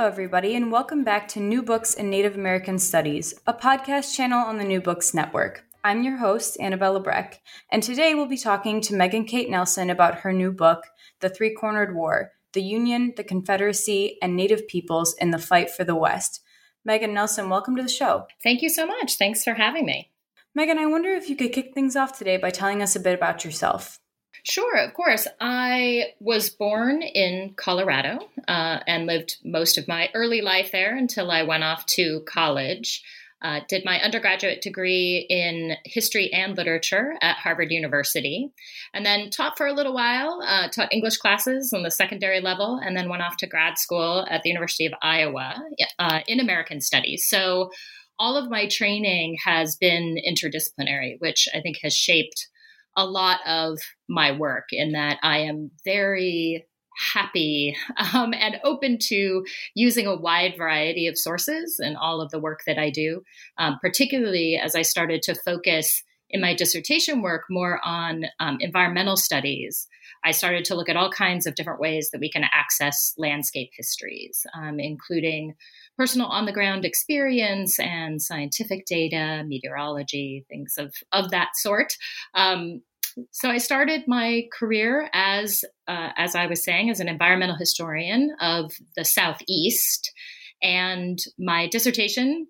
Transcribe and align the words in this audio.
Hello, 0.00 0.08
everybody, 0.08 0.56
and 0.56 0.72
welcome 0.72 1.04
back 1.04 1.28
to 1.28 1.40
New 1.40 1.62
Books 1.62 1.92
in 1.92 2.08
Native 2.08 2.34
American 2.34 2.78
Studies, 2.78 3.34
a 3.46 3.52
podcast 3.52 4.16
channel 4.16 4.38
on 4.38 4.56
the 4.56 4.64
New 4.64 4.80
Books 4.80 5.12
Network. 5.12 5.62
I'm 5.84 6.02
your 6.02 6.16
host, 6.16 6.58
Annabella 6.58 7.00
Breck, 7.00 7.42
and 7.70 7.82
today 7.82 8.14
we'll 8.14 8.24
be 8.24 8.38
talking 8.38 8.80
to 8.80 8.94
Megan 8.94 9.26
Kate 9.26 9.50
Nelson 9.50 9.90
about 9.90 10.20
her 10.20 10.32
new 10.32 10.52
book, 10.52 10.84
The 11.20 11.28
Three 11.28 11.54
Cornered 11.54 11.94
War 11.94 12.32
The 12.54 12.62
Union, 12.62 13.12
the 13.14 13.22
Confederacy, 13.22 14.16
and 14.22 14.34
Native 14.34 14.66
Peoples 14.68 15.14
in 15.20 15.32
the 15.32 15.38
Fight 15.38 15.68
for 15.68 15.84
the 15.84 15.94
West. 15.94 16.40
Megan 16.82 17.12
Nelson, 17.12 17.50
welcome 17.50 17.76
to 17.76 17.82
the 17.82 17.88
show. 17.90 18.26
Thank 18.42 18.62
you 18.62 18.70
so 18.70 18.86
much. 18.86 19.18
Thanks 19.18 19.44
for 19.44 19.52
having 19.52 19.84
me. 19.84 20.12
Megan, 20.54 20.78
I 20.78 20.86
wonder 20.86 21.10
if 21.10 21.28
you 21.28 21.36
could 21.36 21.52
kick 21.52 21.74
things 21.74 21.94
off 21.94 22.16
today 22.16 22.38
by 22.38 22.48
telling 22.48 22.80
us 22.80 22.96
a 22.96 23.00
bit 23.00 23.14
about 23.14 23.44
yourself. 23.44 23.99
Sure, 24.42 24.76
of 24.76 24.94
course. 24.94 25.26
I 25.40 26.14
was 26.18 26.50
born 26.50 27.02
in 27.02 27.54
Colorado 27.56 28.18
uh, 28.48 28.80
and 28.86 29.06
lived 29.06 29.36
most 29.44 29.78
of 29.78 29.88
my 29.88 30.08
early 30.14 30.40
life 30.40 30.72
there 30.72 30.96
until 30.96 31.30
I 31.30 31.42
went 31.42 31.64
off 31.64 31.86
to 31.86 32.20
college. 32.26 33.02
Uh, 33.42 33.60
did 33.68 33.86
my 33.86 33.98
undergraduate 34.02 34.60
degree 34.60 35.26
in 35.30 35.74
history 35.86 36.30
and 36.30 36.58
literature 36.58 37.14
at 37.22 37.36
Harvard 37.36 37.70
University, 37.70 38.52
and 38.92 39.06
then 39.06 39.30
taught 39.30 39.56
for 39.56 39.66
a 39.66 39.72
little 39.72 39.94
while, 39.94 40.42
uh, 40.46 40.68
taught 40.68 40.92
English 40.92 41.16
classes 41.16 41.72
on 41.72 41.82
the 41.82 41.90
secondary 41.90 42.40
level, 42.40 42.78
and 42.84 42.94
then 42.94 43.08
went 43.08 43.22
off 43.22 43.38
to 43.38 43.46
grad 43.46 43.78
school 43.78 44.26
at 44.28 44.42
the 44.42 44.50
University 44.50 44.84
of 44.84 44.92
Iowa 45.00 45.54
uh, 45.98 46.20
in 46.28 46.38
American 46.38 46.82
Studies. 46.82 47.24
So 47.26 47.70
all 48.18 48.36
of 48.36 48.50
my 48.50 48.68
training 48.68 49.38
has 49.42 49.74
been 49.74 50.18
interdisciplinary, 50.28 51.16
which 51.20 51.48
I 51.54 51.62
think 51.62 51.78
has 51.82 51.94
shaped 51.94 52.46
a 52.96 53.06
lot 53.06 53.40
of 53.46 53.78
my 54.08 54.32
work 54.32 54.66
in 54.72 54.92
that 54.92 55.18
I 55.22 55.38
am 55.38 55.70
very 55.84 56.66
happy 57.14 57.76
um, 58.14 58.34
and 58.34 58.60
open 58.64 58.98
to 58.98 59.44
using 59.74 60.06
a 60.06 60.16
wide 60.16 60.54
variety 60.56 61.06
of 61.06 61.18
sources 61.18 61.80
in 61.82 61.96
all 61.96 62.20
of 62.20 62.30
the 62.30 62.40
work 62.40 62.60
that 62.66 62.78
I 62.78 62.90
do, 62.90 63.22
um, 63.58 63.78
particularly 63.80 64.60
as 64.62 64.74
I 64.74 64.82
started 64.82 65.22
to 65.22 65.34
focus 65.34 66.02
in 66.32 66.40
my 66.40 66.54
dissertation 66.54 67.22
work 67.22 67.42
more 67.50 67.80
on 67.84 68.24
um, 68.38 68.58
environmental 68.60 69.16
studies. 69.16 69.88
I 70.24 70.30
started 70.30 70.64
to 70.66 70.74
look 70.74 70.88
at 70.88 70.96
all 70.96 71.10
kinds 71.10 71.46
of 71.46 71.54
different 71.54 71.80
ways 71.80 72.10
that 72.12 72.20
we 72.20 72.30
can 72.30 72.44
access 72.52 73.14
landscape 73.18 73.70
histories, 73.76 74.46
um, 74.54 74.78
including 74.78 75.54
personal 76.00 76.28
on 76.28 76.46
the 76.46 76.52
ground 76.52 76.86
experience 76.86 77.78
and 77.78 78.22
scientific 78.22 78.86
data, 78.86 79.44
meteorology, 79.46 80.46
things 80.48 80.76
of, 80.78 80.94
of 81.12 81.30
that 81.30 81.48
sort. 81.56 81.92
Um, 82.32 82.80
so 83.32 83.50
I 83.50 83.58
started 83.58 84.04
my 84.06 84.44
career 84.50 85.10
as, 85.12 85.62
uh, 85.86 86.08
as 86.16 86.34
I 86.34 86.46
was 86.46 86.64
saying, 86.64 86.88
as 86.88 87.00
an 87.00 87.08
environmental 87.08 87.54
historian 87.54 88.34
of 88.40 88.72
the 88.96 89.04
Southeast. 89.04 90.10
And 90.62 91.18
my 91.38 91.68
dissertation 91.68 92.46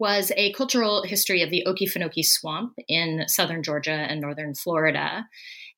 was 0.00 0.32
a 0.36 0.52
cultural 0.54 1.04
history 1.04 1.42
of 1.42 1.50
the 1.50 1.64
Okefenokee 1.68 2.24
Swamp 2.24 2.72
in 2.88 3.22
southern 3.28 3.62
Georgia 3.62 3.92
and 3.92 4.20
northern 4.20 4.52
Florida. 4.52 5.26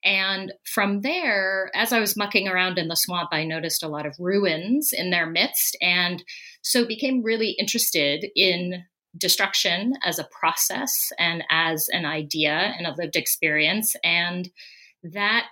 And 0.07 0.53
from 0.65 1.01
there, 1.01 1.71
as 1.75 1.93
I 1.93 1.99
was 1.99 2.17
mucking 2.17 2.47
around 2.47 2.79
in 2.79 2.87
the 2.87 2.95
swamp, 2.95 3.31
I 3.33 3.45
noticed 3.45 3.83
a 3.83 3.89
lot 3.89 4.07
of 4.07 4.15
ruins 4.21 4.93
in 4.93 5.11
their 5.11 5.27
midst, 5.27 5.77
and 5.83 6.23
so 6.63 6.87
became 6.87 7.25
really 7.25 7.57
interested 7.59 8.25
in 8.37 8.85
destruction 9.19 9.95
as 10.05 10.21
a 10.21 10.29
process 10.39 10.93
and 11.19 11.43
as 11.51 11.89
an 11.91 12.05
idea 12.05 12.73
and 12.79 12.87
a 12.87 12.95
lived 12.97 13.17
experience. 13.17 13.97
And 14.05 14.49
that 15.03 15.51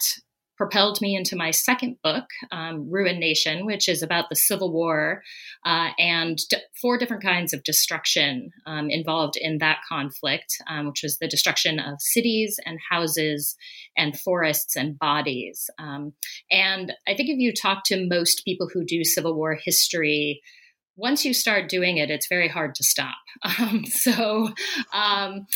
propelled 0.57 1.01
me 1.01 1.17
into 1.17 1.37
my 1.37 1.51
second 1.51 1.97
book, 2.03 2.25
um, 2.53 2.89
Ruin 2.91 3.19
Nation, 3.19 3.67
which 3.67 3.89
is 3.89 4.03
about 4.03 4.29
the 4.29 4.37
Civil 4.37 4.73
War 4.73 5.23
uh, 5.65 5.91
and 5.99 6.39
d- 6.49 6.59
four 6.81 6.99
different 6.99 7.23
kinds 7.23 7.53
of 7.53 7.65
destruction 7.65 8.51
um, 8.67 8.89
involved 8.91 9.35
in 9.37 9.59
that 9.59 9.79
conflict, 9.89 10.57
um, 10.69 10.87
which 10.89 11.01
was 11.03 11.19
the 11.19 11.29
destruction 11.29 11.79
of 11.81 12.01
cities 12.01 12.59
and 12.65 12.79
houses 12.91 13.57
and 13.97 14.19
forests 14.19 14.77
and 14.77 14.99
bodies. 14.99 15.69
Um, 15.79 16.13
and 16.51 16.93
I 17.09 17.15
think 17.15 17.29
if 17.31 17.39
you 17.39 17.53
talk 17.53 17.83
to 17.87 18.07
most 18.07 18.43
people 18.45 18.69
who 18.73 18.85
do 18.85 19.05
Civil 19.05 19.35
War 19.35 19.59
history, 19.63 20.41
once 20.97 21.25
you 21.25 21.35
start 21.35 21.69
doing 21.69 21.97
it, 21.97 22.11
it's 22.11 22.29
very 22.29 22.49
hard 22.49 22.75
to 22.77 22.85
stop. 22.85 23.17
Um, 23.59 23.85
so 23.85 24.53
um, 24.93 25.47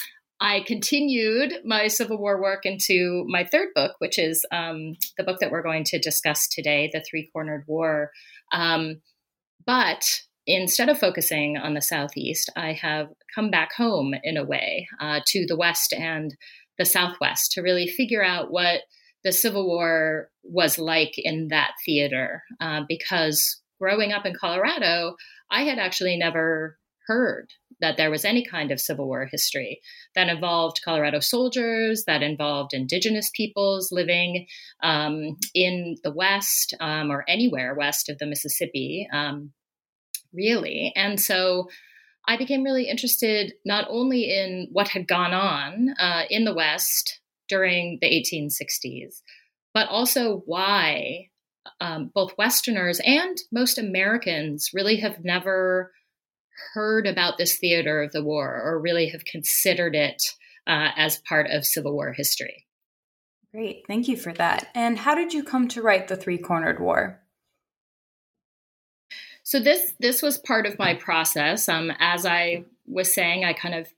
I 0.41 0.61
continued 0.61 1.55
my 1.65 1.89
Civil 1.89 2.19
War 2.19 2.41
work 2.41 2.65
into 2.65 3.25
my 3.29 3.45
third 3.45 3.69
book, 3.75 3.97
which 3.99 4.19
is 4.19 4.45
um, 4.53 4.97
the 5.17 5.25
book 5.25 5.41
that 5.41 5.51
we're 5.51 5.63
going 5.63 5.85
to 5.85 5.99
discuss 5.99 6.47
today, 6.47 6.91
The 6.93 7.03
Three 7.03 7.29
Cornered 7.33 7.65
War. 7.67 8.13
Um, 8.53 9.01
but 9.67 10.23
instead 10.47 10.89
of 10.89 10.99
focusing 10.99 11.57
on 11.57 11.75
the 11.75 11.83
Southeast, 11.83 12.51
I 12.57 12.73
have 12.73 13.09
come 13.35 13.51
back 13.51 13.73
home 13.73 14.15
in 14.23 14.37
a 14.37 14.45
way 14.45 14.89
uh, 15.01 15.21
to 15.27 15.45
the 15.47 15.57
West 15.57 15.93
and 15.93 16.37
the 16.79 16.85
Southwest 16.85 17.53
to 17.53 17.63
really 17.63 17.89
figure 17.89 18.25
out 18.25 18.53
what 18.53 18.83
the 19.25 19.33
Civil 19.33 19.67
War 19.67 20.31
was 20.45 20.79
like 20.79 21.15
in 21.19 21.49
that 21.49 21.73
theater. 21.85 22.45
Uh, 22.61 22.83
because 22.89 23.61
growing 23.81 24.13
up 24.13 24.25
in 24.25 24.35
Colorado, 24.35 25.17
I 25.51 25.63
had 25.65 25.79
actually 25.79 26.17
never 26.17 26.79
heard 27.07 27.51
that 27.81 27.97
there 27.97 28.11
was 28.11 28.25
any 28.25 28.45
kind 28.45 28.71
of 28.71 28.81
Civil 28.81 29.07
War 29.07 29.27
history 29.31 29.81
that 30.15 30.29
involved 30.29 30.81
Colorado 30.85 31.21
soldiers, 31.21 32.05
that 32.07 32.23
involved 32.23 32.75
indigenous 32.75 33.31
peoples 33.35 33.93
living 33.93 34.47
um, 34.83 35.37
in 35.55 35.97
the 36.03 36.13
West 36.13 36.75
um, 36.81 37.11
or 37.11 37.25
anywhere 37.29 37.75
west 37.75 38.09
of 38.09 38.19
the 38.19 38.27
Mississippi, 38.27 39.09
um, 39.13 39.53
really. 40.33 40.93
And 40.97 41.21
so 41.21 41.69
I 42.27 42.37
became 42.37 42.63
really 42.63 42.89
interested 42.89 43.55
not 43.65 43.87
only 43.89 44.25
in 44.25 44.69
what 44.73 44.89
had 44.89 45.09
gone 45.09 45.33
on 45.33 45.95
uh, 45.99 46.25
in 46.29 46.45
the 46.45 46.55
West 46.55 47.21
during 47.49 47.99
the 48.03 48.09
1860s, 48.09 49.23
but 49.73 49.89
also 49.89 50.43
why 50.45 51.29
um, 51.81 52.11
both 52.15 52.37
Westerners 52.37 53.01
and 53.05 53.37
most 53.53 53.79
Americans 53.79 54.71
really 54.75 54.97
have 54.97 55.25
never 55.25 55.93
heard 56.75 57.07
about 57.07 57.39
this 57.39 57.59
theater 57.59 58.03
of 58.03 58.13
the 58.13 58.23
war 58.23 58.61
or 58.63 58.81
really 58.81 59.09
have 59.09 59.25
considered 59.25 59.95
it 59.95 60.23
uh, 60.67 60.91
as 60.97 61.19
part 61.19 61.51
of 61.51 61.65
Civil 61.65 61.93
War 61.93 62.13
history. 62.13 62.67
Great, 63.53 63.85
thank 63.87 64.09
you 64.09 64.17
for 64.17 64.33
that. 64.35 64.69
And 64.75 64.99
how 64.99 65.15
did 65.15 65.33
you 65.33 65.43
come 65.43 65.69
to 65.69 65.83
write 65.83 66.09
The 66.09 66.17
Three 66.17 66.39
Cornered 66.39 66.81
War? 66.81 67.21
So 69.43 69.59
this 69.59 69.95
this 69.99 70.21
was 70.21 70.37
part 70.37 70.67
of 70.67 70.79
my 70.79 70.93
process. 70.93 71.71
Um, 71.71 71.91
as 71.99 72.27
I 72.27 72.65
was 72.87 73.11
saying, 73.11 73.47
I 73.47 73.55
kind 73.55 73.75
of 73.75 73.89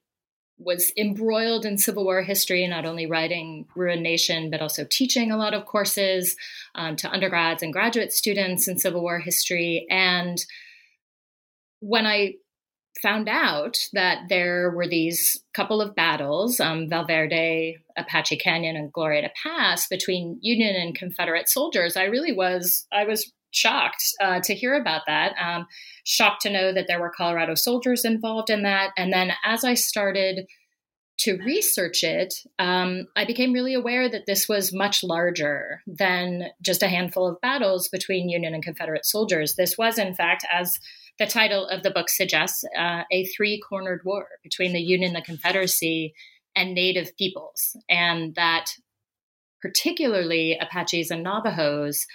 was 0.60 0.92
embroiled 0.96 1.64
in 1.64 1.78
Civil 1.78 2.04
War 2.04 2.22
history, 2.22 2.66
not 2.68 2.84
only 2.84 3.06
writing 3.06 3.66
Ruin 3.74 4.02
Nation, 4.02 4.50
but 4.50 4.60
also 4.60 4.86
teaching 4.88 5.32
a 5.32 5.36
lot 5.36 5.54
of 5.54 5.64
courses 5.64 6.36
um, 6.74 6.94
to 6.96 7.10
undergrads 7.10 7.62
and 7.62 7.72
graduate 7.72 8.12
students 8.12 8.68
in 8.68 8.78
Civil 8.78 9.00
War 9.00 9.18
history. 9.18 9.86
And 9.90 10.38
when 11.80 12.06
I 12.06 12.34
found 13.02 13.28
out 13.28 13.78
that 13.92 14.28
there 14.28 14.70
were 14.70 14.86
these 14.86 15.42
couple 15.54 15.80
of 15.80 15.94
battles, 15.94 16.60
um, 16.60 16.88
Valverde, 16.88 17.78
Apache 17.96 18.36
Canyon, 18.36 18.76
and 18.76 18.92
Glorieta 18.92 19.30
Pass, 19.42 19.88
between 19.88 20.38
Union 20.40 20.76
and 20.76 20.94
Confederate 20.94 21.48
soldiers, 21.48 21.96
I 21.96 22.04
really 22.04 22.32
was 22.32 22.86
I 22.92 23.04
was 23.04 23.32
shocked 23.52 24.04
uh, 24.20 24.40
to 24.40 24.54
hear 24.54 24.74
about 24.74 25.02
that. 25.06 25.34
Um, 25.42 25.66
shocked 26.04 26.42
to 26.42 26.50
know 26.50 26.72
that 26.72 26.86
there 26.86 27.00
were 27.00 27.12
Colorado 27.16 27.54
soldiers 27.54 28.04
involved 28.04 28.50
in 28.50 28.62
that. 28.62 28.90
And 28.96 29.12
then 29.12 29.32
as 29.44 29.64
I 29.64 29.74
started 29.74 30.46
to 31.18 31.36
research 31.38 32.02
it, 32.02 32.32
um, 32.58 33.06
I 33.14 33.26
became 33.26 33.52
really 33.52 33.74
aware 33.74 34.08
that 34.08 34.24
this 34.26 34.48
was 34.48 34.72
much 34.72 35.04
larger 35.04 35.82
than 35.86 36.44
just 36.62 36.82
a 36.82 36.88
handful 36.88 37.26
of 37.26 37.40
battles 37.42 37.88
between 37.88 38.30
Union 38.30 38.54
and 38.54 38.62
Confederate 38.62 39.04
soldiers. 39.04 39.54
This 39.54 39.76
was, 39.76 39.98
in 39.98 40.14
fact, 40.14 40.46
as 40.50 40.78
the 41.18 41.26
title 41.26 41.66
of 41.66 41.82
the 41.82 41.90
book 41.90 42.08
suggests, 42.08 42.64
uh, 42.78 43.02
a 43.10 43.26
three 43.26 43.60
cornered 43.60 44.02
war 44.04 44.26
between 44.42 44.72
the 44.72 44.80
Union, 44.80 45.12
the 45.12 45.22
Confederacy, 45.22 46.14
and 46.56 46.74
Native 46.74 47.16
peoples. 47.16 47.76
And 47.88 48.34
that 48.34 48.66
particularly 49.60 50.58
Apaches 50.58 51.10
and 51.10 51.22
Navajos 51.22 52.06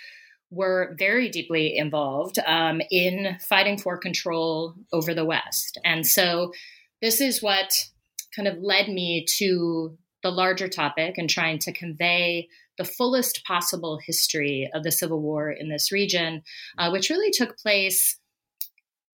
were 0.49 0.95
very 0.97 1.29
deeply 1.29 1.77
involved 1.77 2.39
um, 2.45 2.81
in 2.91 3.37
fighting 3.39 3.77
for 3.77 3.97
control 3.97 4.73
over 4.91 5.13
the 5.13 5.25
West. 5.25 5.79
And 5.83 6.05
so 6.05 6.51
this 7.01 7.21
is 7.21 7.41
what 7.41 7.73
kind 8.35 8.47
of 8.47 8.57
led 8.59 8.87
me 8.87 9.25
to 9.37 9.97
the 10.23 10.31
larger 10.31 10.67
topic 10.67 11.17
and 11.17 11.29
trying 11.29 11.59
to 11.59 11.71
convey 11.71 12.47
the 12.77 12.85
fullest 12.85 13.43
possible 13.45 13.99
history 14.05 14.69
of 14.73 14.83
the 14.83 14.91
Civil 14.91 15.21
War 15.21 15.49
in 15.51 15.69
this 15.69 15.91
region, 15.91 16.41
uh, 16.77 16.89
which 16.89 17.09
really 17.09 17.31
took 17.31 17.57
place 17.57 18.17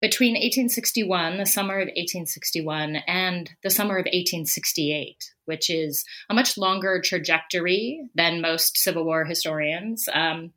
between 0.01 0.33
1861, 0.33 1.37
the 1.37 1.45
summer 1.45 1.75
of 1.75 1.87
1861, 1.87 2.97
and 3.07 3.51
the 3.63 3.69
summer 3.69 3.95
of 3.95 4.05
1868, 4.05 5.31
which 5.45 5.69
is 5.69 6.03
a 6.29 6.33
much 6.33 6.57
longer 6.57 6.99
trajectory 6.99 8.01
than 8.15 8.41
most 8.41 8.77
Civil 8.77 9.05
War 9.05 9.25
historians. 9.25 10.09
Um, 10.11 10.53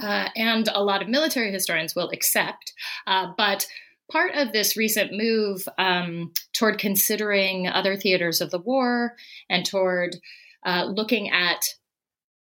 uh, 0.00 0.28
and 0.36 0.68
a 0.68 0.84
lot 0.84 1.00
of 1.00 1.08
military 1.08 1.50
historians 1.50 1.94
will 1.96 2.10
accept. 2.10 2.74
Uh, 3.06 3.28
but 3.36 3.66
part 4.12 4.34
of 4.34 4.52
this 4.52 4.76
recent 4.76 5.12
move 5.12 5.66
um, 5.78 6.32
toward 6.52 6.78
considering 6.78 7.66
other 7.66 7.96
theaters 7.96 8.42
of 8.42 8.50
the 8.50 8.58
war 8.58 9.16
and 9.48 9.64
toward 9.64 10.16
uh, 10.66 10.84
looking 10.84 11.30
at 11.30 11.64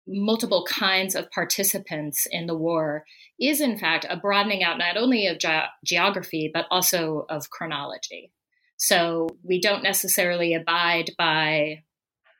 multiple 0.06 0.67
kinds 0.69 1.15
of 1.15 1.31
participants 1.31 2.26
in 2.31 2.47
the 2.47 2.56
war 2.56 3.05
is, 3.43 3.61
in 3.61 3.79
fact, 3.79 4.06
a 4.09 4.17
broadening 4.17 4.62
out 4.62 4.79
not 4.79 4.97
only 4.97 5.27
of 5.27 5.39
ge- 5.39 5.69
geography, 5.85 6.50
but 6.53 6.67
also 6.71 7.27
of 7.29 7.50
chronology. 7.50 8.33
So 8.77 9.29
we 9.43 9.61
don't 9.61 9.83
necessarily 9.83 10.55
abide 10.55 11.11
by 11.19 11.83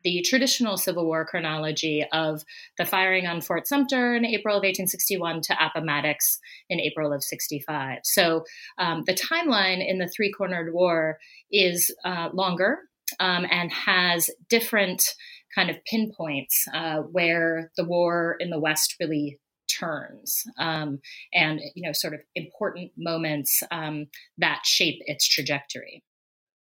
the 0.05 0.23
traditional 0.23 0.77
Civil 0.77 1.07
War 1.07 1.25
chronology 1.25 2.05
of 2.13 2.43
the 2.79 2.85
firing 2.85 3.27
on 3.27 3.41
Fort 3.41 3.67
Sumter 3.69 4.17
in 4.17 4.25
April 4.25 4.57
of 4.57 4.63
1861 4.63 5.43
to 5.43 5.65
Appomattox 5.65 6.39
in 6.69 6.81
April 6.81 7.13
of 7.13 7.23
65. 7.23 8.01
So 8.05 8.45
um, 8.79 9.05
the 9.07 9.15
timeline 9.15 9.87
in 9.87 9.99
the 9.99 10.09
Three 10.09 10.33
Cornered 10.33 10.73
War 10.73 11.19
is 11.51 11.95
uh, 12.05 12.31
longer 12.33 12.79
um, 13.21 13.47
and 13.51 13.73
has 13.73 14.31
different 14.49 15.15
kind 15.55 15.71
of 15.71 15.77
pinpoints 15.85 16.65
uh, 16.75 16.99
where 16.99 17.71
the 17.77 17.85
war 17.85 18.37
in 18.41 18.51
the 18.51 18.61
West 18.61 18.97
really 18.99 19.39
turns 19.83 20.45
um, 20.59 20.99
and 21.33 21.61
you 21.75 21.83
know 21.87 21.93
sort 21.93 22.15
of 22.15 22.21
important 22.35 22.93
moments 22.97 23.63
um, 23.71 24.07
that 24.39 24.61
shape 24.65 24.99
its 25.07 25.27
trajectory 25.27 26.03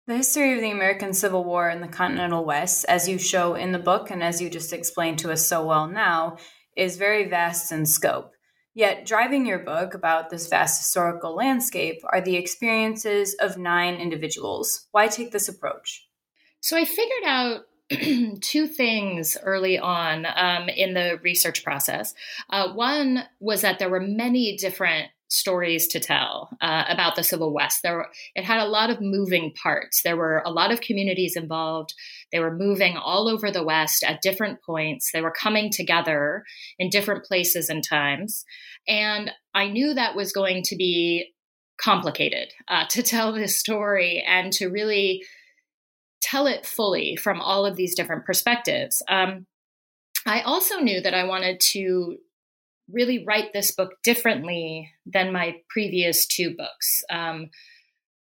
the 0.10 0.18
history 0.18 0.56
of 0.56 0.62
the 0.62 0.72
American 0.72 1.14
Civil 1.14 1.44
War 1.44 1.70
in 1.70 1.82
the 1.82 1.88
Continental 1.88 2.44
West, 2.44 2.84
as 2.90 3.08
you 3.08 3.20
show 3.20 3.54
in 3.54 3.72
the 3.72 3.78
book 3.78 4.10
and 4.10 4.24
as 4.24 4.42
you 4.42 4.50
just 4.50 4.74
explained 4.74 5.20
to 5.20 5.32
us 5.32 5.46
so 5.46 5.64
well 5.64 5.88
now, 5.88 6.38
is 6.76 6.98
very 6.98 7.30
vast 7.30 7.72
in 7.72 7.86
scope. 7.86 8.32
Yet, 8.74 9.06
driving 9.06 9.46
your 9.46 9.60
book 9.60 9.94
about 9.94 10.32
this 10.32 10.48
vast 10.48 10.80
historical 10.80 11.36
landscape 11.36 12.02
are 12.12 12.22
the 12.22 12.38
experiences 12.38 13.36
of 13.36 13.60
nine 13.60 13.98
individuals. 13.98 14.88
Why 14.94 15.10
take 15.10 15.32
this 15.32 15.48
approach? 15.48 16.08
So, 16.60 16.76
I 16.76 16.86
figured 16.86 17.26
out 17.26 17.66
two 18.42 18.68
things 18.68 19.38
early 19.44 19.80
on 19.80 20.26
um, 20.36 20.70
in 20.70 20.94
the 20.94 21.20
research 21.24 21.64
process. 21.64 22.14
Uh, 22.50 22.72
one 22.74 23.24
was 23.40 23.62
that 23.62 23.80
there 23.80 23.90
were 23.90 24.00
many 24.00 24.58
different 24.58 25.10
stories 25.30 25.88
to 25.88 26.00
tell 26.00 26.50
uh, 26.60 26.86
about 26.90 27.16
the 27.16 27.24
Civil 27.24 27.54
West. 27.54 27.82
There, 27.84 27.98
were, 27.98 28.08
it 28.36 28.44
had 28.44 28.60
a 28.60 28.70
lot 28.70 28.90
of 28.90 29.00
moving 29.00 29.54
parts. 29.54 30.02
There 30.02 30.18
were 30.18 30.42
a 30.44 30.52
lot 30.52 30.72
of 30.72 30.82
communities 30.82 31.36
involved. 31.36 31.94
They 32.32 32.40
were 32.40 32.56
moving 32.56 32.98
all 32.98 33.30
over 33.30 33.52
the 33.52 33.64
West 33.64 34.04
at 34.04 34.22
different 34.22 34.62
points. 34.64 35.12
They 35.12 35.22
were 35.22 35.32
coming 35.32 35.70
together 35.72 36.44
in 36.80 36.90
different 36.90 37.26
places 37.26 37.70
and 37.70 37.84
times. 37.84 38.44
And 38.88 39.32
I 39.54 39.68
knew 39.68 39.94
that 39.94 40.16
was 40.16 40.32
going 40.32 40.64
to 40.64 40.76
be 40.76 41.32
complicated 41.80 42.50
uh, 42.68 42.86
to 42.90 43.04
tell 43.04 43.32
this 43.32 43.60
story 43.60 44.24
and 44.28 44.52
to 44.54 44.68
really 44.68 45.24
tell 46.22 46.48
it 46.48 46.66
fully 46.66 47.16
from 47.16 47.42
all 47.42 47.66
of 47.66 47.76
these 47.76 47.96
different 47.96 48.26
perspectives. 48.26 49.02
Um, 49.08 49.46
I 50.26 50.42
also 50.42 50.80
knew 50.80 51.02
that 51.02 51.14
I 51.14 51.24
wanted 51.24 51.60
to 51.72 52.18
really 52.92 53.24
write 53.26 53.54
this 53.54 53.72
book 53.72 53.94
differently 54.04 54.92
than 55.06 55.32
my 55.32 55.58
previous 55.70 56.26
two 56.26 56.56
books. 56.56 57.04
Um, 57.10 57.50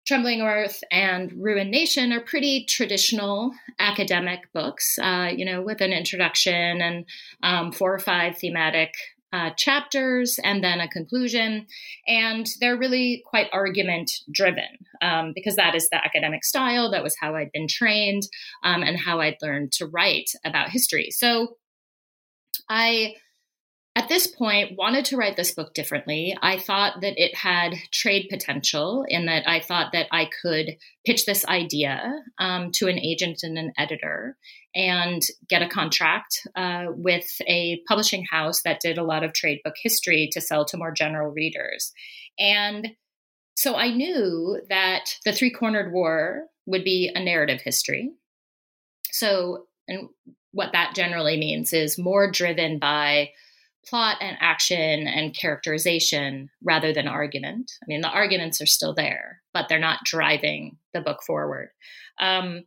Trembling 0.06 0.42
Earth 0.42 0.84
and 0.92 1.32
Ruin 1.32 1.68
Nation 1.68 2.12
are 2.12 2.20
pretty 2.20 2.64
traditional 2.64 3.50
academic 3.80 4.52
books, 4.52 4.98
uh, 5.00 5.30
you 5.34 5.44
know, 5.44 5.62
with 5.62 5.80
an 5.80 5.92
introduction 5.92 6.80
and 6.80 7.06
um, 7.42 7.72
four 7.72 7.92
or 7.92 7.98
five 7.98 8.38
thematic 8.38 8.94
uh, 9.36 9.50
chapters 9.56 10.40
and 10.42 10.64
then 10.64 10.80
a 10.80 10.88
conclusion. 10.88 11.66
And 12.06 12.48
they're 12.60 12.78
really 12.78 13.22
quite 13.26 13.48
argument 13.52 14.10
driven 14.32 14.78
um, 15.02 15.32
because 15.34 15.56
that 15.56 15.74
is 15.74 15.90
the 15.90 16.02
academic 16.02 16.42
style. 16.42 16.90
That 16.90 17.02
was 17.02 17.14
how 17.20 17.36
I'd 17.36 17.52
been 17.52 17.68
trained 17.68 18.22
um, 18.64 18.82
and 18.82 18.98
how 18.98 19.20
I'd 19.20 19.36
learned 19.42 19.72
to 19.72 19.86
write 19.86 20.30
about 20.44 20.70
history. 20.70 21.10
So 21.10 21.56
I 22.70 23.14
at 23.96 24.08
this 24.08 24.26
point 24.26 24.76
wanted 24.76 25.06
to 25.06 25.16
write 25.16 25.36
this 25.36 25.52
book 25.52 25.72
differently. 25.72 26.36
I 26.42 26.58
thought 26.58 27.00
that 27.00 27.14
it 27.16 27.34
had 27.34 27.74
trade 27.90 28.28
potential 28.30 29.04
in 29.08 29.26
that 29.26 29.48
i 29.48 29.58
thought 29.58 29.92
that 29.92 30.06
i 30.12 30.28
could 30.42 30.76
pitch 31.04 31.24
this 31.24 31.44
idea 31.46 32.12
um, 32.38 32.70
to 32.72 32.88
an 32.88 32.98
agent 32.98 33.40
and 33.42 33.58
an 33.58 33.72
editor 33.78 34.36
and 34.74 35.22
get 35.48 35.62
a 35.62 35.68
contract 35.68 36.46
uh, 36.54 36.86
with 36.88 37.26
a 37.46 37.80
publishing 37.88 38.24
house 38.30 38.62
that 38.62 38.80
did 38.80 38.98
a 38.98 39.04
lot 39.04 39.24
of 39.24 39.32
trade 39.32 39.60
book 39.64 39.74
history 39.82 40.28
to 40.32 40.40
sell 40.40 40.66
to 40.66 40.76
more 40.76 40.92
general 40.92 41.30
readers. 41.30 41.92
And 42.38 42.88
so 43.54 43.74
i 43.74 43.88
knew 43.88 44.60
that 44.68 45.16
the 45.24 45.32
three 45.32 45.50
cornered 45.50 45.92
war 45.92 46.44
would 46.66 46.84
be 46.84 47.10
a 47.14 47.24
narrative 47.24 47.62
history. 47.62 48.12
So 49.10 49.66
and 49.88 50.08
what 50.52 50.72
that 50.72 50.94
generally 50.94 51.38
means 51.38 51.72
is 51.72 51.98
more 51.98 52.30
driven 52.30 52.78
by 52.78 53.30
plot 53.88 54.16
and 54.20 54.36
action 54.40 55.06
and 55.06 55.36
characterization 55.36 56.50
rather 56.62 56.92
than 56.92 57.08
argument. 57.08 57.70
I 57.82 57.86
mean, 57.86 58.00
the 58.00 58.08
arguments 58.08 58.60
are 58.60 58.66
still 58.66 58.94
there, 58.94 59.42
but 59.54 59.68
they're 59.68 59.78
not 59.78 60.04
driving 60.04 60.78
the 60.92 61.00
book 61.00 61.22
forward. 61.24 61.68
Um, 62.20 62.64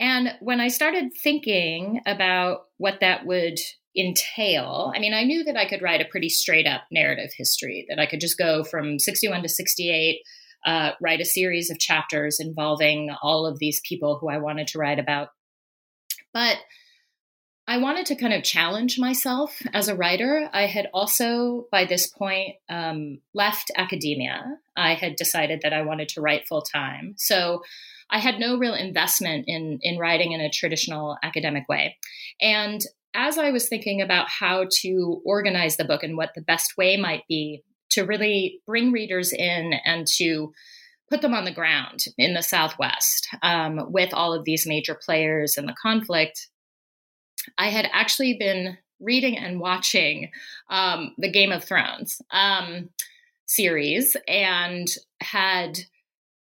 and 0.00 0.34
when 0.40 0.60
I 0.60 0.68
started 0.68 1.12
thinking 1.22 2.00
about 2.06 2.62
what 2.78 3.00
that 3.00 3.26
would 3.26 3.58
entail, 3.96 4.92
I 4.94 4.98
mean, 4.98 5.14
I 5.14 5.22
knew 5.22 5.44
that 5.44 5.56
I 5.56 5.68
could 5.68 5.82
write 5.82 6.00
a 6.00 6.08
pretty 6.10 6.28
straight 6.28 6.66
up 6.66 6.82
narrative 6.90 7.30
history, 7.36 7.86
that 7.88 8.00
I 8.00 8.06
could 8.06 8.20
just 8.20 8.38
go 8.38 8.64
from 8.64 8.98
61 8.98 9.42
to 9.42 9.48
68. 9.48 10.20
Uh, 10.66 10.92
write 11.00 11.20
a 11.20 11.26
series 11.26 11.70
of 11.70 11.78
chapters 11.78 12.40
involving 12.40 13.14
all 13.22 13.46
of 13.46 13.58
these 13.58 13.82
people 13.86 14.16
who 14.18 14.30
I 14.30 14.38
wanted 14.38 14.66
to 14.68 14.78
write 14.78 14.98
about. 14.98 15.28
But 16.32 16.56
I 17.66 17.78
wanted 17.78 18.06
to 18.06 18.16
kind 18.16 18.34
of 18.34 18.42
challenge 18.42 18.98
myself 18.98 19.62
as 19.72 19.88
a 19.88 19.94
writer. 19.94 20.50
I 20.52 20.66
had 20.66 20.88
also, 20.92 21.66
by 21.72 21.86
this 21.86 22.06
point, 22.06 22.56
um, 22.68 23.20
left 23.32 23.70
academia. 23.74 24.58
I 24.76 24.94
had 24.94 25.16
decided 25.16 25.60
that 25.62 25.72
I 25.72 25.82
wanted 25.82 26.10
to 26.10 26.20
write 26.20 26.46
full 26.46 26.60
time. 26.60 27.14
So 27.16 27.62
I 28.10 28.18
had 28.18 28.38
no 28.38 28.58
real 28.58 28.74
investment 28.74 29.46
in, 29.48 29.78
in 29.80 29.98
writing 29.98 30.32
in 30.32 30.40
a 30.40 30.50
traditional 30.50 31.16
academic 31.22 31.66
way. 31.68 31.96
And 32.40 32.82
as 33.14 33.38
I 33.38 33.50
was 33.50 33.68
thinking 33.68 34.02
about 34.02 34.28
how 34.28 34.66
to 34.82 35.22
organize 35.24 35.76
the 35.76 35.84
book 35.84 36.02
and 36.02 36.16
what 36.16 36.34
the 36.34 36.42
best 36.42 36.76
way 36.76 36.96
might 36.98 37.22
be 37.28 37.62
to 37.90 38.02
really 38.02 38.60
bring 38.66 38.92
readers 38.92 39.32
in 39.32 39.72
and 39.84 40.06
to 40.16 40.52
put 41.08 41.22
them 41.22 41.34
on 41.34 41.44
the 41.44 41.52
ground 41.52 42.04
in 42.18 42.34
the 42.34 42.42
Southwest 42.42 43.28
um, 43.42 43.92
with 43.92 44.12
all 44.12 44.34
of 44.34 44.44
these 44.44 44.66
major 44.66 44.94
players 44.94 45.56
and 45.56 45.68
the 45.68 45.76
conflict, 45.80 46.48
I 47.58 47.68
had 47.68 47.88
actually 47.92 48.34
been 48.34 48.78
reading 49.00 49.36
and 49.36 49.60
watching 49.60 50.30
um, 50.70 51.14
the 51.18 51.30
Game 51.30 51.52
of 51.52 51.64
Thrones 51.64 52.20
um, 52.30 52.90
series 53.46 54.16
and 54.26 54.88
had 55.20 55.78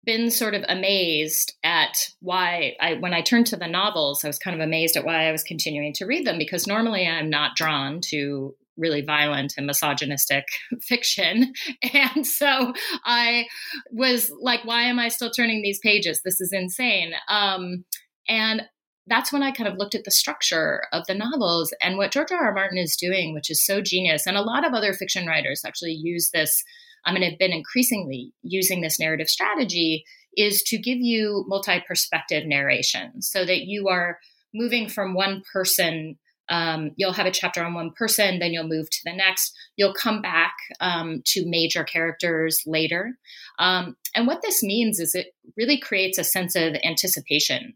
been 0.06 0.30
sort 0.30 0.54
of 0.54 0.64
amazed 0.68 1.54
at 1.64 1.98
why 2.22 2.76
I 2.80 2.94
when 2.96 3.14
I 3.14 3.22
turned 3.22 3.48
to 3.48 3.58
the 3.58 3.68
novels, 3.68 4.24
I 4.24 4.28
was 4.28 4.38
kind 4.38 4.56
of 4.56 4.62
amazed 4.62 4.96
at 4.96 5.04
why 5.04 5.28
I 5.28 5.32
was 5.32 5.44
continuing 5.44 5.94
to 5.94 6.06
read 6.06 6.26
them 6.26 6.38
because 6.38 6.68
normally 6.68 7.08
I'm 7.08 7.30
not 7.30 7.56
drawn 7.56 8.02
to 8.10 8.56
really 8.78 9.02
violent 9.02 9.54
and 9.58 9.66
misogynistic 9.66 10.46
fiction. 10.82 11.54
And 11.94 12.28
so 12.28 12.74
I 13.04 13.46
was 13.92 14.32
like, 14.40 14.66
why 14.66 14.84
am 14.84 15.00
I 15.00 15.08
still 15.08 15.32
turning 15.32 15.62
these 15.62 15.80
pages? 15.80 16.22
This 16.24 16.42
is 16.42 16.52
insane. 16.52 17.14
Um, 17.30 17.86
and 18.28 18.64
that's 19.08 19.32
when 19.32 19.44
I 19.44 19.52
kind 19.52 19.68
of 19.68 19.78
looked 19.78 19.96
at 19.96 20.04
the 20.04 20.12
structure 20.12 20.84
of 20.92 21.06
the 21.08 21.14
novels 21.14 21.74
and 21.82 21.98
what 21.98 22.12
George 22.12 22.32
R. 22.32 22.46
R. 22.46 22.54
Martin 22.54 22.78
is 22.78 22.96
doing, 22.96 23.34
which 23.34 23.52
is 23.52 23.64
so 23.64 23.82
genius. 23.82 24.26
And 24.26 24.36
a 24.36 24.42
lot 24.42 24.66
of 24.66 24.74
other 24.74 24.94
fiction 24.94 25.28
writers 25.28 25.62
actually 25.66 25.94
use 25.94 26.32
this 26.34 26.64
I 27.06 27.14
mean, 27.14 27.24
have 27.24 27.40
been 27.40 27.54
increasingly 27.54 28.34
using 28.42 28.82
this 28.82 29.00
narrative 29.00 29.30
strategy 29.30 30.04
is 30.36 30.64
to 30.64 30.78
give 30.78 30.98
you 30.98 31.46
multi 31.48 31.80
perspective 31.88 32.46
narration 32.46 33.22
so 33.22 33.46
that 33.46 33.66
you 33.66 33.88
are 33.88 34.20
moving 34.54 34.90
from 34.90 35.14
one 35.14 35.44
person. 35.54 36.18
Um, 36.48 36.92
you'll 36.96 37.14
have 37.14 37.26
a 37.26 37.32
chapter 37.32 37.64
on 37.64 37.74
one 37.74 37.92
person, 37.98 38.38
then 38.38 38.54
you'll 38.54 38.68
move 38.68 38.90
to 38.90 39.00
the 39.04 39.14
next. 39.14 39.52
You'll 39.78 39.96
come 39.96 40.22
back 40.22 40.54
um, 40.80 41.22
to 41.28 41.48
major 41.48 41.84
characters 41.84 42.62
later. 42.68 43.18
Um, 43.58 43.96
and 44.14 44.28
what 44.28 44.42
this 44.44 44.62
means 44.62 45.00
is 45.00 45.16
it 45.16 45.28
really 45.58 45.80
creates 45.80 46.20
a 46.20 46.24
sense 46.24 46.56
of 46.56 46.76
anticipation 46.84 47.74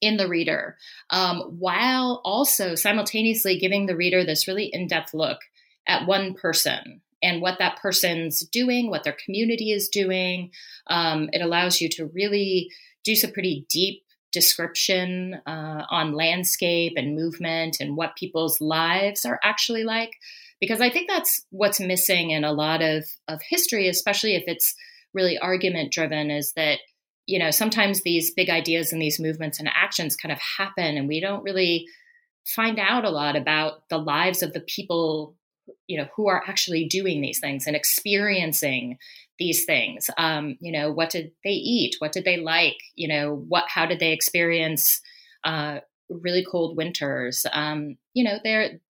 in 0.00 0.16
the 0.16 0.28
reader, 0.28 0.76
um, 1.10 1.40
while 1.58 2.20
also 2.24 2.74
simultaneously 2.74 3.58
giving 3.58 3.86
the 3.86 3.96
reader 3.96 4.24
this 4.24 4.46
really 4.46 4.66
in 4.72 4.86
depth 4.86 5.14
look 5.14 5.38
at 5.86 6.06
one 6.06 6.34
person 6.34 7.00
and 7.22 7.40
what 7.40 7.58
that 7.58 7.78
person's 7.80 8.40
doing, 8.40 8.90
what 8.90 9.04
their 9.04 9.16
community 9.24 9.70
is 9.70 9.88
doing. 9.88 10.50
Um, 10.88 11.30
it 11.32 11.40
allows 11.40 11.80
you 11.80 11.88
to 11.90 12.06
really 12.06 12.70
do 13.04 13.14
some 13.14 13.32
pretty 13.32 13.66
deep 13.68 14.02
description 14.32 15.40
uh, 15.46 15.84
on 15.90 16.14
landscape 16.14 16.94
and 16.96 17.14
movement 17.14 17.78
and 17.80 17.96
what 17.96 18.16
people's 18.16 18.60
lives 18.60 19.24
are 19.24 19.38
actually 19.44 19.84
like. 19.84 20.14
Because 20.60 20.80
I 20.80 20.90
think 20.90 21.08
that's 21.08 21.44
what's 21.50 21.80
missing 21.80 22.30
in 22.30 22.44
a 22.44 22.52
lot 22.52 22.82
of, 22.82 23.04
of 23.28 23.40
history, 23.42 23.88
especially 23.88 24.34
if 24.34 24.44
it's 24.46 24.74
really 25.12 25.38
argument 25.38 25.92
driven, 25.92 26.30
is 26.30 26.52
that 26.54 26.78
you 27.26 27.38
know 27.38 27.50
sometimes 27.50 28.02
these 28.02 28.30
big 28.32 28.50
ideas 28.50 28.92
and 28.92 29.00
these 29.00 29.20
movements 29.20 29.58
and 29.58 29.68
actions 29.68 30.16
kind 30.16 30.32
of 30.32 30.38
happen 30.58 30.96
and 30.96 31.08
we 31.08 31.20
don't 31.20 31.44
really 31.44 31.86
find 32.44 32.78
out 32.78 33.04
a 33.04 33.10
lot 33.10 33.36
about 33.36 33.88
the 33.88 33.98
lives 33.98 34.42
of 34.42 34.52
the 34.52 34.60
people 34.60 35.36
you 35.86 35.96
know 35.96 36.08
who 36.16 36.28
are 36.28 36.42
actually 36.46 36.86
doing 36.86 37.20
these 37.20 37.38
things 37.38 37.66
and 37.66 37.76
experiencing 37.76 38.98
these 39.38 39.64
things. 39.64 40.08
Um, 40.18 40.56
you 40.60 40.72
know 40.72 40.92
what 40.92 41.10
did 41.10 41.32
they 41.44 41.50
eat? 41.50 41.96
What 41.98 42.12
did 42.12 42.24
they 42.24 42.36
like? 42.36 42.76
You 42.94 43.08
know 43.08 43.44
what 43.48 43.64
how 43.68 43.86
did 43.86 43.98
they 43.98 44.12
experience 44.12 45.00
uh, 45.44 45.80
really 46.08 46.44
cold 46.44 46.76
winters? 46.76 47.46
Um, 47.52 47.96
you 48.14 48.24
know 48.24 48.38
they're 48.42 48.80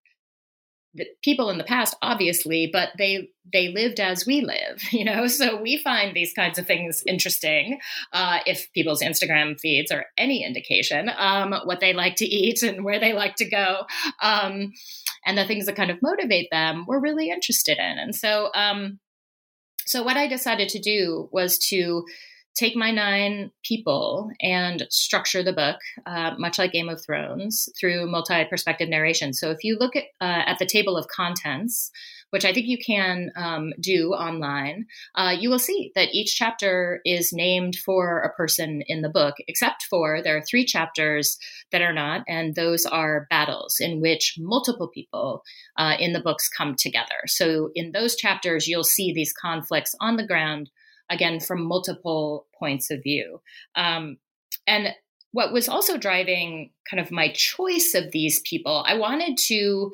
the 0.95 1.07
people 1.23 1.51
in 1.51 1.59
the 1.59 1.65
past 1.65 1.97
obviously 2.03 2.69
but 2.73 2.91
they 2.99 3.29
they 3.53 3.69
lived 3.69 3.99
as 3.99 4.27
we 4.27 4.41
live 4.41 4.83
you 4.93 5.05
know? 5.05 5.27
So 5.27 5.61
we 5.61 5.79
find 5.79 6.15
these 6.15 6.33
kinds 6.33 6.59
of 6.59 6.67
things 6.67 7.03
interesting 7.07 7.79
uh, 8.13 8.39
if 8.47 8.73
people's 8.73 9.03
instagram 9.03 9.59
feeds 9.59 9.91
are 9.91 10.07
any 10.17 10.45
indication 10.45 11.11
um, 11.17 11.55
what 11.65 11.81
they 11.81 11.93
like 11.93 12.17
to 12.17 12.27
eat 12.27 12.63
and 12.63 12.85
where 12.85 13.01
they 13.01 13.13
like 13.13 13.37
to 13.37 13.49
go 13.49 13.83
um, 14.21 14.73
and 15.25 15.39
the 15.39 15.47
things 15.47 15.67
that 15.67 15.77
kind 15.77 15.91
of 15.91 16.03
motivate 16.03 16.49
them 16.51 16.85
we're 16.87 17.01
really 17.01 17.31
interested 17.31 17.79
in. 17.79 17.99
And 17.99 18.15
so 18.15 18.51
um, 18.55 18.99
so 19.85 20.03
what 20.03 20.17
i 20.17 20.27
decided 20.29 20.69
to 20.69 20.79
do 20.79 21.29
was 21.33 21.59
to 21.59 22.05
take 22.55 22.77
my 22.77 22.91
nine 22.91 23.51
people 23.63 24.31
and 24.41 24.87
structure 24.91 25.43
the 25.43 25.53
book, 25.53 25.77
uh, 26.07 26.33
much 26.39 26.59
like 26.59 26.73
Game 26.73 26.89
of 26.89 27.03
Thrones, 27.03 27.69
through 27.79 28.11
multi 28.11 28.45
perspective 28.45 28.89
narration. 28.89 29.33
So 29.33 29.51
if 29.51 29.65
you 29.65 29.77
look 29.79 29.97
at, 29.97 30.05
uh, 30.21 30.43
at 30.47 30.59
the 30.59 30.67
table 30.67 30.97
of 30.97 31.09
contents, 31.09 31.91
which 32.31 32.45
I 32.47 32.53
think 32.55 32.67
you 32.67 32.79
can 32.79 33.31
um, 33.37 33.73
do 33.79 34.13
online, 34.13 34.87
uh, 35.15 35.35
you 35.39 35.51
will 35.51 35.59
see 35.59 35.93
that 35.95 36.15
each 36.15 36.35
chapter 36.35 37.01
is 37.05 37.31
named 37.33 37.77
for 37.77 38.21
a 38.21 38.35
person 38.35 38.83
in 38.87 39.03
the 39.03 39.11
book, 39.11 39.35
except 39.49 39.85
for 39.85 40.23
there 40.23 40.37
are 40.37 40.43
three 40.43 40.65
chapters 40.65 41.39
that 41.73 41.83
are 41.83 41.93
not, 41.93 42.23
and 42.27 42.55
those 42.55 42.87
are 42.87 43.27
battles 43.29 43.77
in 43.81 44.01
which 44.01 44.37
multiple 44.39 44.89
people 44.89 45.43
uh, 45.77 45.95
in 45.99 46.15
the 46.15 46.21
books 46.21 46.49
come 46.49 46.75
together. 46.75 47.27
So 47.27 47.71
in 47.75 47.93
those 47.93 48.17
chapters, 48.17 48.67
you'll 48.67 48.83
see 48.83 49.13
these 49.13 49.35
conflicts 49.35 49.95
on 50.01 50.17
the 50.17 50.27
ground 50.27 50.71
again 51.13 51.41
from 51.41 51.65
multiple 51.65 52.47
points 52.59 52.91
of 52.91 53.03
view. 53.03 53.41
Um, 53.75 54.19
and 54.67 54.95
what 55.33 55.53
was 55.53 55.69
also 55.69 55.97
driving 55.97 56.71
kind 56.89 57.01
of 57.01 57.11
my 57.11 57.29
choice 57.33 57.95
of 57.95 58.13
these 58.13 58.41
people, 58.41 58.85
I 58.87 58.95
wanted 58.95 59.39
to 59.49 59.93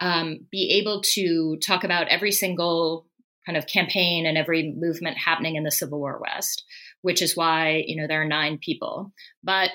um, 0.00 0.46
be 0.50 0.80
able 0.80 1.02
to 1.14 1.56
talk 1.58 1.84
about 1.84 2.08
every 2.08 2.32
single 2.32 3.06
kind 3.46 3.56
of 3.56 3.66
campaign 3.66 4.26
and 4.26 4.36
every 4.36 4.72
movement 4.72 5.16
happening 5.16 5.56
in 5.56 5.64
the 5.64 5.70
Civil 5.70 6.00
War 6.00 6.20
West, 6.20 6.64
which 7.02 7.22
is 7.22 7.36
why 7.36 7.84
you 7.86 7.96
know 7.96 8.06
there 8.06 8.22
are 8.22 8.26
nine 8.26 8.58
people. 8.58 9.12
But 9.42 9.70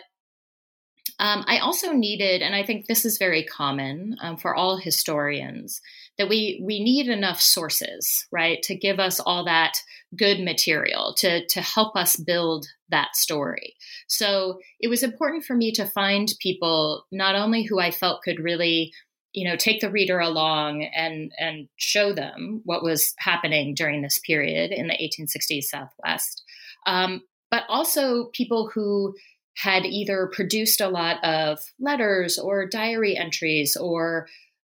um, 1.17 1.45
I 1.47 1.59
also 1.59 1.93
needed, 1.93 2.41
and 2.41 2.53
I 2.53 2.63
think 2.63 2.87
this 2.87 3.05
is 3.05 3.17
very 3.17 3.43
common 3.43 4.17
um, 4.21 4.35
for 4.37 4.53
all 4.53 4.77
historians, 4.77 5.81
that 6.17 6.27
we 6.27 6.61
we 6.63 6.83
need 6.83 7.07
enough 7.07 7.39
sources, 7.39 8.27
right, 8.31 8.61
to 8.63 8.75
give 8.75 8.99
us 8.99 9.19
all 9.19 9.45
that 9.45 9.73
good 10.15 10.39
material 10.39 11.13
to 11.17 11.45
to 11.47 11.61
help 11.61 11.95
us 11.95 12.15
build 12.15 12.67
that 12.89 13.15
story. 13.15 13.75
So 14.07 14.59
it 14.79 14.87
was 14.87 15.03
important 15.03 15.43
for 15.43 15.55
me 15.55 15.71
to 15.73 15.85
find 15.85 16.31
people 16.39 17.05
not 17.11 17.35
only 17.35 17.63
who 17.63 17.79
I 17.79 17.91
felt 17.91 18.23
could 18.23 18.39
really 18.39 18.93
you 19.33 19.47
know 19.47 19.57
take 19.57 19.81
the 19.81 19.91
reader 19.91 20.19
along 20.19 20.83
and 20.83 21.31
and 21.37 21.67
show 21.75 22.13
them 22.13 22.61
what 22.63 22.83
was 22.83 23.13
happening 23.17 23.75
during 23.75 24.01
this 24.01 24.19
period 24.19 24.71
in 24.71 24.87
the 24.87 24.93
1860s 24.93 25.63
southwest 25.63 26.43
um, 26.87 27.21
but 27.51 27.63
also 27.67 28.29
people 28.33 28.71
who 28.73 29.13
had 29.57 29.85
either 29.85 30.29
produced 30.33 30.81
a 30.81 30.89
lot 30.89 31.23
of 31.23 31.59
letters 31.79 32.37
or 32.39 32.67
diary 32.67 33.15
entries 33.17 33.75
or 33.75 34.27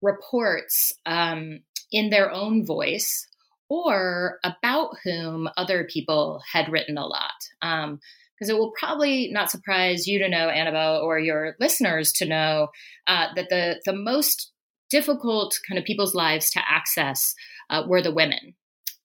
reports 0.02 0.92
um, 1.06 1.61
in 1.92 2.11
their 2.11 2.30
own 2.30 2.64
voice 2.64 3.26
or 3.70 4.40
about 4.44 4.96
whom 5.04 5.48
other 5.56 5.88
people 5.90 6.42
had 6.52 6.70
written 6.70 6.98
a 6.98 7.06
lot. 7.06 7.30
Because 7.62 8.50
um, 8.50 8.50
it 8.50 8.58
will 8.58 8.72
probably 8.78 9.30
not 9.32 9.50
surprise 9.50 10.08
you 10.08 10.18
to 10.18 10.28
know, 10.28 10.48
Annabelle, 10.48 10.96
or 10.96 11.20
your 11.20 11.54
listeners 11.60 12.12
to 12.14 12.26
know 12.26 12.68
uh, 13.06 13.28
that 13.36 13.48
the, 13.48 13.80
the 13.86 13.92
most 13.94 14.52
difficult 14.90 15.56
kind 15.68 15.78
of 15.78 15.84
people's 15.84 16.16
lives 16.16 16.50
to 16.50 16.60
access 16.68 17.34
uh, 17.70 17.84
were 17.86 18.02
the 18.02 18.12
women. 18.12 18.54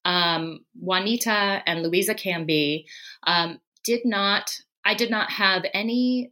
Um, 0.04 0.62
Juanita 0.74 1.62
and 1.66 1.84
Louisa 1.84 2.16
Canby 2.16 2.88
um, 3.28 3.60
did 3.84 4.02
not, 4.04 4.50
I 4.84 4.96
did 4.96 5.12
not 5.12 5.32
have 5.32 5.64
any 5.76 6.32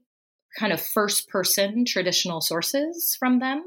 kind 0.58 0.74
of 0.74 0.82
first 0.82 1.30
person 1.30 1.86
traditional 1.86 2.42
sources 2.42 3.16
from 3.20 3.40
them. 3.40 3.64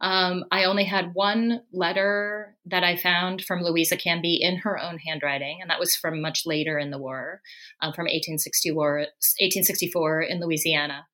Um, 0.00 0.44
I 0.52 0.62
only 0.64 0.84
had 0.84 1.14
one 1.14 1.62
letter 1.72 2.54
that 2.66 2.84
I 2.84 2.96
found 2.96 3.44
from 3.44 3.62
Louisa 3.62 3.96
Canby 3.96 4.40
in 4.40 4.58
her 4.58 4.78
own 4.78 4.98
handwriting, 4.98 5.58
and 5.60 5.68
that 5.70 5.80
was 5.80 5.96
from 5.96 6.20
much 6.20 6.46
later 6.46 6.78
in 6.78 6.90
the 6.90 6.98
war, 6.98 7.40
um, 7.82 7.92
from 7.92 8.04
1864 8.04 10.22
in 10.22 10.40
Louisiana. 10.40 11.04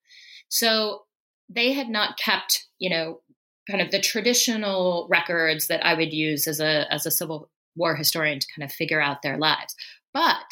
So 0.49 1.05
they 1.49 1.73
had 1.73 1.89
not 1.89 2.19
kept, 2.19 2.67
you 2.77 2.91
know, 2.91 3.21
kind 3.69 3.81
of 3.81 3.89
the 3.89 3.99
traditional 3.99 5.07
records 5.09 5.65
that 5.67 5.83
I 5.83 5.95
would 5.95 6.13
use 6.13 6.47
as 6.47 6.59
a 6.59 6.85
as 6.93 7.07
a 7.07 7.11
Civil 7.11 7.49
War 7.75 7.95
historian 7.95 8.39
to 8.39 8.47
kind 8.55 8.63
of 8.63 8.71
figure 8.71 9.01
out 9.01 9.23
their 9.23 9.37
lives, 9.37 9.75
but 10.13 10.45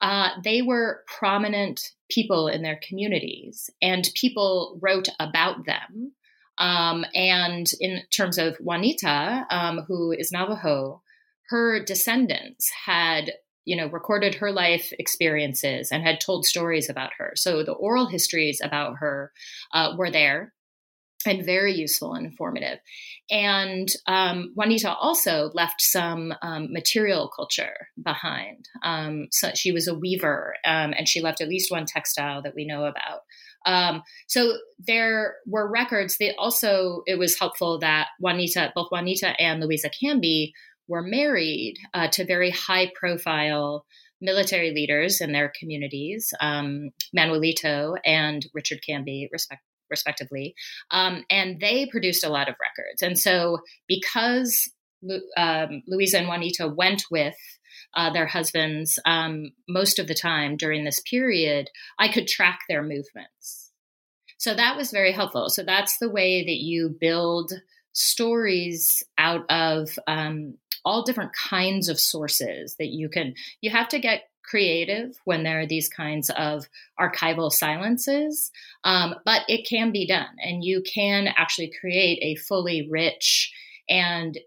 uh, 0.00 0.30
they 0.42 0.62
were 0.62 1.04
prominent 1.06 1.92
people 2.10 2.48
in 2.48 2.62
their 2.62 2.80
communities, 2.88 3.68
and 3.82 4.08
people 4.14 4.78
wrote 4.80 5.08
about 5.20 5.66
them 5.66 6.12
um, 6.60 7.04
and 7.14 7.70
in 7.80 8.02
terms 8.10 8.38
of 8.38 8.56
Juanita, 8.60 9.46
um, 9.50 9.84
who 9.88 10.12
is 10.12 10.30
Navajo, 10.30 11.02
her 11.48 11.82
descendants 11.84 12.70
had 12.86 13.32
you 13.64 13.76
know 13.76 13.88
recorded 13.88 14.36
her 14.36 14.52
life 14.52 14.92
experiences 14.98 15.90
and 15.90 16.02
had 16.02 16.20
told 16.20 16.46
stories 16.46 16.88
about 16.88 17.10
her 17.18 17.32
so 17.36 17.62
the 17.62 17.72
oral 17.72 18.06
histories 18.06 18.58
about 18.62 18.96
her 18.98 19.32
uh, 19.74 19.92
were 19.98 20.10
there 20.10 20.54
and 21.26 21.44
very 21.44 21.74
useful 21.74 22.14
and 22.14 22.26
informative. 22.26 22.78
And 23.30 23.88
um, 24.06 24.52
Juanita 24.54 24.94
also 24.94 25.50
left 25.52 25.80
some 25.80 26.32
um, 26.42 26.72
material 26.72 27.30
culture 27.34 27.88
behind. 28.02 28.68
Um, 28.82 29.26
so 29.30 29.50
she 29.54 29.72
was 29.72 29.86
a 29.86 29.94
weaver, 29.94 30.54
um, 30.64 30.94
and 30.96 31.08
she 31.08 31.20
left 31.20 31.40
at 31.40 31.48
least 31.48 31.70
one 31.70 31.84
textile 31.86 32.42
that 32.42 32.54
we 32.54 32.66
know 32.66 32.84
about. 32.84 33.20
Um, 33.66 34.02
so 34.26 34.54
there 34.78 35.34
were 35.46 35.70
records. 35.70 36.16
They 36.18 36.34
also 36.36 37.02
it 37.06 37.18
was 37.18 37.38
helpful 37.38 37.78
that 37.80 38.08
Juanita, 38.20 38.72
both 38.74 38.88
Juanita 38.90 39.40
and 39.40 39.60
Louisa 39.60 39.90
Canby, 39.90 40.52
were 40.88 41.02
married 41.02 41.76
uh, 41.94 42.08
to 42.08 42.24
very 42.24 42.50
high 42.50 42.90
profile 42.94 43.86
military 44.20 44.72
leaders 44.72 45.20
in 45.20 45.32
their 45.32 45.52
communities, 45.58 46.32
um, 46.40 46.90
Manuelito 47.16 47.96
and 48.04 48.46
Richard 48.52 48.80
Canby, 48.86 49.28
respect, 49.32 49.62
respectively. 49.88 50.54
Um, 50.90 51.24
and 51.30 51.60
they 51.60 51.86
produced 51.86 52.24
a 52.24 52.28
lot 52.28 52.48
of 52.48 52.56
records. 52.60 53.02
And 53.02 53.18
so, 53.18 53.58
because 53.88 54.70
um, 55.36 55.82
Louisa 55.86 56.18
and 56.18 56.28
Juanita 56.28 56.68
went 56.68 57.04
with 57.10 57.36
uh, 57.94 58.12
their 58.12 58.26
husbands 58.26 58.98
um, 59.04 59.52
most 59.68 59.98
of 59.98 60.06
the 60.06 60.14
time 60.14 60.56
during 60.56 60.84
this 60.84 61.00
period, 61.00 61.68
I 61.98 62.08
could 62.08 62.26
track 62.26 62.60
their 62.68 62.82
movements. 62.82 63.70
So 64.38 64.54
that 64.54 64.76
was 64.76 64.90
very 64.90 65.12
helpful. 65.12 65.50
So 65.50 65.62
that's 65.62 65.98
the 65.98 66.08
way 66.08 66.44
that 66.44 66.62
you 66.62 66.96
build 67.00 67.52
stories 67.92 69.02
out 69.18 69.44
of 69.50 69.98
um, 70.06 70.54
all 70.84 71.04
different 71.04 71.32
kinds 71.34 71.88
of 71.88 72.00
sources 72.00 72.76
that 72.78 72.88
you 72.88 73.08
can. 73.08 73.34
You 73.60 73.70
have 73.70 73.88
to 73.88 73.98
get 73.98 74.22
creative 74.42 75.16
when 75.24 75.42
there 75.42 75.60
are 75.60 75.66
these 75.66 75.88
kinds 75.88 76.30
of 76.30 76.66
archival 76.98 77.52
silences, 77.52 78.50
um, 78.84 79.14
but 79.24 79.42
it 79.48 79.68
can 79.68 79.92
be 79.92 80.06
done. 80.06 80.34
And 80.42 80.64
you 80.64 80.82
can 80.82 81.28
actually 81.28 81.72
create 81.78 82.18
a 82.22 82.40
fully 82.40 82.88
rich 82.90 83.52
and 83.88 84.38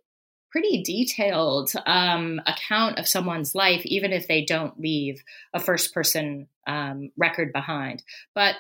pretty 0.54 0.84
detailed 0.84 1.74
um, 1.88 2.40
account 2.46 3.00
of 3.00 3.08
someone's 3.08 3.56
life, 3.56 3.82
even 3.86 4.14
if 4.14 4.28
they 4.28 4.46
don't 4.46 4.80
leave 4.80 5.24
a 5.52 5.60
first 5.60 5.96
person 5.96 6.48
um, 6.68 7.12
record 7.18 7.52
behind. 7.52 8.04
But 8.36 8.56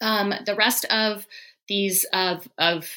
um, 0.00 0.32
the 0.46 0.56
rest 0.56 0.86
of 0.86 1.26
these 1.68 2.06
of 2.14 2.48
of 2.58 2.90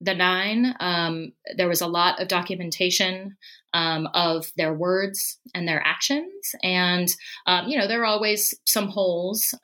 the 0.00 0.14
nine, 0.14 0.74
um, 0.80 1.32
there 1.56 1.68
was 1.68 1.80
a 1.80 1.86
lot 1.86 2.20
of 2.20 2.26
documentation 2.26 3.36
um, 3.72 4.08
of 4.12 4.52
their 4.56 4.74
words 4.74 5.38
and 5.54 5.66
their 5.68 5.80
actions. 5.86 6.56
And, 6.64 7.08
um, 7.46 7.68
you 7.68 7.78
know, 7.78 7.86
there 7.86 8.02
are 8.02 8.06
always 8.06 8.52
some 8.64 8.88
holes. 8.88 9.54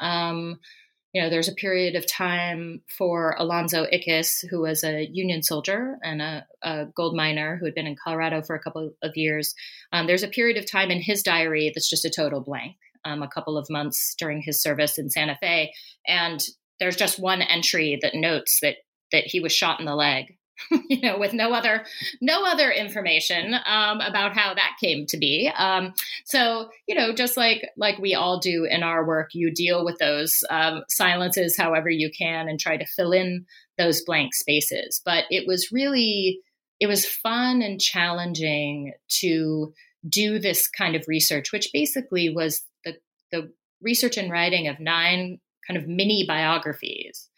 You 1.18 1.24
know, 1.24 1.30
there's 1.30 1.48
a 1.48 1.52
period 1.52 1.96
of 1.96 2.06
time 2.06 2.80
for 2.96 3.34
Alonzo 3.40 3.86
Ickis, 3.92 4.48
who 4.48 4.60
was 4.60 4.84
a 4.84 5.04
Union 5.12 5.42
soldier 5.42 5.98
and 6.00 6.22
a, 6.22 6.46
a 6.62 6.86
gold 6.94 7.16
miner 7.16 7.56
who 7.56 7.64
had 7.64 7.74
been 7.74 7.88
in 7.88 7.96
Colorado 7.96 8.40
for 8.40 8.54
a 8.54 8.62
couple 8.62 8.92
of 9.02 9.16
years. 9.16 9.52
Um, 9.92 10.06
there's 10.06 10.22
a 10.22 10.28
period 10.28 10.58
of 10.58 10.70
time 10.70 10.92
in 10.92 11.02
his 11.02 11.24
diary 11.24 11.72
that's 11.74 11.90
just 11.90 12.04
a 12.04 12.10
total 12.10 12.40
blank. 12.40 12.76
Um, 13.04 13.24
a 13.24 13.28
couple 13.28 13.58
of 13.58 13.66
months 13.68 14.14
during 14.16 14.42
his 14.42 14.62
service 14.62 14.96
in 14.96 15.10
Santa 15.10 15.36
Fe, 15.40 15.72
and 16.06 16.40
there's 16.78 16.94
just 16.94 17.18
one 17.18 17.42
entry 17.42 17.98
that 18.00 18.14
notes 18.14 18.60
that 18.62 18.76
that 19.10 19.24
he 19.24 19.40
was 19.40 19.50
shot 19.50 19.80
in 19.80 19.86
the 19.86 19.96
leg 19.96 20.37
you 20.88 21.00
know, 21.00 21.18
with 21.18 21.32
no 21.32 21.52
other 21.52 21.84
no 22.20 22.44
other 22.44 22.70
information 22.70 23.54
um, 23.66 24.00
about 24.00 24.36
how 24.36 24.54
that 24.54 24.76
came 24.80 25.06
to 25.06 25.16
be. 25.16 25.50
Um, 25.56 25.94
so, 26.24 26.70
you 26.86 26.94
know, 26.94 27.12
just 27.12 27.36
like 27.36 27.68
like 27.76 27.98
we 27.98 28.14
all 28.14 28.38
do 28.38 28.64
in 28.64 28.82
our 28.82 29.06
work, 29.06 29.30
you 29.32 29.52
deal 29.52 29.84
with 29.84 29.98
those 29.98 30.42
um, 30.50 30.82
silences 30.88 31.56
however 31.56 31.90
you 31.90 32.10
can 32.16 32.48
and 32.48 32.58
try 32.58 32.76
to 32.76 32.86
fill 32.86 33.12
in 33.12 33.46
those 33.76 34.02
blank 34.02 34.34
spaces. 34.34 35.00
But 35.04 35.24
it 35.30 35.46
was 35.46 35.70
really 35.72 36.40
it 36.80 36.86
was 36.86 37.06
fun 37.06 37.62
and 37.62 37.80
challenging 37.80 38.92
to 39.20 39.72
do 40.08 40.38
this 40.38 40.68
kind 40.68 40.94
of 40.94 41.04
research, 41.08 41.52
which 41.52 41.70
basically 41.72 42.28
was 42.28 42.62
the 42.84 42.96
the 43.30 43.52
research 43.80 44.16
and 44.16 44.30
writing 44.30 44.68
of 44.68 44.80
nine 44.80 45.38
kind 45.66 45.78
of 45.80 45.86
mini 45.86 46.24
biographies 46.26 47.28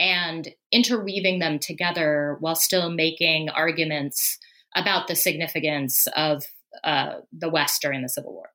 and 0.00 0.48
interweaving 0.72 1.38
them 1.38 1.60
together 1.60 2.36
while 2.40 2.56
still 2.56 2.90
making 2.90 3.50
arguments 3.50 4.38
about 4.74 5.06
the 5.06 5.14
significance 5.14 6.08
of 6.16 6.44
uh, 6.82 7.16
the 7.32 7.50
West 7.50 7.82
during 7.82 8.02
the 8.02 8.08
Civil 8.08 8.32
War. 8.32 8.50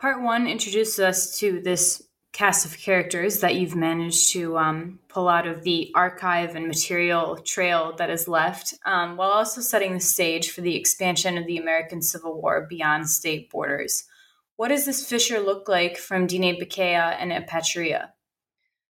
Part 0.00 0.22
one 0.22 0.46
introduces 0.46 1.00
us 1.00 1.38
to 1.40 1.60
this 1.60 2.02
cast 2.32 2.64
of 2.64 2.78
characters 2.78 3.40
that 3.40 3.56
you've 3.56 3.74
managed 3.74 4.32
to 4.32 4.56
um, 4.56 5.00
pull 5.08 5.28
out 5.28 5.48
of 5.48 5.64
the 5.64 5.90
archive 5.96 6.54
and 6.54 6.68
material 6.68 7.36
trail 7.38 7.94
that 7.98 8.08
is 8.08 8.28
left, 8.28 8.72
um, 8.86 9.16
while 9.16 9.30
also 9.30 9.60
setting 9.60 9.94
the 9.94 10.00
stage 10.00 10.50
for 10.50 10.60
the 10.60 10.76
expansion 10.76 11.36
of 11.36 11.46
the 11.46 11.58
American 11.58 12.00
Civil 12.00 12.40
War 12.40 12.66
beyond 12.70 13.10
state 13.10 13.50
borders. 13.50 14.04
What 14.56 14.68
does 14.68 14.86
this 14.86 15.04
fissure 15.04 15.40
look 15.40 15.68
like 15.68 15.96
from 15.96 16.28
Diné-Bikéyah 16.28 17.16
and 17.18 17.32
Apacheria? 17.32 18.10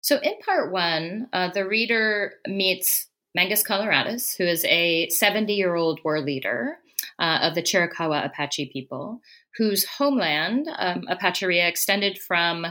So, 0.07 0.21
in 0.23 0.35
part 0.39 0.71
one, 0.71 1.27
uh, 1.33 1.51
the 1.51 1.67
reader 1.67 2.35
meets 2.47 3.09
Mangas 3.35 3.65
Coloradas, 3.65 4.37
who 4.37 4.45
is 4.45 4.65
a 4.67 5.09
70 5.09 5.53
year 5.53 5.75
old 5.75 5.99
war 6.05 6.21
leader 6.21 6.79
uh, 7.19 7.41
of 7.43 7.57
the 7.57 7.63
Chiricahua 7.63 8.25
Apache 8.25 8.71
people, 8.73 9.21
whose 9.57 9.85
homeland, 9.85 10.69
um, 10.79 11.09
Apacheria, 11.11 11.67
extended 11.67 12.21
from 12.21 12.69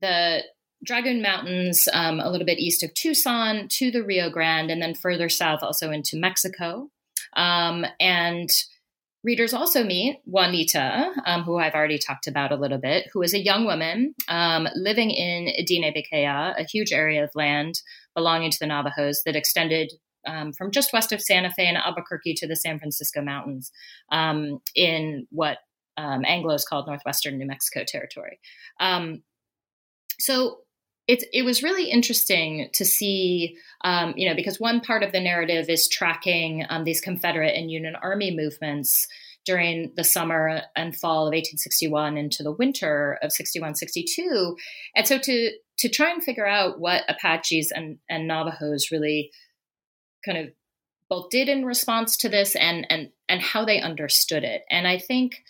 the 0.00 0.42
Dragoon 0.82 1.20
Mountains, 1.20 1.86
um, 1.92 2.18
a 2.18 2.30
little 2.30 2.46
bit 2.46 2.58
east 2.58 2.82
of 2.82 2.94
Tucson, 2.94 3.68
to 3.72 3.90
the 3.90 4.02
Rio 4.02 4.30
Grande, 4.30 4.70
and 4.70 4.80
then 4.80 4.94
further 4.94 5.28
south 5.28 5.62
also 5.62 5.90
into 5.90 6.16
Mexico. 6.16 6.88
Um, 7.36 7.84
and 8.00 8.48
Readers 9.22 9.52
also 9.52 9.84
meet 9.84 10.20
Juanita, 10.24 11.12
um, 11.26 11.42
who 11.42 11.58
I've 11.58 11.74
already 11.74 11.98
talked 11.98 12.26
about 12.26 12.52
a 12.52 12.56
little 12.56 12.78
bit, 12.78 13.08
who 13.12 13.20
is 13.20 13.34
a 13.34 13.38
young 13.38 13.66
woman 13.66 14.14
um, 14.28 14.66
living 14.74 15.10
in 15.10 15.52
Diné-Bikéyah, 15.66 16.58
a 16.58 16.64
huge 16.64 16.90
area 16.90 17.22
of 17.22 17.30
land 17.34 17.82
belonging 18.14 18.50
to 18.50 18.58
the 18.58 18.66
Navajos 18.66 19.22
that 19.26 19.36
extended 19.36 19.92
um, 20.26 20.52
from 20.52 20.70
just 20.70 20.92
west 20.92 21.12
of 21.12 21.20
Santa 21.20 21.50
Fe 21.50 21.66
and 21.66 21.76
Albuquerque 21.76 22.34
to 22.34 22.46
the 22.46 22.56
San 22.56 22.78
Francisco 22.78 23.20
Mountains 23.20 23.70
um, 24.10 24.60
in 24.74 25.26
what 25.30 25.58
um, 25.96 26.22
Anglos 26.22 26.64
called 26.66 26.86
northwestern 26.86 27.36
New 27.36 27.46
Mexico 27.46 27.84
territory. 27.86 28.38
Um, 28.80 29.22
so 30.18 30.60
it, 31.10 31.24
it 31.32 31.42
was 31.42 31.64
really 31.64 31.90
interesting 31.90 32.70
to 32.74 32.84
see, 32.84 33.58
um, 33.82 34.14
you 34.16 34.28
know, 34.28 34.36
because 34.36 34.60
one 34.60 34.80
part 34.80 35.02
of 35.02 35.10
the 35.10 35.20
narrative 35.20 35.68
is 35.68 35.88
tracking 35.88 36.64
um, 36.68 36.84
these 36.84 37.00
Confederate 37.00 37.56
and 37.56 37.68
Union 37.68 37.96
Army 38.00 38.30
movements 38.30 39.08
during 39.44 39.92
the 39.96 40.04
summer 40.04 40.62
and 40.76 40.94
fall 40.94 41.22
of 41.22 41.32
1861 41.32 42.16
into 42.16 42.44
the 42.44 42.52
winter 42.52 43.18
of 43.22 43.32
61 43.32 43.74
62 43.74 44.56
and 44.94 45.08
so 45.08 45.18
to 45.18 45.50
to 45.78 45.88
try 45.88 46.10
and 46.10 46.22
figure 46.22 46.46
out 46.46 46.78
what 46.78 47.02
apaches 47.08 47.72
and, 47.74 47.98
and 48.08 48.28
navajos 48.28 48.90
really 48.92 49.32
kind 50.22 50.36
of 50.36 50.50
both 51.08 51.30
did 51.30 51.48
in 51.48 51.64
response 51.64 52.18
to 52.18 52.28
this 52.28 52.54
and 52.54 52.86
and 52.90 53.08
and 53.30 53.40
how 53.40 53.64
they 53.64 53.80
understood 53.80 54.44
it. 54.44 54.62
And 54.70 54.86
i 54.86 54.98
think 54.98 55.42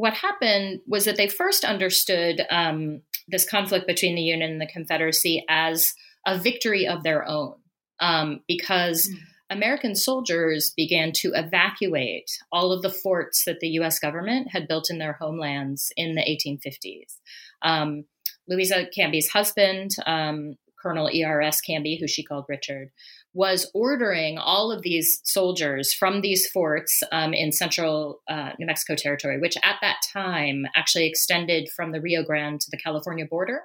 what 0.00 0.14
happened 0.14 0.80
was 0.86 1.04
that 1.04 1.18
they 1.18 1.28
first 1.28 1.62
understood 1.62 2.40
um, 2.48 3.02
this 3.28 3.46
conflict 3.46 3.86
between 3.86 4.14
the 4.14 4.22
Union 4.22 4.50
and 4.50 4.58
the 4.58 4.66
Confederacy 4.66 5.44
as 5.46 5.92
a 6.26 6.38
victory 6.38 6.86
of 6.86 7.02
their 7.02 7.28
own, 7.28 7.56
um, 8.00 8.40
because 8.48 9.10
mm. 9.10 9.16
American 9.50 9.94
soldiers 9.94 10.72
began 10.74 11.12
to 11.12 11.32
evacuate 11.34 12.30
all 12.50 12.72
of 12.72 12.80
the 12.80 12.88
forts 12.88 13.44
that 13.44 13.60
the 13.60 13.68
U.S. 13.80 13.98
government 13.98 14.48
had 14.50 14.66
built 14.66 14.88
in 14.88 14.96
their 14.96 15.12
homelands 15.12 15.92
in 15.98 16.14
the 16.14 16.22
1850s. 16.22 17.18
Um, 17.60 18.04
Louisa 18.48 18.86
Canby's 18.86 19.28
husband, 19.28 19.90
um, 20.06 20.54
Colonel 20.80 21.10
E.R.S. 21.10 21.60
Canby, 21.60 21.98
who 22.00 22.08
she 22.08 22.24
called 22.24 22.46
Richard, 22.48 22.90
was 23.32 23.70
ordering 23.74 24.38
all 24.38 24.72
of 24.72 24.82
these 24.82 25.20
soldiers 25.24 25.92
from 25.92 26.20
these 26.20 26.48
forts 26.48 27.02
um, 27.12 27.32
in 27.32 27.52
central 27.52 28.20
uh, 28.28 28.50
New 28.58 28.66
Mexico 28.66 28.96
territory, 28.96 29.38
which 29.38 29.56
at 29.62 29.76
that 29.82 29.96
time 30.12 30.64
actually 30.74 31.06
extended 31.06 31.68
from 31.74 31.92
the 31.92 32.00
Rio 32.00 32.24
Grande 32.24 32.60
to 32.60 32.70
the 32.70 32.76
California 32.76 33.24
border. 33.24 33.62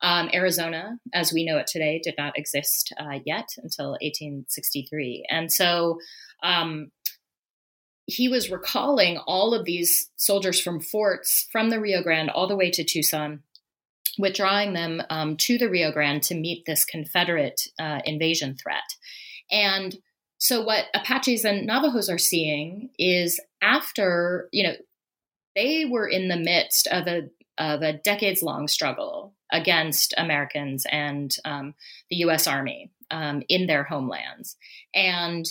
Um, 0.00 0.28
Arizona, 0.32 0.98
as 1.12 1.32
we 1.32 1.44
know 1.44 1.58
it 1.58 1.66
today, 1.66 2.00
did 2.02 2.14
not 2.18 2.38
exist 2.38 2.92
uh, 2.98 3.18
yet 3.24 3.48
until 3.56 3.92
1863. 4.02 5.26
And 5.30 5.50
so 5.50 5.98
um, 6.42 6.90
he 8.06 8.28
was 8.28 8.50
recalling 8.50 9.18
all 9.26 9.54
of 9.54 9.64
these 9.64 10.10
soldiers 10.16 10.60
from 10.60 10.80
forts 10.80 11.48
from 11.50 11.70
the 11.70 11.80
Rio 11.80 12.02
Grande 12.02 12.30
all 12.30 12.46
the 12.46 12.56
way 12.56 12.70
to 12.70 12.84
Tucson 12.84 13.42
withdrawing 14.18 14.72
them 14.72 15.02
um, 15.10 15.36
to 15.38 15.58
the 15.58 15.68
Rio 15.68 15.92
Grande 15.92 16.22
to 16.24 16.34
meet 16.34 16.64
this 16.66 16.84
Confederate 16.84 17.60
uh, 17.78 18.00
invasion 18.04 18.56
threat. 18.56 18.82
And 19.50 19.96
so, 20.38 20.62
what 20.62 20.86
Apaches 20.94 21.44
and 21.44 21.66
Navajos 21.66 22.10
are 22.10 22.18
seeing 22.18 22.90
is 22.98 23.40
after, 23.62 24.48
you 24.52 24.64
know, 24.64 24.74
they 25.56 25.84
were 25.84 26.08
in 26.08 26.28
the 26.28 26.36
midst 26.36 26.86
of 26.88 27.06
a, 27.06 27.22
of 27.58 27.82
a 27.82 27.92
decades 27.92 28.42
long 28.42 28.68
struggle 28.68 29.34
against 29.52 30.12
Americans 30.16 30.84
and 30.90 31.34
um, 31.44 31.74
the 32.10 32.16
US 32.16 32.46
Army 32.46 32.90
um, 33.10 33.42
in 33.48 33.66
their 33.66 33.84
homelands. 33.84 34.56
And 34.94 35.46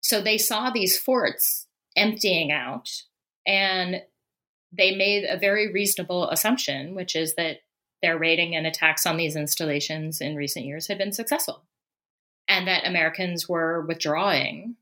so 0.00 0.20
they 0.20 0.38
saw 0.38 0.70
these 0.70 0.98
forts 0.98 1.66
emptying 1.96 2.52
out, 2.52 2.90
and 3.46 4.02
they 4.70 4.94
made 4.94 5.24
a 5.24 5.38
very 5.38 5.72
reasonable 5.72 6.28
assumption, 6.30 6.94
which 6.94 7.16
is 7.16 7.34
that 7.34 7.60
their 8.02 8.18
raiding 8.18 8.54
and 8.54 8.66
attacks 8.66 9.06
on 9.06 9.16
these 9.16 9.36
installations 9.36 10.20
in 10.20 10.36
recent 10.36 10.64
years 10.66 10.86
had 10.86 10.98
been 10.98 11.12
successful, 11.12 11.62
and 12.48 12.66
that 12.66 12.86
Americans 12.86 13.48
were 13.48 13.84
withdrawing 13.86 14.76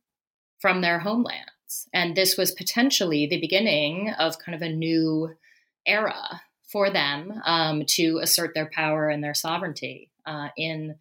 from 0.61 0.81
their 0.81 1.01
homelands. 1.01 1.89
And 1.93 2.17
this 2.17 2.37
was 2.37 2.53
potentially 2.53 3.27
the 3.27 3.41
beginning 3.41 4.11
of 4.19 4.39
kind 4.39 4.55
of 4.55 4.63
a 4.63 4.69
new 4.73 5.35
era 5.87 6.43
for 6.71 6.91
them 6.91 7.41
um, 7.45 7.85
to 7.87 8.19
assert 8.23 8.55
their 8.55 8.71
power 8.71 9.09
and 9.09 9.23
their 9.23 9.35
sovereignty 9.35 10.11
uh, 10.27 10.49
in 10.57 10.97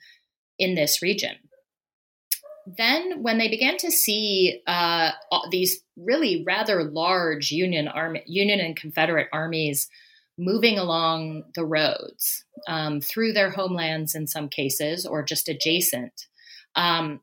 in 0.59 0.75
this 0.75 1.01
region. 1.01 1.35
Then, 2.65 3.23
when 3.23 3.39
they 3.39 3.49
began 3.49 3.77
to 3.77 3.91
see 3.91 4.61
uh, 4.67 5.11
these 5.51 5.83
really 5.97 6.43
rather 6.45 6.83
large 6.83 7.51
Union 7.51 7.87
army, 7.87 8.23
Union 8.25 8.59
and 8.59 8.75
Confederate 8.75 9.27
armies 9.33 9.89
moving 10.37 10.77
along 10.77 11.43
the 11.55 11.65
roads 11.65 12.45
um, 12.67 13.01
through 13.01 13.33
their 13.33 13.51
homelands 13.51 14.15
in 14.15 14.27
some 14.27 14.49
cases, 14.49 15.05
or 15.05 15.23
just 15.23 15.49
adjacent, 15.49 16.27
um, 16.75 17.21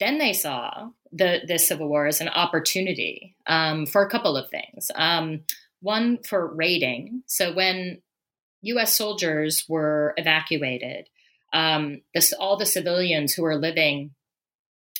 then 0.00 0.18
they 0.18 0.32
saw 0.32 0.90
the 1.12 1.40
the 1.46 1.58
Civil 1.58 1.88
War 1.88 2.06
as 2.06 2.20
an 2.20 2.28
opportunity 2.28 3.36
um, 3.46 3.86
for 3.86 4.02
a 4.02 4.10
couple 4.10 4.36
of 4.36 4.50
things. 4.50 4.90
Um, 4.94 5.40
one 5.80 6.18
for 6.22 6.54
raiding. 6.54 7.22
So 7.26 7.52
when 7.54 8.02
U.S. 8.62 8.96
soldiers 8.96 9.64
were 9.68 10.14
evacuated, 10.16 11.08
um, 11.52 12.02
this, 12.14 12.32
all 12.32 12.56
the 12.56 12.66
civilians 12.66 13.32
who 13.32 13.42
were 13.42 13.56
living 13.56 14.10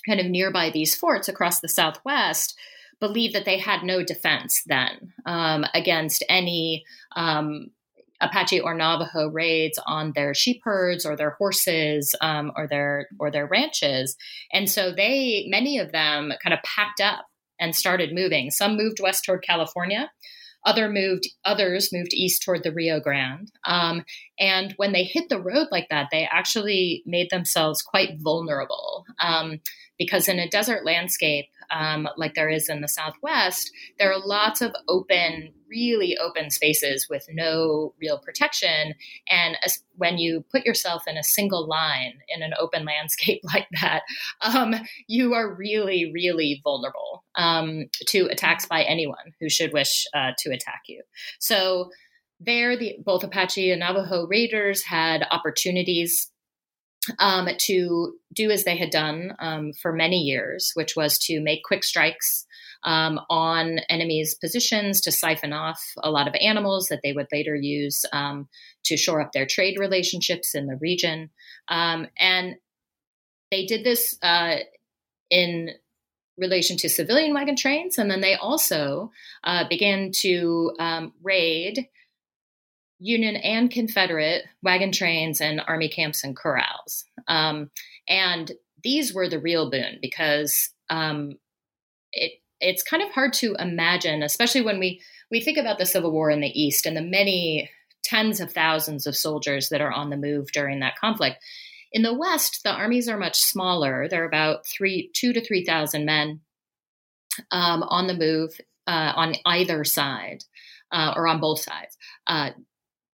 kind 0.07 0.21
of 0.21 0.27
nearby 0.27 0.71
these 0.71 0.95
forts 0.95 1.29
across 1.29 1.61
the 1.61 1.69
Southwest 1.69 2.57
believed 3.01 3.35
that 3.35 3.45
they 3.45 3.59
had 3.59 3.83
no 3.83 4.03
defense 4.03 4.63
then 4.67 5.13
um, 5.27 5.65
against 5.75 6.25
any 6.29 6.85
um, 7.15 7.69
Apache 8.21 8.61
or 8.61 8.75
Navajo 8.75 9.29
raids 9.29 9.79
on 9.87 10.13
their 10.15 10.33
sheep 10.35 10.63
herds 10.65 11.05
or 11.05 11.17
their 11.17 11.31
horses 11.31 12.15
um, 12.21 12.53
or 12.57 12.67
their 12.67 13.09
or 13.21 13.31
their 13.31 13.47
ranches, 13.47 14.17
and 14.53 14.71
so 14.71 14.93
they 14.93 15.47
many 15.49 15.79
of 15.79 15.93
them 15.93 16.33
kind 16.43 16.55
of 16.55 16.61
packed 16.63 17.01
up 17.01 17.27
and 17.59 17.75
started 17.75 18.15
moving. 18.15 18.51
Some 18.51 18.77
moved 18.77 19.01
west 19.01 19.25
toward 19.25 19.43
California. 19.43 20.11
Other 20.65 20.89
moved, 20.89 21.29
others 21.45 21.93
moved 21.93 22.13
east 22.13 22.43
toward 22.43 22.65
the 22.65 22.73
Rio 22.73 22.99
Grande. 22.99 23.53
Um, 23.65 24.05
and 24.37 24.75
when 24.77 24.91
they 24.91 25.05
hit 25.05 25.29
the 25.29 25.41
road 25.41 25.69
like 25.71 25.87
that, 25.91 26.09
they 26.11 26.29
actually 26.29 27.05
made 27.07 27.31
themselves 27.31 27.83
quite 27.83 28.19
vulnerable 28.19 29.05
um, 29.21 29.61
because 29.97 30.27
in 30.27 30.41
a 30.41 30.49
desert 30.49 30.85
landscape, 30.85 31.47
um, 31.71 32.09
like 32.17 32.35
there 32.35 32.49
is 32.49 32.69
in 32.69 32.81
the 32.81 32.89
Southwest, 32.89 33.71
there 33.99 34.13
are 34.13 34.19
lots 34.19 34.61
of 34.61 34.75
open, 34.89 35.53
really 35.69 36.17
open 36.19 36.51
spaces 36.51 37.07
with 37.09 37.27
no 37.33 37.95
real 38.01 38.19
protection. 38.19 38.95
And 39.29 39.57
as, 39.65 39.83
when 39.97 40.19
you 40.19 40.45
put 40.51 40.65
yourself 40.65 41.05
in 41.07 41.17
a 41.17 41.23
single 41.23 41.67
line 41.67 42.15
in 42.29 42.43
an 42.43 42.53
open 42.59 42.85
landscape 42.87 43.41
like 43.45 43.69
that, 43.81 44.03
um, 44.41 44.75
you 45.07 45.35
are 45.35 45.55
really, 45.55 46.11
really 46.13 46.61
vulnerable 46.63 47.25
um, 47.35 47.87
to 48.09 48.27
attacks 48.27 48.67
by 48.67 48.83
anyone 48.83 49.35
who 49.41 49.49
should 49.49 49.73
wish 49.73 50.07
uh, 50.15 50.33
to 50.39 50.51
attack 50.51 50.83
you. 50.87 51.03
So 51.39 51.91
there, 52.41 52.77
the, 52.77 52.97
both 53.05 53.25
Apache 53.25 53.71
and 53.71 53.81
Navajo 53.81 54.27
raiders 54.27 54.83
had 54.83 55.27
opportunities 55.31 56.31
um, 57.19 57.49
to 57.59 58.15
do 58.35 58.51
as 58.51 58.65
they 58.65 58.77
had 58.77 58.91
done 58.91 59.35
um, 59.39 59.73
for 59.73 59.93
many 59.93 60.19
years, 60.19 60.73
which 60.75 60.97
was 60.97 61.19
to 61.19 61.41
make 61.41 61.65
quick 61.65 61.85
strikes 61.85 62.47
um, 62.85 63.21
on 63.31 63.81
enemies' 63.89 64.35
positions 64.35 65.01
to 65.03 65.13
siphon 65.13 65.53
off 65.53 65.83
a 66.03 66.11
lot 66.11 66.29
of 66.29 66.35
animals 66.41 66.89
that 66.89 67.01
they 67.03 67.13
would 67.13 67.27
later 67.33 67.55
use 67.55 68.05
um, 68.13 68.49
to 68.85 68.97
shore 68.97 69.21
up 69.21 69.33
their 69.33 69.47
trade 69.47 69.79
relationships 69.79 70.55
in 70.55 70.67
the 70.67 70.77
region. 70.77 71.31
Um, 71.69 72.09
and 72.19 72.57
they 73.51 73.67
did 73.67 73.85
this 73.85 74.17
uh, 74.23 74.57
in 75.31 75.71
relation 76.39 76.77
to 76.77 76.89
civilian 76.89 77.35
wagon 77.35 77.57
trains, 77.57 77.99
and 77.99 78.11
then 78.11 78.21
they 78.21 78.35
also 78.35 79.11
uh, 79.45 79.65
began 79.69 80.11
to 80.21 80.73
um, 80.79 81.13
raid 81.23 81.89
Union 82.99 83.37
and 83.37 83.71
Confederate 83.71 84.45
wagon 84.63 84.93
trains 84.93 85.41
and 85.41 85.61
army 85.67 85.89
camps 85.89 86.25
and 86.25 86.37
corrals. 86.37 87.05
Um, 87.29 87.71
and 88.09 88.51
these 88.83 89.13
were 89.13 89.29
the 89.29 89.41
real 89.41 89.71
boon 89.71 89.99
because 90.01 90.71
um, 90.91 91.33
it, 92.13 92.33
it's 92.61 92.83
kind 92.83 93.03
of 93.03 93.11
hard 93.11 93.33
to 93.35 93.55
imagine, 93.59 94.23
especially 94.23 94.63
when 94.63 94.79
we, 94.79 95.03
we 95.31 95.41
think 95.41 95.59
about 95.59 95.79
the 95.79 95.87
Civil 95.87 96.13
War 96.13 96.31
in 96.31 96.41
the 96.41 96.61
East 96.61 96.87
and 96.87 96.97
the 96.97 97.03
many 97.03 97.71
tens 98.05 98.41
of 98.41 98.53
thousands 98.53 99.07
of 99.07 99.17
soldiers 99.17 99.69
that 99.71 99.81
are 99.81 99.93
on 99.93 100.11
the 100.11 100.17
move 100.17 100.53
during 100.53 100.81
that 100.81 100.97
conflict. 100.97 101.37
In 101.93 102.03
the 102.03 102.15
West, 102.15 102.61
the 102.63 102.73
armies 102.73 103.09
are 103.09 103.19
much 103.19 103.41
smaller. 103.41 104.09
They're 104.09 104.25
about 104.25 104.67
three, 104.67 105.11
two 105.15 105.33
to 105.33 105.45
three 105.45 105.65
thousand 105.65 106.05
men 106.05 106.41
um, 107.51 107.83
on 107.83 108.07
the 108.07 108.15
move 108.17 108.51
uh, 108.87 109.13
on 109.17 109.35
either 109.45 109.83
side 109.85 110.45
uh, 110.93 111.15
or 111.17 111.27
on 111.27 111.41
both 111.41 111.61
sides. 111.61 111.97
Uh, 112.27 112.51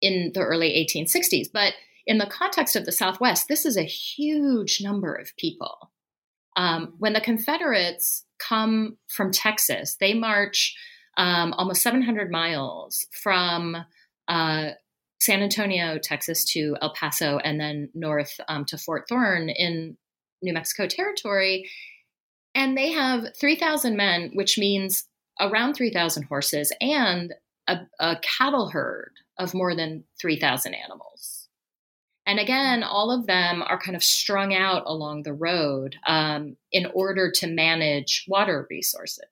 in 0.00 0.32
the 0.34 0.40
early 0.40 0.70
1860s. 0.70 1.48
But 1.52 1.74
in 2.06 2.18
the 2.18 2.26
context 2.26 2.76
of 2.76 2.86
the 2.86 2.92
Southwest, 2.92 3.48
this 3.48 3.64
is 3.64 3.76
a 3.76 3.82
huge 3.82 4.80
number 4.80 5.14
of 5.14 5.36
people. 5.36 5.90
Um, 6.56 6.94
when 6.98 7.12
the 7.12 7.20
Confederates 7.20 8.24
come 8.38 8.96
from 9.08 9.30
Texas, 9.30 9.96
they 10.00 10.14
march 10.14 10.74
um, 11.16 11.52
almost 11.52 11.82
700 11.82 12.30
miles 12.30 13.06
from 13.22 13.76
uh, 14.28 14.70
San 15.20 15.42
Antonio, 15.42 15.98
Texas, 15.98 16.44
to 16.46 16.76
El 16.80 16.94
Paso, 16.94 17.38
and 17.38 17.60
then 17.60 17.90
north 17.94 18.40
um, 18.48 18.64
to 18.66 18.78
Fort 18.78 19.04
Thorn 19.08 19.50
in 19.50 19.96
New 20.42 20.54
Mexico 20.54 20.86
Territory. 20.86 21.68
And 22.54 22.76
they 22.76 22.90
have 22.92 23.26
3,000 23.38 23.96
men, 23.96 24.30
which 24.34 24.58
means 24.58 25.04
around 25.40 25.74
3,000 25.74 26.24
horses 26.24 26.72
and 26.80 27.34
a, 27.68 27.78
a 27.98 28.16
cattle 28.22 28.70
herd 28.70 29.12
of 29.40 29.55
more 29.55 29.74
than 29.74 30.05
3,000 30.20 30.74
animals. 30.74 31.48
And 32.26 32.38
again, 32.38 32.83
all 32.83 33.11
of 33.11 33.26
them 33.26 33.62
are 33.62 33.81
kind 33.81 33.96
of 33.96 34.05
strung 34.05 34.55
out 34.55 34.85
along 34.87 35.22
the 35.22 35.33
road 35.33 35.96
um, 36.07 36.57
in 36.70 36.87
order 36.94 37.31
to 37.37 37.46
manage 37.48 38.24
water 38.29 38.66
resources. 38.70 39.24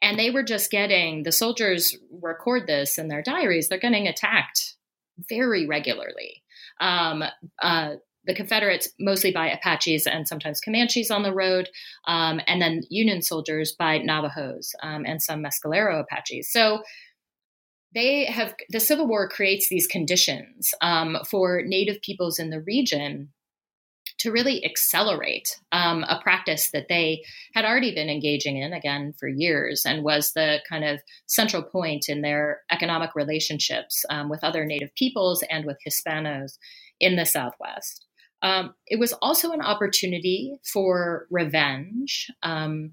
And 0.00 0.18
they 0.18 0.30
were 0.30 0.42
just 0.42 0.70
getting, 0.70 1.22
the 1.22 1.32
soldiers 1.32 1.96
record 2.10 2.66
this 2.66 2.98
in 2.98 3.08
their 3.08 3.22
diaries, 3.22 3.68
they're 3.68 3.78
getting 3.78 4.08
attacked 4.08 4.76
very 5.28 5.66
regularly. 5.66 6.42
Um, 6.80 7.24
uh, 7.60 7.96
the 8.24 8.34
Confederates, 8.34 8.88
mostly 9.00 9.32
by 9.32 9.50
Apaches 9.50 10.06
and 10.06 10.26
sometimes 10.26 10.60
Comanches 10.60 11.10
on 11.10 11.24
the 11.24 11.34
road, 11.34 11.68
um, 12.06 12.40
and 12.46 12.62
then 12.62 12.82
Union 12.88 13.20
soldiers 13.20 13.72
by 13.72 13.98
Navajos 13.98 14.74
um, 14.82 15.04
and 15.04 15.20
some 15.20 15.42
Mescalero 15.42 16.00
Apaches. 16.00 16.50
So 16.50 16.82
they 17.94 18.24
have 18.26 18.54
the 18.70 18.80
Civil 18.80 19.06
War 19.06 19.28
creates 19.28 19.68
these 19.68 19.86
conditions 19.86 20.74
um, 20.80 21.18
for 21.28 21.62
Native 21.64 22.00
peoples 22.02 22.38
in 22.38 22.50
the 22.50 22.60
region 22.60 23.30
to 24.18 24.30
really 24.30 24.64
accelerate 24.64 25.58
um, 25.72 26.04
a 26.04 26.20
practice 26.22 26.70
that 26.70 26.86
they 26.88 27.24
had 27.54 27.64
already 27.64 27.92
been 27.92 28.08
engaging 28.08 28.56
in 28.56 28.72
again 28.72 29.12
for 29.18 29.26
years 29.26 29.84
and 29.84 30.04
was 30.04 30.32
the 30.32 30.60
kind 30.68 30.84
of 30.84 31.00
central 31.26 31.62
point 31.62 32.08
in 32.08 32.22
their 32.22 32.60
economic 32.70 33.10
relationships 33.16 34.04
um, 34.10 34.28
with 34.28 34.44
other 34.44 34.64
Native 34.64 34.94
peoples 34.94 35.42
and 35.50 35.64
with 35.64 35.78
Hispanos 35.86 36.58
in 37.00 37.16
the 37.16 37.26
Southwest. 37.26 38.06
Um, 38.42 38.74
it 38.86 38.98
was 38.98 39.12
also 39.14 39.52
an 39.52 39.60
opportunity 39.60 40.56
for 40.64 41.26
revenge. 41.30 42.30
Um, 42.42 42.92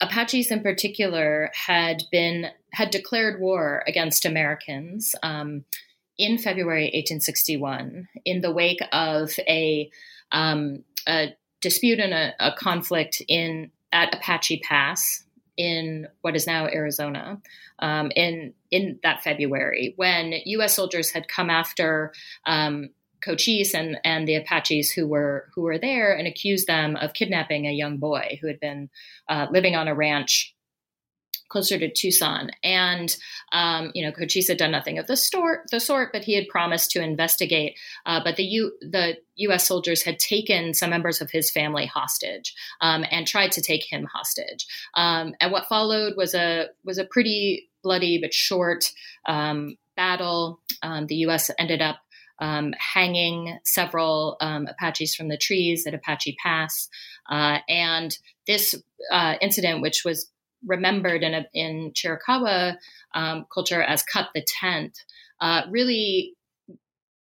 Apaches 0.00 0.50
in 0.50 0.62
particular 0.62 1.50
had 1.54 2.04
been 2.12 2.46
had 2.72 2.90
declared 2.90 3.40
war 3.40 3.82
against 3.86 4.24
Americans 4.24 5.14
um, 5.22 5.64
in 6.18 6.38
February 6.38 6.84
1861 6.84 8.08
in 8.24 8.40
the 8.40 8.52
wake 8.52 8.80
of 8.92 9.32
a, 9.48 9.90
um, 10.32 10.84
a 11.08 11.34
dispute 11.60 11.98
and 11.98 12.12
a, 12.12 12.32
a, 12.38 12.52
conflict 12.52 13.22
in 13.26 13.70
at 13.92 14.14
Apache 14.14 14.60
Pass 14.64 15.24
in 15.56 16.06
what 16.20 16.36
is 16.36 16.46
now 16.46 16.66
Arizona 16.66 17.40
um, 17.78 18.10
in 18.14 18.52
in 18.70 18.98
that 19.02 19.22
February 19.22 19.94
when 19.96 20.34
U.S. 20.44 20.74
soldiers 20.74 21.10
had 21.10 21.26
come 21.28 21.50
after 21.50 22.12
um, 22.46 22.90
Cochise 23.20 23.74
and 23.74 23.98
and 24.04 24.26
the 24.26 24.36
Apaches 24.36 24.90
who 24.90 25.06
were 25.06 25.48
who 25.54 25.62
were 25.62 25.78
there 25.78 26.16
and 26.16 26.26
accused 26.26 26.66
them 26.66 26.96
of 26.96 27.14
kidnapping 27.14 27.66
a 27.66 27.72
young 27.72 27.98
boy 27.98 28.38
who 28.40 28.46
had 28.46 28.60
been 28.60 28.90
uh, 29.28 29.46
living 29.50 29.74
on 29.74 29.88
a 29.88 29.94
ranch 29.94 30.54
closer 31.48 31.78
to 31.78 31.90
Tucson. 31.90 32.50
And, 32.62 33.14
um, 33.52 33.90
you 33.94 34.04
know, 34.04 34.12
Cochise 34.12 34.48
had 34.48 34.58
done 34.58 34.70
nothing 34.70 34.98
of 34.98 35.06
the 35.06 35.16
sort, 35.16 35.62
the 35.70 35.80
sort, 35.80 36.12
but 36.12 36.24
he 36.24 36.34
had 36.34 36.48
promised 36.48 36.90
to 36.92 37.02
investigate. 37.02 37.78
Uh, 38.06 38.20
but 38.22 38.36
the, 38.36 38.44
U, 38.44 38.72
the 38.80 39.16
U.S. 39.36 39.66
soldiers 39.66 40.02
had 40.02 40.18
taken 40.18 40.74
some 40.74 40.90
members 40.90 41.20
of 41.20 41.30
his 41.30 41.50
family 41.50 41.86
hostage 41.86 42.54
um, 42.80 43.04
and 43.10 43.26
tried 43.26 43.52
to 43.52 43.62
take 43.62 43.84
him 43.84 44.06
hostage. 44.12 44.66
Um, 44.94 45.34
and 45.40 45.50
what 45.50 45.68
followed 45.68 46.14
was 46.16 46.34
a 46.34 46.66
was 46.84 46.98
a 46.98 47.04
pretty 47.04 47.68
bloody 47.82 48.18
but 48.20 48.34
short 48.34 48.92
um, 49.26 49.76
battle. 49.96 50.60
Um, 50.82 51.06
the 51.06 51.16
U.S. 51.16 51.50
ended 51.58 51.80
up 51.80 51.98
um, 52.38 52.72
hanging 52.78 53.58
several 53.64 54.36
um, 54.40 54.66
Apaches 54.66 55.14
from 55.14 55.28
the 55.28 55.36
trees 55.36 55.86
at 55.86 55.94
Apache 55.94 56.36
Pass. 56.42 56.88
Uh, 57.28 57.58
and 57.68 58.16
this 58.46 58.74
uh, 59.12 59.34
incident, 59.40 59.82
which 59.82 60.04
was 60.04 60.30
remembered 60.66 61.22
in, 61.22 61.34
a, 61.34 61.46
in 61.54 61.92
Chiricahua 61.92 62.76
um, 63.14 63.46
culture 63.52 63.82
as 63.82 64.02
cut 64.02 64.28
the 64.34 64.44
tent, 64.60 64.98
uh, 65.40 65.62
really 65.70 66.34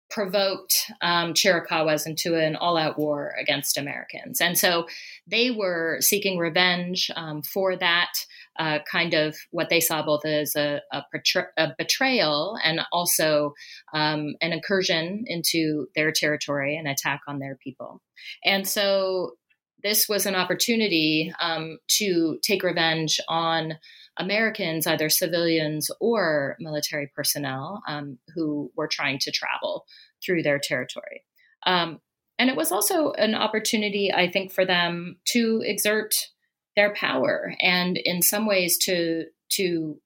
provoked 0.10 0.90
um, 1.02 1.34
Chiricahuas 1.34 2.08
into 2.08 2.36
an 2.36 2.56
all 2.56 2.78
out 2.78 2.98
war 2.98 3.34
against 3.40 3.78
Americans. 3.78 4.40
And 4.40 4.58
so 4.58 4.88
they 5.28 5.52
were 5.52 5.98
seeking 6.00 6.38
revenge 6.38 7.12
um, 7.16 7.42
for 7.42 7.76
that 7.76 8.14
uh, 8.60 8.80
kind 8.90 9.14
of 9.14 9.36
what 9.52 9.70
they 9.70 9.80
saw 9.80 10.04
both 10.04 10.26
as 10.26 10.56
a, 10.56 10.82
a, 10.92 11.04
a 11.58 11.74
betrayal 11.78 12.58
and 12.64 12.82
also 12.92 13.54
um, 13.94 14.36
an 14.42 14.54
incursion 14.54 15.24
into 15.28 15.88
their 15.96 16.12
territory, 16.12 16.78
an 16.78 16.88
attack 16.88 17.22
on 17.28 17.40
their 17.40 17.58
people. 17.64 18.02
And 18.44 18.68
so 18.68 19.34
this 19.84 20.10
was 20.10 20.26
an 20.26 20.36
opportunity 20.36 21.32
um, 21.40 21.78
to 21.88 22.40
take 22.42 22.64
revenge 22.64 23.20
on 23.28 23.74
Americans, 24.18 24.88
either 24.88 25.10
civilians 25.10 25.92
or 26.02 26.56
military 26.60 27.12
personnel, 27.16 27.82
um, 27.88 28.18
who 28.34 28.72
were 28.76 28.88
trying 28.88 29.20
to 29.20 29.32
travel 29.32 29.86
through 30.26 30.42
their 30.42 30.60
territory. 30.60 31.24
Um, 31.66 32.00
and 32.40 32.50
it 32.50 32.56
was 32.56 32.72
also 32.72 33.12
an 33.14 33.36
opportunity, 33.36 34.12
I 34.14 34.32
think, 34.32 34.52
for 34.52 34.66
them 34.66 35.18
to 35.30 35.62
exert 35.64 36.16
their 36.78 36.94
power 36.94 37.54
and, 37.60 37.98
in 37.98 38.22
some 38.22 38.46
ways, 38.46 38.78
to 38.78 39.26
to 39.50 40.00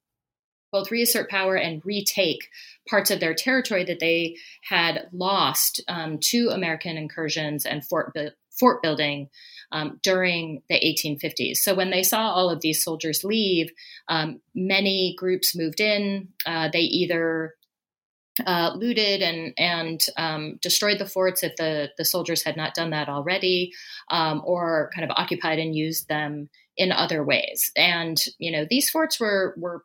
both 0.71 0.89
reassert 0.89 1.29
power 1.29 1.55
and 1.55 1.85
retake 1.85 2.47
parts 2.89 3.11
of 3.11 3.19
their 3.19 3.33
territory 3.33 3.83
that 3.83 3.99
they 3.99 4.37
had 4.63 5.09
lost 5.11 5.81
um, 5.89 6.17
to 6.17 6.49
American 6.49 6.97
incursions 6.97 7.65
and 7.65 7.85
fort 7.85 8.13
bu- 8.13 8.29
fort 8.57 8.81
building 8.81 9.29
um, 9.73 9.99
during 10.01 10.61
the 10.69 10.75
1850s. 10.75 11.57
So 11.57 11.75
when 11.75 11.91
they 11.91 12.03
saw 12.03 12.31
all 12.31 12.49
of 12.49 12.61
these 12.61 12.83
soldiers 12.83 13.23
leave, 13.23 13.69
um, 14.07 14.39
many 14.55 15.15
groups 15.17 15.55
moved 15.55 15.81
in. 15.81 16.29
Uh, 16.45 16.69
they 16.71 16.81
either 16.81 17.55
uh, 18.45 18.71
looted 18.75 19.21
and 19.21 19.53
and 19.57 20.05
um, 20.17 20.57
destroyed 20.61 20.99
the 20.99 21.05
forts 21.05 21.43
if 21.43 21.55
the 21.57 21.89
the 21.97 22.05
soldiers 22.05 22.43
had 22.43 22.57
not 22.57 22.73
done 22.73 22.91
that 22.91 23.09
already, 23.09 23.71
um, 24.09 24.41
or 24.45 24.89
kind 24.95 25.09
of 25.09 25.15
occupied 25.17 25.59
and 25.59 25.75
used 25.75 26.07
them 26.07 26.49
in 26.77 26.91
other 26.91 27.23
ways. 27.23 27.71
And 27.75 28.21
you 28.39 28.51
know 28.51 28.65
these 28.69 28.89
forts 28.89 29.19
were 29.19 29.53
were 29.57 29.83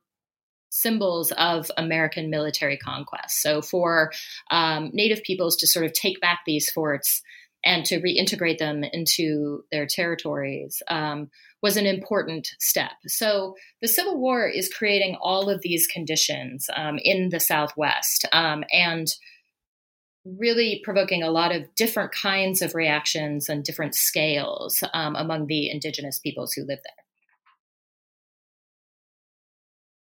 symbols 0.70 1.32
of 1.32 1.70
American 1.76 2.28
military 2.28 2.76
conquest. 2.76 3.40
So 3.40 3.62
for 3.62 4.12
um, 4.50 4.90
Native 4.92 5.22
peoples 5.22 5.56
to 5.56 5.66
sort 5.66 5.86
of 5.86 5.92
take 5.92 6.20
back 6.20 6.40
these 6.44 6.70
forts 6.70 7.22
and 7.64 7.84
to 7.86 8.00
reintegrate 8.00 8.58
them 8.58 8.84
into 8.84 9.64
their 9.72 9.86
territories 9.86 10.82
um, 10.88 11.30
was 11.62 11.76
an 11.76 11.86
important 11.86 12.48
step. 12.60 12.92
So 13.06 13.54
the 13.80 13.88
Civil 13.88 14.18
War 14.18 14.46
is 14.46 14.72
creating 14.72 15.16
all 15.20 15.48
of 15.48 15.62
these 15.62 15.86
conditions 15.86 16.68
um, 16.76 16.98
in 17.02 17.30
the 17.30 17.40
Southwest 17.40 18.26
um, 18.32 18.64
and 18.72 19.08
really 20.24 20.80
provoking 20.84 21.22
a 21.22 21.30
lot 21.30 21.54
of 21.54 21.74
different 21.76 22.12
kinds 22.12 22.60
of 22.60 22.74
reactions 22.74 23.48
and 23.48 23.64
different 23.64 23.94
scales 23.94 24.82
um, 24.92 25.14
among 25.16 25.46
the 25.46 25.70
indigenous 25.70 26.18
peoples 26.18 26.52
who 26.52 26.62
live 26.62 26.80
there. 26.82 27.04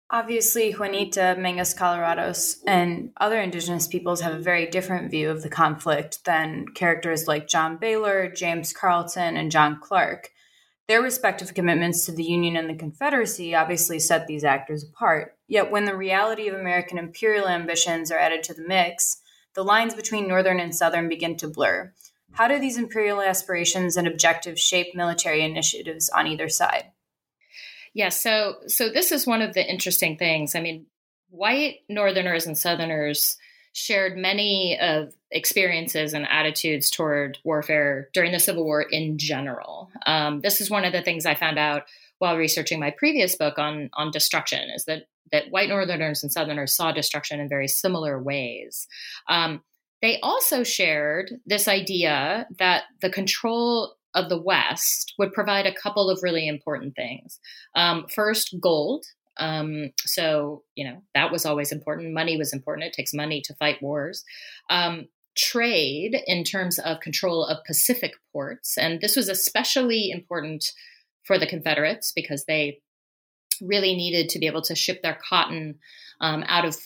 Obviously, 0.10 0.72
Juanita, 0.72 1.36
Mangas 1.40 1.74
Coloradas, 1.74 2.58
and 2.68 3.12
other 3.18 3.42
Indigenous 3.42 3.88
peoples 3.88 4.22
have 4.22 4.36
a 4.36 4.40
very 4.40 4.68
different 4.68 5.10
view 5.10 5.32
of 5.32 5.42
the 5.42 5.50
conflict 5.50 6.24
than 6.24 6.68
characters 6.76 7.28
like 7.28 7.48
John 7.48 7.78
Baylor, 7.78 8.30
James 8.30 8.74
Carleton, 8.74 9.36
and 9.36 9.50
John 9.50 9.80
Clark. 9.82 10.30
Their 10.88 11.02
respective 11.02 11.54
commitments 11.54 12.06
to 12.06 12.12
the 12.12 12.24
Union 12.24 12.58
and 12.58 12.70
the 12.70 12.76
Confederacy 12.76 13.56
obviously 13.56 14.00
set 14.00 14.28
these 14.28 14.44
actors 14.44 14.84
apart. 14.84 15.38
Yet, 15.48 15.72
when 15.72 15.86
the 15.86 15.96
reality 15.96 16.48
of 16.48 16.56
American 16.56 16.98
imperial 16.98 17.48
ambitions 17.48 18.12
are 18.12 18.18
added 18.18 18.44
to 18.44 18.54
the 18.54 18.68
mix, 18.68 19.22
the 19.56 19.64
lines 19.64 19.94
between 19.94 20.28
Northern 20.28 20.60
and 20.60 20.76
Southern 20.76 21.08
begin 21.08 21.38
to 21.38 21.48
blur. 21.48 21.94
How 22.34 22.48
do 22.48 22.60
these 22.60 22.78
imperial 22.78 23.22
aspirations 23.22 23.96
and 23.96 24.08
objectives 24.08 24.60
shape 24.60 24.96
military 24.96 25.44
initiatives 25.44 26.10
on 26.10 26.28
either 26.28 26.50
side? 26.50 26.86
Yeah, 27.94 28.10
so 28.10 28.56
so 28.68 28.90
this 28.90 29.12
is 29.12 29.28
one 29.28 29.42
of 29.42 29.54
the 29.54 29.66
interesting 29.66 30.18
things. 30.18 30.56
I 30.56 30.62
mean, 30.62 30.88
white 31.30 31.82
Northerners 31.88 32.48
and 32.48 32.58
Southerners 32.58 33.38
shared 33.74 34.18
many 34.18 34.78
of 34.80 35.14
experiences 35.34 36.14
and 36.14 36.28
attitudes 36.30 36.90
toward 36.90 37.40
warfare 37.44 38.10
during 38.14 38.32
the 38.32 38.40
Civil 38.40 38.64
War 38.64 38.82
in 38.82 39.18
general. 39.18 39.90
Um, 40.06 40.42
this 40.42 40.62
is 40.62 40.70
one 40.70 40.86
of 40.86 40.94
the 40.94 41.02
things 41.02 41.26
I 41.26 41.36
found 41.36 41.60
out 41.60 41.84
while 42.20 42.38
researching 42.38 42.80
my 42.80 42.92
previous 42.92 43.36
book 43.36 43.60
on 43.60 43.90
on 43.94 44.12
destruction 44.12 44.70
is 44.70 44.86
that 44.86 45.08
that 45.32 45.50
white 45.50 45.68
Northerners 45.68 46.24
and 46.24 46.32
Southerners 46.32 46.74
saw 46.74 46.92
destruction 46.92 47.40
in 47.40 47.50
very 47.50 47.68
similar 47.68 48.22
ways. 48.22 48.88
Um, 49.28 49.62
they 50.02 50.20
also 50.22 50.64
shared 50.64 51.32
this 51.46 51.68
idea 51.68 52.48
that 52.60 52.84
the 53.02 53.10
control 53.10 53.96
of 54.14 54.30
the 54.30 54.40
West 54.40 55.14
would 55.18 55.34
provide 55.34 55.66
a 55.66 55.74
couple 55.74 56.10
of 56.10 56.20
really 56.22 56.48
important 56.48 56.96
things. 56.96 57.40
Um, 57.76 58.06
first, 58.14 58.56
gold. 58.62 59.06
Um, 59.38 59.92
so, 60.00 60.64
you 60.76 60.86
know, 60.86 61.02
that 61.16 61.32
was 61.32 61.46
always 61.46 61.72
important. 61.72 62.14
Money 62.14 62.38
was 62.38 62.54
important. 62.54 62.88
It 62.88 62.94
takes 62.94 63.14
money 63.14 63.42
to 63.46 63.56
fight 63.56 63.82
wars. 63.82 64.24
Um, 64.70 65.08
trade 65.36 66.18
in 66.28 66.44
terms 66.44 66.80
of 66.80 67.00
control 67.00 67.46
of 67.46 67.64
Pacific 67.66 68.14
ports. 68.32 68.78
And 68.78 69.02
this 69.02 69.16
was 69.16 69.30
especially 69.30 70.12
important 70.12 70.66
for 71.24 71.38
the 71.38 71.48
Confederates 71.48 72.12
because 72.16 72.46
they 72.46 72.82
really 73.62 73.96
needed 73.96 74.30
to 74.30 74.40
be 74.40 74.48
able 74.48 74.62
to 74.64 74.76
ship 74.76 75.02
their 75.02 75.18
cotton 75.28 75.76
um, 76.22 76.44
out 76.48 76.66
of 76.66 76.78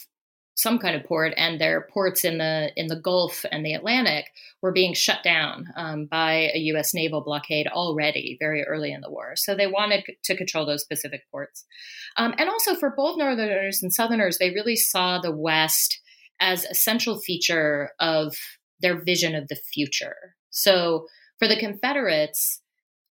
some 0.56 0.80
kind 0.80 0.96
of 0.96 1.04
port, 1.04 1.34
and 1.38 1.62
their 1.62 1.88
ports 1.94 2.26
in 2.26 2.40
the 2.40 2.72
in 2.76 2.88
the 2.88 3.00
Gulf 3.00 3.46
and 3.52 3.64
the 3.64 3.76
Atlantic 3.76 4.26
were 4.62 4.72
being 4.72 4.96
shut 4.96 5.24
down 5.24 5.68
um, 5.76 6.06
by 6.08 6.50
a 6.52 6.58
U.S. 6.72 6.96
naval 6.96 7.22
blockade 7.22 7.68
already 7.68 8.38
very 8.40 8.64
early 8.64 8.92
in 8.92 9.02
the 9.02 9.12
war. 9.12 9.36
So 9.36 9.54
they 9.54 9.68
wanted 9.68 10.04
to 10.24 10.36
control 10.36 10.66
those 10.66 10.84
Pacific 10.84 11.22
ports, 11.32 11.64
um, 12.18 12.34
and 12.40 12.50
also 12.50 12.74
for 12.74 12.90
both 12.90 13.20
Northerners 13.20 13.84
and 13.84 13.94
Southerners, 13.94 14.40
they 14.40 14.50
really 14.50 14.76
saw 14.76 15.20
the 15.20 15.32
West 15.32 16.02
as 16.40 16.66
a 16.66 16.76
central 16.76 17.20
feature 17.20 17.92
of 18.00 18.36
their 18.82 19.02
vision 19.04 19.36
of 19.36 19.48
the 19.48 19.56
future. 19.56 20.36
So 20.50 21.08
for 21.40 21.48
the 21.48 21.58
Confederates, 21.58 22.62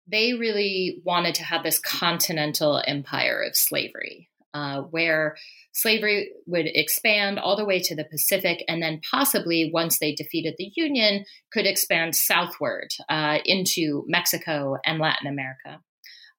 they 0.07 0.33
really 0.33 1.01
wanted 1.05 1.35
to 1.37 1.45
have 1.45 1.63
this 1.63 1.79
continental 1.79 2.83
empire 2.87 3.43
of 3.43 3.57
slavery, 3.57 4.29
uh, 4.53 4.83
where 4.83 5.37
slavery 5.73 6.31
would 6.47 6.67
expand 6.67 7.39
all 7.39 7.57
the 7.57 7.65
way 7.65 7.81
to 7.81 7.95
the 7.95 8.05
Pacific, 8.05 8.65
and 8.69 8.83
then 8.83 9.01
possibly, 9.09 9.71
once 9.73 9.99
they 9.99 10.15
defeated 10.15 10.55
the 10.59 10.71
Union, 10.75 11.25
could 11.53 11.67
expand 11.67 12.15
southward 12.15 12.89
uh, 13.09 13.39
into 13.45 14.05
Mexico 14.09 14.77
and 14.85 14.99
Latin 14.99 15.29
America. 15.29 15.81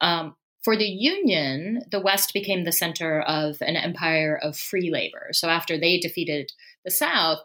Um, 0.01 0.35
for 0.63 0.77
the 0.77 0.85
Union, 0.85 1.83
the 1.91 1.99
West 1.99 2.33
became 2.33 2.63
the 2.63 2.71
center 2.71 3.21
of 3.21 3.57
an 3.61 3.75
empire 3.75 4.39
of 4.41 4.57
free 4.57 4.89
labor. 4.89 5.29
So 5.31 5.49
after 5.49 5.77
they 5.77 5.99
defeated 5.99 6.51
the 6.85 6.91
South, 6.91 7.39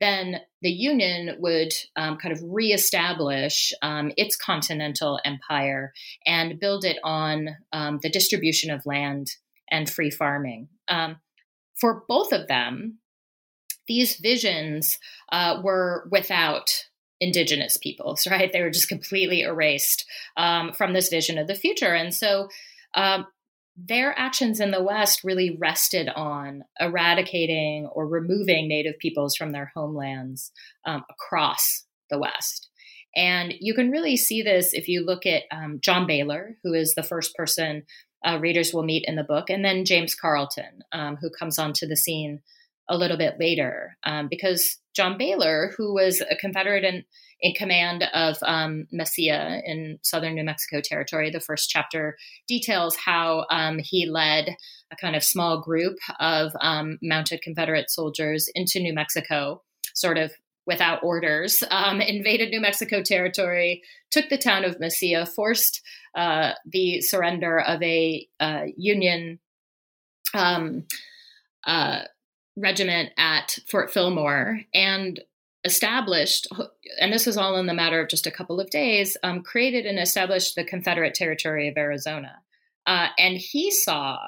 then 0.00 0.40
the 0.60 0.70
Union 0.70 1.36
would 1.40 1.72
um, 1.96 2.18
kind 2.18 2.32
of 2.32 2.42
reestablish 2.44 3.72
um, 3.82 4.12
its 4.16 4.36
continental 4.36 5.18
empire 5.24 5.92
and 6.26 6.60
build 6.60 6.84
it 6.84 6.98
on 7.02 7.56
um, 7.72 7.98
the 8.02 8.10
distribution 8.10 8.70
of 8.70 8.86
land 8.86 9.28
and 9.70 9.90
free 9.90 10.10
farming. 10.10 10.68
Um, 10.88 11.16
for 11.74 12.04
both 12.06 12.32
of 12.32 12.48
them, 12.48 12.98
these 13.86 14.16
visions 14.16 14.98
uh, 15.32 15.60
were 15.64 16.06
without 16.10 16.84
indigenous 17.20 17.76
peoples, 17.76 18.26
right? 18.30 18.52
They 18.52 18.62
were 18.62 18.70
just 18.70 18.88
completely 18.88 19.42
erased 19.42 20.06
um, 20.36 20.72
from 20.72 20.92
this 20.92 21.08
vision 21.08 21.38
of 21.38 21.46
the 21.46 21.54
future. 21.54 21.94
And 21.94 22.14
so 22.14 22.48
um, 22.94 23.26
their 23.76 24.18
actions 24.18 24.60
in 24.60 24.70
the 24.70 24.82
West 24.82 25.22
really 25.22 25.56
rested 25.56 26.08
on 26.08 26.64
eradicating 26.80 27.86
or 27.86 28.06
removing 28.06 28.68
Native 28.68 28.98
peoples 28.98 29.36
from 29.36 29.52
their 29.52 29.70
homelands 29.74 30.50
um, 30.84 31.04
across 31.10 31.84
the 32.10 32.18
West. 32.18 32.68
And 33.14 33.54
you 33.60 33.74
can 33.74 33.90
really 33.90 34.16
see 34.16 34.42
this 34.42 34.72
if 34.74 34.88
you 34.88 35.04
look 35.04 35.26
at 35.26 35.44
um, 35.50 35.78
John 35.80 36.06
Baylor, 36.06 36.56
who 36.62 36.74
is 36.74 36.94
the 36.94 37.02
first 37.02 37.34
person 37.34 37.84
uh, 38.26 38.38
readers 38.40 38.74
will 38.74 38.82
meet 38.82 39.04
in 39.06 39.16
the 39.16 39.24
book, 39.24 39.48
and 39.48 39.64
then 39.64 39.84
James 39.84 40.14
Carleton, 40.14 40.82
um, 40.92 41.16
who 41.16 41.30
comes 41.30 41.58
onto 41.58 41.86
the 41.86 41.96
scene 41.96 42.40
a 42.88 42.96
little 42.96 43.16
bit 43.16 43.34
later, 43.38 43.96
um, 44.04 44.28
because 44.28 44.78
John 44.94 45.18
Baylor, 45.18 45.72
who 45.76 45.94
was 45.94 46.22
a 46.28 46.36
Confederate 46.36 46.84
in, 46.84 47.04
in 47.40 47.52
command 47.52 48.04
of 48.14 48.36
um, 48.42 48.86
Mesilla 48.92 49.60
in 49.64 49.98
southern 50.02 50.34
New 50.34 50.44
Mexico 50.44 50.80
territory, 50.82 51.30
the 51.30 51.40
first 51.40 51.70
chapter 51.70 52.16
details 52.46 52.96
how 52.96 53.46
um, 53.50 53.78
he 53.78 54.06
led 54.06 54.56
a 54.90 54.96
kind 54.96 55.14
of 55.14 55.22
small 55.22 55.60
group 55.60 55.98
of 56.18 56.52
um, 56.60 56.98
mounted 57.02 57.42
Confederate 57.42 57.90
soldiers 57.90 58.48
into 58.54 58.80
New 58.80 58.94
Mexico, 58.94 59.62
sort 59.94 60.18
of 60.18 60.32
without 60.66 61.02
orders, 61.02 61.62
um, 61.70 62.00
invaded 62.00 62.50
New 62.50 62.60
Mexico 62.60 63.02
territory, 63.02 63.82
took 64.10 64.28
the 64.28 64.38
town 64.38 64.64
of 64.64 64.78
Mesilla, 64.78 65.28
forced 65.28 65.82
uh, 66.14 66.52
the 66.66 67.00
surrender 67.00 67.60
of 67.60 67.82
a 67.82 68.26
uh, 68.40 68.64
Union 68.76 69.38
um, 70.34 70.84
uh, 71.66 72.00
regiment 72.58 73.12
at 73.16 73.58
Fort 73.70 73.90
Fillmore, 73.90 74.60
and 74.74 75.20
established, 75.64 76.46
and 77.00 77.12
this 77.12 77.26
was 77.26 77.36
all 77.36 77.56
in 77.56 77.66
the 77.66 77.74
matter 77.74 78.00
of 78.00 78.08
just 78.08 78.26
a 78.26 78.30
couple 78.30 78.60
of 78.60 78.70
days, 78.70 79.16
um, 79.22 79.42
created 79.42 79.86
and 79.86 79.98
established 79.98 80.54
the 80.54 80.64
Confederate 80.64 81.14
Territory 81.14 81.68
of 81.68 81.76
Arizona. 81.76 82.36
Uh, 82.86 83.08
and 83.18 83.36
he 83.36 83.70
saw 83.70 84.18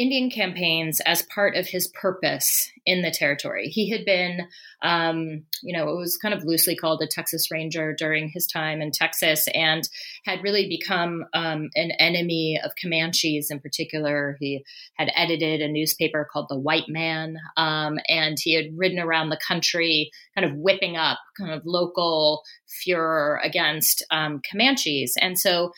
Indian 0.00 0.30
campaigns 0.30 1.00
as 1.00 1.20
part 1.20 1.56
of 1.56 1.66
his 1.66 1.86
purpose 1.88 2.72
in 2.86 3.02
the 3.02 3.10
territory. 3.10 3.68
He 3.68 3.90
had 3.90 4.06
been, 4.06 4.48
um, 4.82 5.42
you 5.62 5.76
know, 5.76 5.90
it 5.90 5.96
was 5.96 6.16
kind 6.16 6.32
of 6.32 6.42
loosely 6.42 6.74
called 6.74 7.02
a 7.02 7.06
Texas 7.06 7.50
Ranger 7.50 7.92
during 7.92 8.30
his 8.30 8.46
time 8.46 8.80
in 8.80 8.92
Texas 8.92 9.46
and 9.52 9.86
had 10.24 10.42
really 10.42 10.66
become 10.68 11.26
um, 11.34 11.68
an 11.74 11.90
enemy 11.98 12.58
of 12.64 12.72
Comanches 12.82 13.50
in 13.50 13.60
particular. 13.60 14.38
He 14.40 14.64
had 14.94 15.12
edited 15.14 15.60
a 15.60 15.70
newspaper 15.70 16.26
called 16.32 16.46
The 16.48 16.58
White 16.58 16.88
Man, 16.88 17.36
um, 17.58 17.98
and 18.08 18.38
he 18.40 18.54
had 18.54 18.74
ridden 18.74 19.00
around 19.00 19.28
the 19.28 19.40
country 19.46 20.10
kind 20.34 20.50
of 20.50 20.56
whipping 20.56 20.96
up 20.96 21.18
kind 21.38 21.52
of 21.52 21.66
local 21.66 22.42
furor 22.82 23.38
against 23.44 24.02
um, 24.10 24.40
Comanches. 24.50 25.14
And 25.20 25.38
so, 25.38 25.72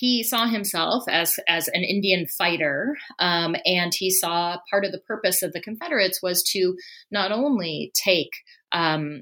he 0.00 0.22
saw 0.22 0.46
himself 0.46 1.04
as 1.10 1.38
as 1.46 1.68
an 1.68 1.84
Indian 1.84 2.26
fighter, 2.26 2.96
um, 3.18 3.54
and 3.66 3.92
he 3.94 4.10
saw 4.10 4.56
part 4.70 4.86
of 4.86 4.92
the 4.92 5.00
purpose 5.06 5.42
of 5.42 5.52
the 5.52 5.60
Confederates 5.60 6.22
was 6.22 6.42
to 6.54 6.74
not 7.10 7.32
only 7.32 7.92
take 7.94 8.30
um, 8.72 9.20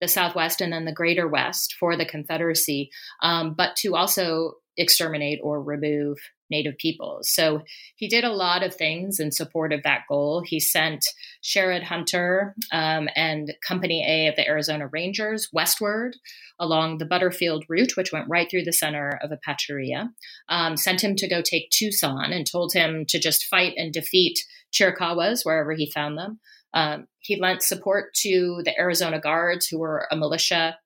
the 0.00 0.08
Southwest 0.08 0.60
and 0.60 0.72
then 0.72 0.84
the 0.84 0.92
Greater 0.92 1.28
West 1.28 1.76
for 1.78 1.96
the 1.96 2.04
Confederacy, 2.04 2.90
um, 3.22 3.54
but 3.56 3.76
to 3.76 3.94
also 3.94 4.54
exterminate 4.76 5.40
or 5.42 5.62
remove 5.62 6.18
Native 6.50 6.76
peoples. 6.78 7.30
So 7.30 7.62
he 7.96 8.08
did 8.08 8.24
a 8.24 8.32
lot 8.32 8.62
of 8.62 8.74
things 8.74 9.20
in 9.20 9.30
support 9.30 9.72
of 9.72 9.82
that 9.84 10.02
goal. 10.08 10.42
He 10.44 10.58
sent 10.58 11.04
Sherod 11.42 11.84
Hunter 11.84 12.54
um, 12.72 13.08
and 13.14 13.54
Company 13.66 14.04
A 14.06 14.28
of 14.28 14.36
the 14.36 14.46
Arizona 14.46 14.88
Rangers 14.88 15.48
westward 15.52 16.16
along 16.58 16.98
the 16.98 17.06
Butterfield 17.06 17.64
route, 17.68 17.96
which 17.96 18.12
went 18.12 18.28
right 18.28 18.50
through 18.50 18.64
the 18.64 18.72
center 18.72 19.18
of 19.22 19.30
Apacheria, 19.30 20.10
um, 20.48 20.76
sent 20.76 21.02
him 21.02 21.14
to 21.16 21.28
go 21.28 21.40
take 21.40 21.70
Tucson 21.70 22.32
and 22.32 22.46
told 22.46 22.72
him 22.72 23.04
to 23.06 23.18
just 23.18 23.44
fight 23.44 23.74
and 23.76 23.92
defeat 23.92 24.38
Chiricahuas 24.72 25.44
wherever 25.44 25.72
he 25.72 25.90
found 25.90 26.18
them. 26.18 26.40
Um, 26.74 27.06
he 27.18 27.40
lent 27.40 27.62
support 27.62 28.14
to 28.22 28.62
the 28.64 28.78
Arizona 28.78 29.20
Guards, 29.20 29.66
who 29.66 29.78
were 29.78 30.06
a 30.10 30.16
militia 30.16 30.78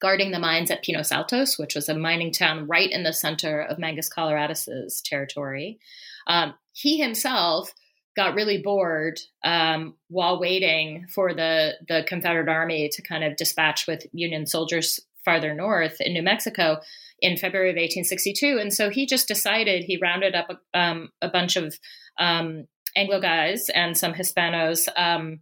guarding 0.00 0.30
the 0.30 0.38
mines 0.38 0.70
at 0.70 0.82
Pinos 0.82 1.12
Altos, 1.12 1.58
which 1.58 1.74
was 1.74 1.88
a 1.88 1.98
mining 1.98 2.32
town 2.32 2.66
right 2.66 2.90
in 2.90 3.02
the 3.02 3.12
center 3.12 3.60
of 3.60 3.78
Mangas 3.78 4.08
Coloradas's 4.08 5.02
territory. 5.02 5.78
Um, 6.26 6.54
he 6.72 6.98
himself 6.98 7.72
got 8.16 8.34
really 8.34 8.58
bored 8.58 9.20
um, 9.44 9.94
while 10.08 10.40
waiting 10.40 11.06
for 11.12 11.32
the 11.34 11.74
the 11.88 12.04
Confederate 12.06 12.48
Army 12.48 12.88
to 12.92 13.02
kind 13.02 13.24
of 13.24 13.36
dispatch 13.36 13.86
with 13.86 14.06
Union 14.12 14.46
soldiers 14.46 15.00
farther 15.24 15.54
north 15.54 16.00
in 16.00 16.14
New 16.14 16.22
Mexico 16.22 16.80
in 17.20 17.36
February 17.36 17.70
of 17.70 17.74
1862, 17.74 18.58
and 18.58 18.72
so 18.72 18.88
he 18.88 19.06
just 19.06 19.28
decided 19.28 19.84
he 19.84 19.98
rounded 20.00 20.34
up 20.34 20.48
a, 20.50 20.78
um, 20.78 21.10
a 21.20 21.28
bunch 21.28 21.56
of 21.56 21.78
um, 22.18 22.66
Anglo 22.96 23.20
guys 23.20 23.68
and 23.68 23.96
some 23.96 24.14
Hispanos 24.14 24.88
um, 24.96 25.40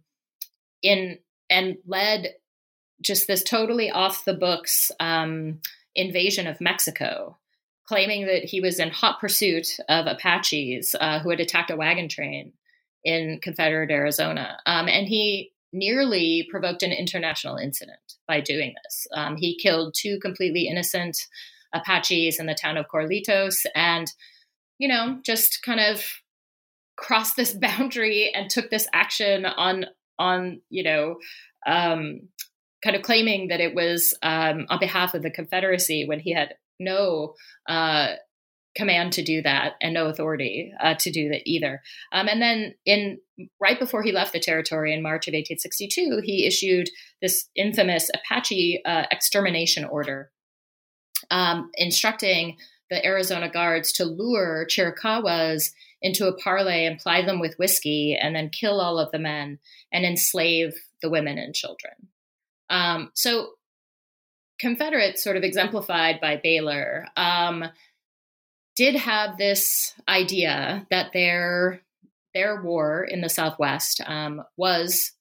in 0.83 1.19
and 1.49 1.77
led 1.87 2.33
just 3.01 3.27
this 3.27 3.43
totally 3.43 3.89
off 3.89 4.25
the 4.25 4.33
books 4.33 4.91
um, 4.99 5.59
invasion 5.95 6.47
of 6.47 6.61
Mexico, 6.61 7.37
claiming 7.87 8.27
that 8.27 8.45
he 8.45 8.61
was 8.61 8.79
in 8.79 8.89
hot 8.89 9.19
pursuit 9.19 9.77
of 9.87 10.07
Apaches 10.07 10.95
uh, 10.99 11.19
who 11.19 11.29
had 11.29 11.39
attacked 11.39 11.71
a 11.71 11.75
wagon 11.75 12.09
train 12.09 12.53
in 13.03 13.39
Confederate 13.41 13.91
Arizona. 13.91 14.57
Um, 14.65 14.87
and 14.87 15.07
he 15.07 15.51
nearly 15.71 16.47
provoked 16.49 16.83
an 16.83 16.91
international 16.91 17.55
incident 17.55 17.99
by 18.27 18.41
doing 18.41 18.73
this. 18.83 19.07
Um, 19.13 19.37
he 19.37 19.57
killed 19.57 19.95
two 19.95 20.19
completely 20.19 20.67
innocent 20.67 21.17
Apaches 21.73 22.39
in 22.39 22.47
the 22.47 22.55
town 22.55 22.77
of 22.77 22.87
Corralitos 22.87 23.65
and, 23.75 24.11
you 24.79 24.87
know, 24.87 25.19
just 25.23 25.61
kind 25.63 25.79
of 25.79 26.03
crossed 26.99 27.35
this 27.35 27.53
boundary 27.61 28.31
and 28.33 28.49
took 28.49 28.69
this 28.69 28.87
action 28.93 29.45
on 29.45 29.85
on 30.17 30.61
you 30.69 30.83
know 30.83 31.17
um, 31.65 32.21
kind 32.83 32.95
of 32.95 33.01
claiming 33.01 33.49
that 33.49 33.61
it 33.61 33.75
was 33.75 34.13
um, 34.21 34.65
on 34.69 34.79
behalf 34.79 35.13
of 35.13 35.21
the 35.21 35.31
Confederacy 35.31 36.05
when 36.05 36.19
he 36.19 36.33
had 36.33 36.55
no 36.79 37.35
uh, 37.67 38.13
command 38.75 39.13
to 39.13 39.23
do 39.23 39.41
that 39.41 39.73
and 39.81 39.93
no 39.93 40.07
authority 40.07 40.71
uh, 40.81 40.95
to 40.95 41.11
do 41.11 41.29
that 41.29 41.41
either. 41.45 41.81
Um, 42.11 42.27
and 42.27 42.41
then 42.41 42.75
in 42.85 43.19
right 43.59 43.79
before 43.79 44.03
he 44.03 44.11
left 44.11 44.33
the 44.33 44.39
territory 44.39 44.93
in 44.93 45.01
March 45.01 45.27
of 45.27 45.33
1862, 45.33 46.21
he 46.23 46.45
issued 46.45 46.89
this 47.21 47.49
infamous 47.55 48.09
Apache 48.13 48.81
uh, 48.85 49.03
extermination 49.11 49.85
order, 49.85 50.31
um, 51.31 51.71
instructing 51.75 52.57
the 52.89 53.05
Arizona 53.05 53.49
Guards 53.49 53.91
to 53.93 54.05
lure 54.05 54.65
Chiricahuas 54.69 55.71
into 56.01 56.27
a 56.27 56.37
parley 56.37 56.85
and 56.85 56.99
ply 56.99 57.23
them 57.23 57.39
with 57.39 57.57
whiskey 57.59 58.17
and 58.19 58.35
then 58.35 58.49
kill 58.49 58.79
all 58.79 58.97
of 58.97 59.11
the 59.11 59.19
men 59.19 59.59
and 59.91 60.05
enslave 60.05 60.73
the 61.01 61.09
women 61.09 61.37
and 61.37 61.53
children. 61.53 61.93
Um, 62.69 63.11
so 63.13 63.51
Confederates, 64.59 65.23
sort 65.23 65.37
of 65.37 65.43
exemplified 65.43 66.19
by 66.19 66.35
Baylor, 66.35 67.07
um, 67.15 67.63
did 68.75 68.95
have 68.95 69.37
this 69.37 69.93
idea 70.07 70.85
that 70.91 71.13
their 71.13 71.81
their 72.33 72.61
war 72.61 73.03
in 73.03 73.21
the 73.21 73.29
Southwest 73.29 74.01
um, 74.05 74.43
was 74.57 75.13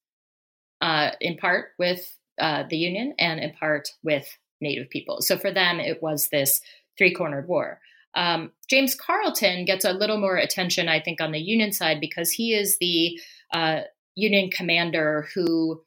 uh, 0.80 1.10
in 1.20 1.36
part 1.36 1.70
with 1.78 2.16
uh, 2.38 2.64
the 2.68 2.76
Union 2.76 3.14
and 3.18 3.40
in 3.40 3.52
part 3.52 3.88
with 4.02 4.28
Native 4.60 4.90
people. 4.90 5.20
So 5.20 5.38
for 5.38 5.52
them, 5.52 5.80
it 5.80 6.02
was 6.02 6.28
this 6.28 6.60
three 6.98 7.14
cornered 7.14 7.48
war. 7.48 7.80
Um, 8.14 8.52
James 8.68 8.94
Carleton 8.94 9.64
gets 9.64 9.84
a 9.84 9.92
little 9.92 10.18
more 10.18 10.36
attention, 10.36 10.88
I 10.88 11.00
think, 11.00 11.20
on 11.20 11.32
the 11.32 11.38
Union 11.38 11.72
side 11.72 12.00
because 12.00 12.30
he 12.30 12.54
is 12.54 12.76
the 12.80 13.20
uh, 13.52 13.80
Union 14.16 14.50
commander 14.50 15.28
who 15.34 15.82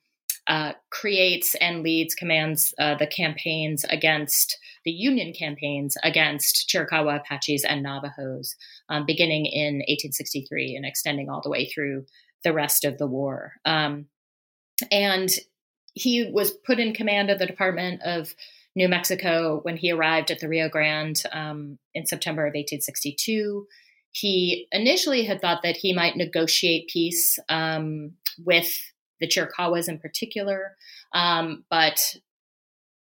uh, 0.51 0.73
creates 0.89 1.55
and 1.55 1.81
leads 1.81 2.13
commands 2.13 2.73
uh, 2.77 2.93
the 2.95 3.07
campaigns 3.07 3.85
against 3.85 4.57
the 4.83 4.91
Union 4.91 5.31
campaigns 5.31 5.95
against 6.03 6.67
Chiricahua 6.67 7.21
Apaches 7.21 7.63
and 7.63 7.81
Navajos, 7.81 8.57
um, 8.89 9.05
beginning 9.05 9.45
in 9.45 9.75
1863 9.75 10.75
and 10.75 10.85
extending 10.85 11.29
all 11.29 11.39
the 11.41 11.49
way 11.49 11.69
through 11.69 12.05
the 12.43 12.51
rest 12.51 12.83
of 12.83 12.97
the 12.97 13.07
war. 13.07 13.53
Um, 13.63 14.07
and 14.91 15.29
he 15.93 16.29
was 16.29 16.51
put 16.51 16.79
in 16.79 16.93
command 16.93 17.29
of 17.29 17.39
the 17.39 17.45
Department 17.45 18.01
of 18.03 18.35
New 18.75 18.89
Mexico 18.89 19.61
when 19.63 19.77
he 19.77 19.93
arrived 19.93 20.31
at 20.31 20.41
the 20.41 20.49
Rio 20.49 20.67
Grande 20.67 21.23
um, 21.31 21.79
in 21.93 22.05
September 22.05 22.41
of 22.41 22.49
1862. 22.49 23.67
He 24.11 24.67
initially 24.73 25.23
had 25.23 25.39
thought 25.39 25.61
that 25.63 25.77
he 25.77 25.93
might 25.93 26.17
negotiate 26.17 26.89
peace 26.89 27.39
um, 27.47 28.15
with 28.37 28.77
the 29.21 29.27
Chiricahuas 29.27 29.87
in 29.87 29.99
particular. 29.99 30.75
Um, 31.13 31.63
but 31.69 31.99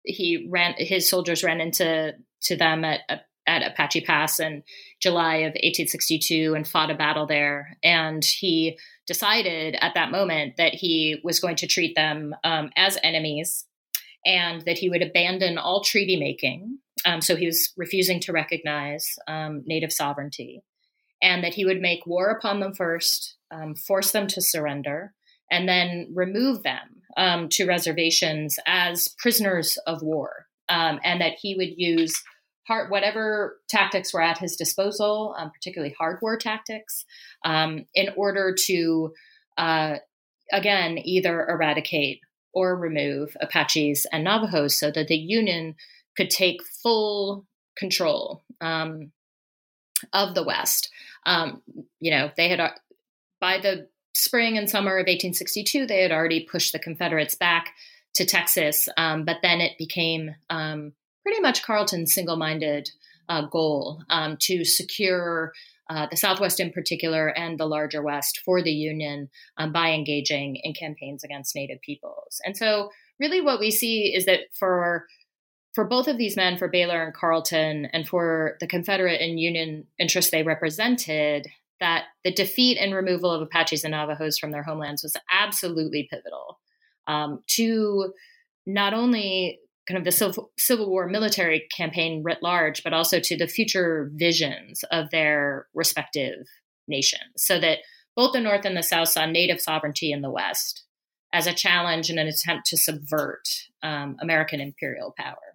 he 0.03 0.47
ran 0.49 0.75
his 0.77 1.09
soldiers 1.09 1.43
ran 1.43 1.59
into 1.59 2.13
to 2.43 2.55
them 2.55 2.85
at 2.85 3.01
at 3.47 3.61
Apache 3.61 4.01
Pass 4.01 4.39
in 4.39 4.63
July 4.99 5.35
of 5.37 5.53
1862 5.53 6.55
and 6.55 6.67
fought 6.67 6.89
a 6.89 6.95
battle 6.95 7.27
there. 7.27 7.77
And 7.83 8.23
he 8.25 8.79
decided 9.05 9.77
at 9.81 9.93
that 9.93 10.11
moment 10.11 10.57
that 10.57 10.73
he 10.73 11.19
was 11.23 11.39
going 11.39 11.55
to 11.57 11.67
treat 11.67 11.95
them 11.95 12.33
um, 12.43 12.71
as 12.75 12.97
enemies 13.03 13.65
and 14.25 14.61
that 14.61 14.79
he 14.79 14.89
would 14.89 15.03
abandon 15.03 15.57
all 15.57 15.83
treaty 15.83 16.17
making. 16.17 16.79
Um, 17.05 17.21
so 17.21 17.35
he 17.35 17.45
was 17.45 17.71
refusing 17.77 18.19
to 18.21 18.31
recognize 18.31 19.15
um, 19.27 19.61
native 19.65 19.91
sovereignty, 19.91 20.63
and 21.21 21.43
that 21.43 21.53
he 21.53 21.65
would 21.65 21.81
make 21.81 22.07
war 22.07 22.29
upon 22.29 22.59
them 22.59 22.73
first, 22.73 23.35
um, 23.51 23.75
force 23.75 24.11
them 24.11 24.25
to 24.27 24.41
surrender, 24.41 25.13
and 25.51 25.67
then 25.67 26.11
remove 26.13 26.63
them 26.63 27.01
um, 27.17 27.49
to 27.49 27.65
reservations 27.65 28.57
as 28.65 29.09
prisoners 29.17 29.77
of 29.87 30.01
war, 30.01 30.47
um, 30.69 30.99
and 31.03 31.21
that 31.21 31.33
he 31.41 31.55
would 31.55 31.77
use 31.77 32.13
hard, 32.67 32.89
whatever 32.89 33.57
tactics 33.69 34.13
were 34.13 34.21
at 34.21 34.39
his 34.39 34.55
disposal, 34.55 35.35
um, 35.37 35.51
particularly 35.51 35.95
hard 35.97 36.19
war 36.21 36.37
tactics, 36.37 37.05
um, 37.43 37.85
in 37.93 38.09
order 38.17 38.55
to, 38.65 39.13
uh, 39.57 39.95
again, 40.51 40.97
either 41.03 41.47
eradicate 41.47 42.19
or 42.53 42.75
remove 42.75 43.35
Apaches 43.39 44.07
and 44.11 44.23
Navajos 44.23 44.75
so 44.75 44.89
that 44.91 45.07
the 45.07 45.17
Union 45.17 45.75
could 46.17 46.29
take 46.29 46.61
full 46.81 47.45
control 47.77 48.43
um, 48.61 49.11
of 50.13 50.33
the 50.33 50.43
West. 50.43 50.89
Um, 51.25 51.61
you 51.99 52.11
know, 52.11 52.31
they 52.35 52.49
had, 52.49 52.59
uh, 52.59 52.71
by 53.41 53.59
the 53.59 53.87
spring 54.15 54.57
and 54.57 54.69
summer 54.69 54.91
of 54.91 55.07
1862, 55.07 55.85
they 55.85 56.01
had 56.01 56.11
already 56.11 56.47
pushed 56.49 56.71
the 56.71 56.79
Confederates 56.79 57.35
back 57.35 57.73
to 58.15 58.25
Texas, 58.25 58.87
um, 58.97 59.25
but 59.25 59.37
then 59.43 59.59
it 59.59 59.77
became 59.77 60.33
um, 60.49 60.93
pretty 61.23 61.41
much 61.41 61.63
Carleton's 61.63 62.13
single 62.13 62.37
minded 62.37 62.89
uh, 63.27 63.45
goal 63.45 64.01
um, 64.09 64.37
to 64.39 64.63
secure 64.63 65.51
uh, 65.89 66.07
the 66.09 66.17
Southwest 66.17 66.59
in 66.59 66.71
particular 66.71 67.27
and 67.27 67.59
the 67.59 67.65
larger 67.65 68.01
West 68.01 68.41
for 68.45 68.63
the 68.63 68.71
Union 68.71 69.29
um, 69.57 69.71
by 69.71 69.91
engaging 69.91 70.55
in 70.63 70.73
campaigns 70.73 71.23
against 71.23 71.55
Native 71.55 71.81
peoples. 71.81 72.39
And 72.45 72.55
so, 72.55 72.89
really, 73.19 73.41
what 73.41 73.59
we 73.59 73.69
see 73.69 74.13
is 74.15 74.25
that 74.25 74.39
for 74.57 75.05
for 75.73 75.83
both 75.83 76.07
of 76.07 76.17
these 76.17 76.37
men, 76.37 76.57
for 76.57 76.69
Baylor 76.69 77.03
and 77.03 77.13
Carleton, 77.13 77.89
and 77.91 78.07
for 78.07 78.55
the 78.61 78.67
Confederate 78.67 79.19
and 79.19 79.39
Union 79.39 79.85
interests 79.99 80.31
they 80.31 80.41
represented, 80.41 81.47
that 81.79 82.05
the 82.23 82.33
defeat 82.33 82.77
and 82.77 82.93
removal 82.93 83.31
of 83.31 83.41
Apaches 83.41 83.83
and 83.83 83.91
Navajos 83.91 84.37
from 84.37 84.51
their 84.51 84.63
homelands 84.63 85.03
was 85.03 85.15
absolutely 85.31 86.07
pivotal 86.09 86.59
um, 87.07 87.41
to 87.47 88.13
not 88.65 88.93
only 88.93 89.59
kind 89.87 89.97
of 89.97 90.03
the 90.03 90.11
Civil, 90.11 90.51
Civil 90.57 90.89
War 90.89 91.07
military 91.07 91.67
campaign 91.75 92.23
writ 92.23 92.39
large, 92.41 92.83
but 92.83 92.93
also 92.93 93.19
to 93.19 93.37
the 93.37 93.47
future 93.47 94.11
visions 94.15 94.83
of 94.91 95.11
their 95.11 95.67
respective 95.73 96.47
nations, 96.87 97.21
so 97.37 97.59
that 97.59 97.79
both 98.15 98.33
the 98.33 98.39
North 98.39 98.65
and 98.65 98.77
the 98.77 98.83
South 98.83 99.09
saw 99.09 99.25
native 99.25 99.61
sovereignty 99.61 100.11
in 100.11 100.21
the 100.21 100.31
West 100.31 100.85
as 101.33 101.47
a 101.47 101.53
challenge 101.53 102.09
and 102.09 102.17
an 102.17 102.27
attempt 102.27 102.65
to 102.67 102.77
subvert 102.77 103.43
um, 103.83 104.15
American 104.21 104.61
imperial 104.61 105.13
power. 105.17 105.54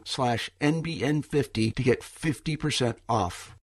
slash 0.05 0.49
NBN50 0.59 1.75
to 1.75 1.83
get 1.83 2.01
50% 2.01 2.95
off. 3.07 3.55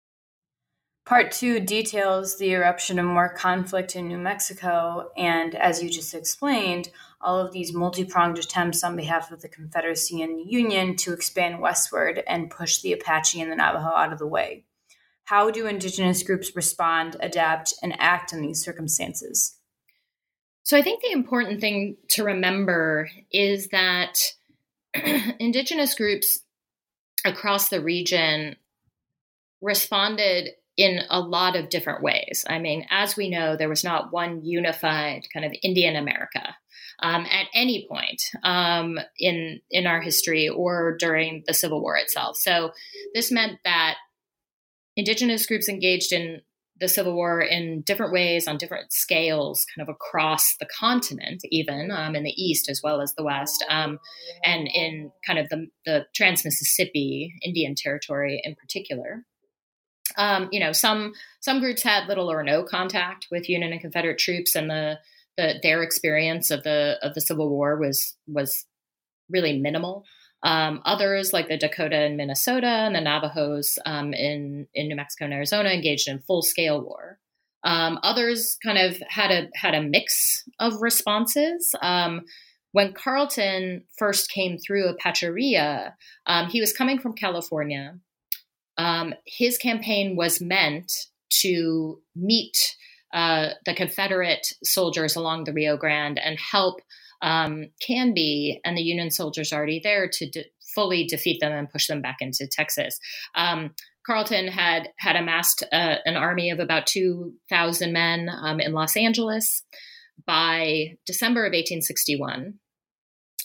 Part 1.06 1.30
two 1.30 1.60
details 1.60 2.36
the 2.36 2.50
eruption 2.50 2.98
of 2.98 3.06
more 3.06 3.32
conflict 3.32 3.94
in 3.94 4.08
New 4.08 4.18
Mexico, 4.18 5.10
and 5.16 5.54
as 5.54 5.80
you 5.80 5.88
just 5.88 6.14
explained, 6.14 6.90
all 7.20 7.38
of 7.38 7.52
these 7.52 7.72
multi 7.72 8.04
pronged 8.04 8.38
attempts 8.38 8.82
on 8.82 8.96
behalf 8.96 9.30
of 9.30 9.40
the 9.40 9.48
Confederacy 9.48 10.20
and 10.20 10.36
the 10.36 10.50
Union 10.50 10.96
to 10.96 11.12
expand 11.12 11.60
westward 11.60 12.24
and 12.26 12.50
push 12.50 12.80
the 12.80 12.92
Apache 12.92 13.40
and 13.40 13.52
the 13.52 13.54
Navajo 13.56 13.86
out 13.86 14.12
of 14.12 14.18
the 14.18 14.26
way. 14.26 14.64
How 15.26 15.48
do 15.52 15.68
Indigenous 15.68 16.24
groups 16.24 16.56
respond, 16.56 17.16
adapt, 17.20 17.74
and 17.84 17.94
act 18.00 18.32
in 18.32 18.42
these 18.42 18.64
circumstances? 18.64 19.58
So, 20.64 20.76
I 20.76 20.82
think 20.82 21.02
the 21.02 21.12
important 21.12 21.60
thing 21.60 21.98
to 22.10 22.24
remember 22.24 23.08
is 23.30 23.68
that 23.68 24.18
indigenous 25.40 25.94
groups 25.94 26.40
across 27.24 27.68
the 27.68 27.80
region 27.80 28.56
responded 29.60 30.50
in 30.76 31.00
a 31.08 31.20
lot 31.20 31.56
of 31.56 31.70
different 31.70 32.02
ways. 32.02 32.44
I 32.48 32.58
mean, 32.58 32.86
as 32.90 33.16
we 33.16 33.30
know, 33.30 33.56
there 33.56 33.68
was 33.68 33.82
not 33.82 34.12
one 34.12 34.44
unified 34.44 35.26
kind 35.32 35.46
of 35.46 35.54
Indian 35.62 35.96
America 35.96 36.54
um, 37.02 37.26
at 37.26 37.46
any 37.54 37.86
point 37.88 38.22
um, 38.42 38.98
in 39.18 39.60
in 39.70 39.86
our 39.86 40.00
history 40.00 40.48
or 40.48 40.96
during 40.98 41.44
the 41.46 41.54
Civil 41.54 41.80
War 41.80 41.96
itself. 41.96 42.36
So 42.36 42.72
this 43.14 43.32
meant 43.32 43.58
that 43.64 43.96
indigenous 44.96 45.46
groups 45.46 45.68
engaged 45.68 46.12
in 46.12 46.42
the 46.78 46.88
Civil 46.88 47.14
War 47.14 47.40
in 47.40 47.82
different 47.82 48.12
ways 48.12 48.46
on 48.46 48.58
different 48.58 48.92
scales, 48.92 49.64
kind 49.74 49.88
of 49.88 49.92
across 49.92 50.56
the 50.58 50.66
continent, 50.78 51.42
even 51.50 51.90
um, 51.90 52.14
in 52.14 52.22
the 52.22 52.34
East 52.42 52.68
as 52.68 52.80
well 52.82 53.00
as 53.00 53.14
the 53.14 53.24
West, 53.24 53.64
um, 53.68 53.98
and 54.44 54.68
in 54.72 55.10
kind 55.26 55.38
of 55.38 55.48
the, 55.48 55.68
the 55.84 56.06
Trans 56.14 56.44
Mississippi 56.44 57.34
Indian 57.42 57.74
Territory 57.74 58.40
in 58.44 58.54
particular. 58.54 59.24
Um, 60.16 60.48
you 60.52 60.60
know, 60.60 60.72
some 60.72 61.12
some 61.40 61.60
groups 61.60 61.82
had 61.82 62.08
little 62.08 62.30
or 62.30 62.42
no 62.42 62.62
contact 62.62 63.26
with 63.30 63.48
Union 63.48 63.72
and 63.72 63.80
Confederate 63.80 64.18
troops, 64.18 64.54
and 64.54 64.70
the, 64.70 64.98
the 65.36 65.54
their 65.62 65.82
experience 65.82 66.50
of 66.50 66.62
the 66.62 66.98
of 67.02 67.14
the 67.14 67.20
Civil 67.20 67.50
War 67.50 67.76
was 67.76 68.16
was 68.26 68.66
really 69.28 69.58
minimal. 69.58 70.04
Um, 70.42 70.80
others, 70.84 71.32
like 71.32 71.48
the 71.48 71.56
Dakota 71.56 71.96
and 71.96 72.16
Minnesota 72.16 72.66
and 72.66 72.94
the 72.94 73.00
Navajos 73.00 73.78
um, 73.86 74.12
in 74.12 74.68
in 74.74 74.88
New 74.88 74.96
Mexico 74.96 75.24
and 75.24 75.34
Arizona, 75.34 75.70
engaged 75.70 76.08
in 76.08 76.20
full 76.20 76.42
scale 76.42 76.80
war. 76.80 77.18
Um, 77.64 77.98
others 78.02 78.56
kind 78.64 78.78
of 78.78 79.02
had 79.08 79.30
a 79.30 79.48
had 79.54 79.74
a 79.74 79.82
mix 79.82 80.44
of 80.60 80.80
responses. 80.80 81.74
Um, 81.82 82.22
when 82.72 82.92
Carleton 82.92 83.84
first 83.98 84.30
came 84.30 84.58
through 84.58 84.94
Apacheria, 84.94 85.94
um, 86.26 86.48
he 86.48 86.60
was 86.60 86.72
coming 86.72 86.98
from 86.98 87.14
California. 87.14 87.98
Um, 88.76 89.14
his 89.24 89.56
campaign 89.56 90.14
was 90.14 90.40
meant 90.40 90.92
to 91.40 92.00
meet 92.14 92.76
uh, 93.14 93.50
the 93.64 93.74
Confederate 93.74 94.46
soldiers 94.62 95.16
along 95.16 95.44
the 95.44 95.52
Rio 95.52 95.76
Grande 95.76 96.18
and 96.18 96.38
help 96.38 96.80
um, 97.26 97.66
Canby 97.84 98.60
and 98.64 98.78
the 98.78 98.82
Union 98.82 99.10
soldiers 99.10 99.52
already 99.52 99.80
there 99.82 100.08
to 100.08 100.30
de- 100.30 100.44
fully 100.74 101.04
defeat 101.04 101.40
them 101.40 101.52
and 101.52 101.68
push 101.68 101.88
them 101.88 102.00
back 102.00 102.18
into 102.20 102.46
Texas. 102.46 102.98
Um, 103.34 103.74
Carleton 104.06 104.46
had 104.46 104.90
had 104.98 105.16
amassed 105.16 105.64
uh, 105.72 105.96
an 106.06 106.16
army 106.16 106.50
of 106.50 106.60
about 106.60 106.86
two 106.86 107.34
thousand 107.50 107.92
men 107.92 108.30
um, 108.30 108.60
in 108.60 108.72
Los 108.72 108.96
Angeles 108.96 109.64
by 110.24 110.96
December 111.04 111.44
of 111.44 111.50
1861, 111.50 112.54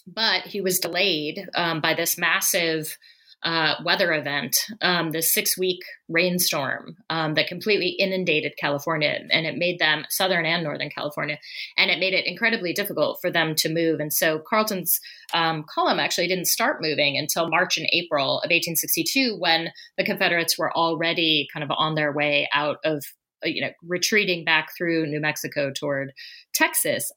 but 0.05 0.43
he 0.43 0.61
was 0.61 0.79
delayed 0.79 1.49
um, 1.55 1.81
by 1.81 1.95
this 1.95 2.17
massive 2.17 2.97
uh, 3.43 3.75
weather 3.83 4.13
event, 4.13 4.55
um, 4.81 5.11
the 5.11 5.21
six 5.21 5.57
week 5.57 5.79
rainstorm 6.07 6.97
um, 7.09 7.33
that 7.33 7.47
completely 7.47 7.89
inundated 7.89 8.53
California 8.59 9.19
and 9.31 9.45
it 9.45 9.57
made 9.57 9.79
them, 9.79 10.05
Southern 10.09 10.45
and 10.45 10.63
Northern 10.63 10.89
California, 10.89 11.37
and 11.77 11.89
it 11.89 11.99
made 11.99 12.13
it 12.13 12.27
incredibly 12.27 12.73
difficult 12.73 13.19
for 13.21 13.31
them 13.31 13.55
to 13.55 13.73
move. 13.73 13.99
And 13.99 14.13
so 14.13 14.39
Carleton's 14.39 14.99
um, 15.33 15.63
column 15.67 15.99
actually 15.99 16.27
didn't 16.27 16.45
start 16.45 16.81
moving 16.81 17.17
until 17.17 17.49
March 17.49 17.77
and 17.77 17.87
April 17.91 18.37
of 18.39 18.49
1862 18.49 19.35
when 19.37 19.71
the 19.97 20.03
Confederates 20.03 20.57
were 20.57 20.75
already 20.75 21.47
kind 21.53 21.63
of 21.63 21.71
on 21.75 21.95
their 21.95 22.11
way 22.11 22.47
out 22.53 22.77
of 22.83 23.03
you 23.43 23.61
know 23.61 23.71
retreating 23.83 24.45
back 24.45 24.69
through 24.77 25.07
New 25.07 25.19
Mexico 25.19 25.71
toward 25.71 26.13
Texas. 26.53 27.11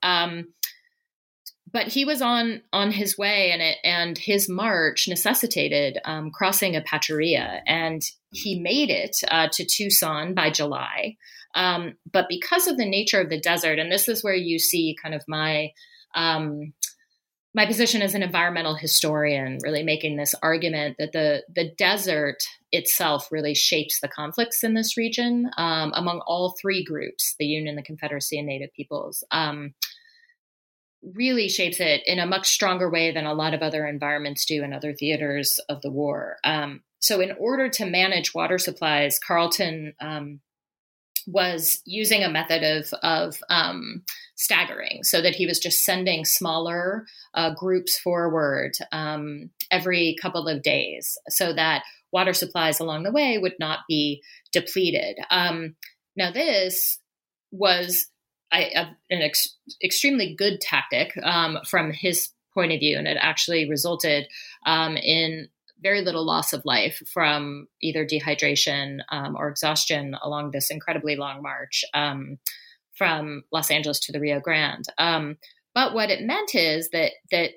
Um, 1.75 1.81
but 1.81 1.93
he 1.93 2.05
was 2.05 2.23
on 2.23 2.63
on 2.73 2.91
his 2.91 3.19
way 3.19 3.51
and 3.51 3.61
it 3.61 3.79
and 3.85 4.17
his 4.17 4.49
march 4.49 5.07
necessitated 5.09 5.99
um, 6.05 6.31
crossing 6.31 6.75
Apacheria 6.75 7.61
and 7.67 8.03
he 8.31 8.59
made 8.59 8.91
it 8.91 9.17
uh, 9.31 9.49
to 9.53 9.65
Tucson 9.65 10.35
by 10.35 10.51
July 10.51 11.17
um, 11.55 11.95
but 12.11 12.27
because 12.29 12.67
of 12.67 12.77
the 12.77 12.89
nature 12.89 13.21
of 13.21 13.29
the 13.29 13.41
desert 13.41 13.79
and 13.79 13.91
this 13.91 14.09
is 14.09 14.25
where 14.25 14.35
you 14.35 14.59
see 14.59 14.97
kind 15.03 15.15
of 15.15 15.23
my 15.29 15.71
um, 16.15 16.73
my 17.57 17.67
position 17.67 18.03
as 18.03 18.17
an 18.17 18.23
environmental 18.25 18.75
historian, 18.75 19.59
really 19.63 19.85
making 19.85 20.17
this 20.17 20.35
argument 20.43 20.97
that 20.99 21.13
the 21.13 21.45
the 21.55 21.71
desert 21.79 22.39
itself 22.73 23.29
really 23.31 23.55
shapes 23.55 24.01
the 24.01 24.09
conflicts 24.09 24.65
in 24.65 24.75
this 24.75 24.97
region 24.97 25.49
um, 25.57 25.93
among 25.95 26.21
all 26.27 26.55
three 26.61 26.85
groups: 26.85 27.37
the 27.39 27.47
Union, 27.47 27.77
the 27.77 27.83
Confederacy, 27.83 28.39
and 28.39 28.49
Native 28.49 28.73
peoples. 28.75 29.23
Really 31.13 31.49
shapes 31.49 31.81
it 31.81 32.03
in 32.07 32.19
a 32.19 32.27
much 32.27 32.49
stronger 32.49 32.89
way 32.89 33.13
than 33.13 33.27
a 33.27 33.35
lot 33.35 33.53
of 33.53 33.63
other 33.63 33.87
environments 33.87 34.47
do 34.47 34.65
in 34.65 34.73
other 34.73 34.95
theaters 34.95 35.61
of 35.69 35.83
the 35.83 35.91
war. 35.91 36.37
Um, 36.45 36.83
so, 36.99 37.21
in 37.21 37.33
order 37.39 37.69
to 37.69 37.85
manage 37.85 38.35
water 38.35 38.57
supplies, 38.57 39.19
Carleton 39.19 39.93
um, 40.01 40.41
was 41.27 41.83
using 41.85 42.23
a 42.23 42.31
method 42.31 42.63
of 42.63 42.95
of 43.03 43.37
um, 43.51 44.03
staggering, 44.37 45.03
so 45.03 45.21
that 45.21 45.35
he 45.35 45.47
was 45.47 45.59
just 45.59 45.85
sending 45.85 46.25
smaller 46.25 47.05
uh, 47.35 47.53
groups 47.55 47.99
forward 47.99 48.73
um, 48.91 49.51
every 49.71 50.17
couple 50.23 50.49
of 50.49 50.63
days, 50.63 51.19
so 51.29 51.53
that 51.53 51.83
water 52.13 52.33
supplies 52.33 52.81
along 52.81 53.03
the 53.03 53.13
way 53.13 53.37
would 53.37 53.57
not 53.59 53.81
be 53.89 54.23
depleted. 54.53 55.19
Um, 55.31 55.77
now, 56.17 56.31
this 56.31 56.99
was 57.51 58.07
An 58.63 58.97
ex- 59.23 59.57
extremely 59.83 60.35
good 60.37 60.61
tactic 60.61 61.17
um, 61.23 61.59
from 61.69 61.93
his 61.93 62.31
point 62.53 62.73
of 62.73 62.81
view, 62.81 62.97
and 62.97 63.09
it 63.09 63.19
actually 63.21 63.69
resulted 63.69 64.27
um, 64.65 64.97
in 64.97 65.49
very 65.83 66.03
little 66.03 66.25
loss 66.25 66.53
of 66.53 66.65
life 66.65 67.03
from 67.13 67.67
either 67.83 68.07
dehydration 68.07 69.01
um, 69.11 69.37
or 69.37 69.49
exhaustion 69.49 70.17
along 70.23 70.51
this 70.51 70.71
incredibly 70.71 71.17
long 71.17 71.43
march 71.43 71.85
um, 71.93 72.39
from 72.97 73.43
Los 73.53 73.71
Angeles 73.71 74.01
to 74.01 74.13
the 74.13 74.21
Rio 74.21 74.41
Grande. 74.41 74.87
Um, 74.99 75.37
but 75.75 75.93
what 75.93 76.11
it 76.11 76.23
meant 76.23 76.55
is 76.55 76.89
that 76.91 77.13
that 77.31 77.51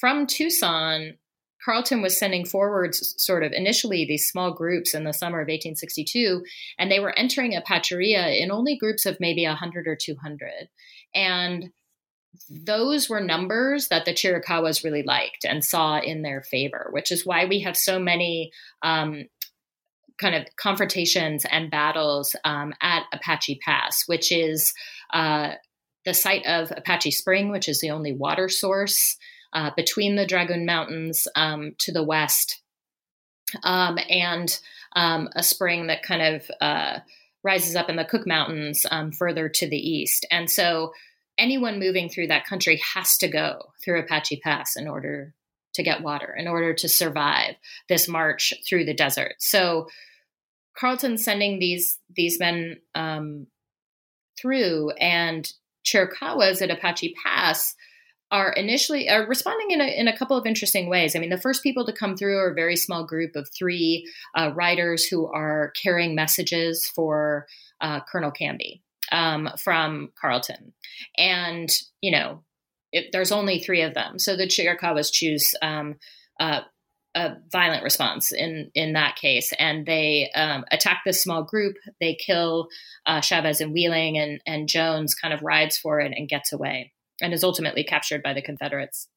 from 0.00 0.26
Tucson, 0.26 1.14
Carleton 1.64 2.02
was 2.02 2.18
sending 2.18 2.44
forward 2.44 2.94
sort 2.94 3.42
of 3.42 3.52
initially 3.52 4.04
these 4.04 4.28
small 4.28 4.52
groups 4.52 4.94
in 4.94 5.04
the 5.04 5.12
summer 5.12 5.38
of 5.38 5.46
1862, 5.46 6.44
and 6.78 6.90
they 6.90 7.00
were 7.00 7.18
entering 7.18 7.54
a 7.54 7.62
Apacheria 7.62 8.40
in 8.40 8.50
only 8.50 8.76
groups 8.76 9.06
of 9.06 9.18
maybe 9.18 9.46
100 9.46 9.88
or 9.88 9.96
200. 9.96 10.68
And 11.14 11.70
those 12.50 13.08
were 13.08 13.20
numbers 13.20 13.88
that 13.88 14.04
the 14.04 14.12
Chiricahuas 14.12 14.84
really 14.84 15.04
liked 15.04 15.44
and 15.44 15.64
saw 15.64 16.00
in 16.00 16.22
their 16.22 16.42
favor, 16.42 16.88
which 16.90 17.10
is 17.10 17.24
why 17.24 17.46
we 17.46 17.60
have 17.60 17.76
so 17.76 17.98
many 17.98 18.50
um, 18.82 19.24
kind 20.18 20.34
of 20.34 20.46
confrontations 20.56 21.46
and 21.50 21.70
battles 21.70 22.36
um, 22.44 22.74
at 22.80 23.04
Apache 23.12 23.60
Pass, 23.64 24.02
which 24.06 24.30
is 24.32 24.74
uh, 25.12 25.52
the 26.04 26.14
site 26.14 26.44
of 26.46 26.72
Apache 26.76 27.12
Spring, 27.12 27.50
which 27.50 27.68
is 27.68 27.80
the 27.80 27.90
only 27.90 28.12
water 28.12 28.48
source 28.48 29.16
uh, 29.54 29.70
between 29.76 30.16
the 30.16 30.26
Dragoon 30.26 30.66
Mountains 30.66 31.28
um, 31.36 31.74
to 31.78 31.92
the 31.92 32.02
west, 32.02 32.60
um, 33.62 33.98
and 34.10 34.58
um, 34.96 35.28
a 35.34 35.42
spring 35.42 35.86
that 35.86 36.02
kind 36.02 36.36
of 36.36 36.50
uh, 36.60 36.98
rises 37.42 37.76
up 37.76 37.88
in 37.88 37.96
the 37.96 38.04
Cook 38.04 38.26
Mountains 38.26 38.84
um, 38.90 39.12
further 39.12 39.48
to 39.48 39.68
the 39.68 39.76
east. 39.76 40.26
And 40.30 40.50
so 40.50 40.92
anyone 41.38 41.78
moving 41.78 42.08
through 42.08 42.28
that 42.28 42.46
country 42.46 42.80
has 42.94 43.16
to 43.18 43.28
go 43.28 43.72
through 43.82 44.00
Apache 44.00 44.40
Pass 44.42 44.76
in 44.76 44.88
order 44.88 45.34
to 45.74 45.82
get 45.82 46.02
water, 46.02 46.34
in 46.36 46.48
order 46.48 46.72
to 46.72 46.88
survive 46.88 47.54
this 47.88 48.08
march 48.08 48.54
through 48.68 48.84
the 48.84 48.94
desert. 48.94 49.34
So 49.38 49.88
Carleton 50.76 51.18
sending 51.18 51.58
these 51.58 51.98
these 52.14 52.38
men 52.38 52.80
um, 52.94 53.46
through, 54.40 54.90
and 54.92 55.52
Chiricahuas 55.84 56.62
at 56.62 56.70
Apache 56.70 57.14
Pass 57.22 57.74
are 58.34 58.50
initially 58.50 59.08
are 59.08 59.24
responding 59.28 59.70
in 59.70 59.80
a, 59.80 59.84
in 59.84 60.08
a 60.08 60.16
couple 60.16 60.36
of 60.36 60.44
interesting 60.44 60.88
ways. 60.88 61.14
I 61.14 61.20
mean, 61.20 61.30
the 61.30 61.38
first 61.38 61.62
people 61.62 61.86
to 61.86 61.92
come 61.92 62.16
through 62.16 62.36
are 62.36 62.50
a 62.50 62.54
very 62.54 62.74
small 62.74 63.04
group 63.04 63.36
of 63.36 63.48
three 63.56 64.10
uh, 64.34 64.50
riders 64.56 65.04
who 65.04 65.28
are 65.28 65.72
carrying 65.80 66.16
messages 66.16 66.84
for 66.84 67.46
uh, 67.80 68.00
Colonel 68.10 68.32
Canby 68.32 68.82
um, 69.12 69.50
from 69.62 70.10
Carleton, 70.20 70.72
and 71.16 71.70
you 72.00 72.10
know, 72.10 72.42
it, 72.90 73.12
there's 73.12 73.30
only 73.30 73.60
three 73.60 73.82
of 73.82 73.94
them, 73.94 74.18
so 74.18 74.36
the 74.36 74.48
Chiricahuas 74.48 75.12
choose. 75.12 75.54
Um, 75.62 75.96
uh, 76.40 76.62
a 77.16 77.36
violent 77.52 77.84
response 77.84 78.32
in 78.32 78.72
in 78.74 78.94
that 78.94 79.14
case, 79.14 79.52
and 79.56 79.86
they 79.86 80.32
um, 80.34 80.64
attack 80.72 81.02
this 81.06 81.22
small 81.22 81.44
group. 81.44 81.76
They 82.00 82.16
kill 82.16 82.66
uh, 83.06 83.20
Chavez 83.20 83.60
and 83.60 83.72
Wheeling, 83.72 84.18
and 84.18 84.40
and 84.44 84.68
Jones 84.68 85.14
kind 85.14 85.32
of 85.32 85.40
rides 85.40 85.78
for 85.78 86.00
it 86.00 86.12
and 86.16 86.28
gets 86.28 86.52
away 86.52 86.90
and 87.20 87.32
is 87.32 87.44
ultimately 87.44 87.84
captured 87.84 88.22
by 88.22 88.32
the 88.32 88.42
Confederates 88.42 89.08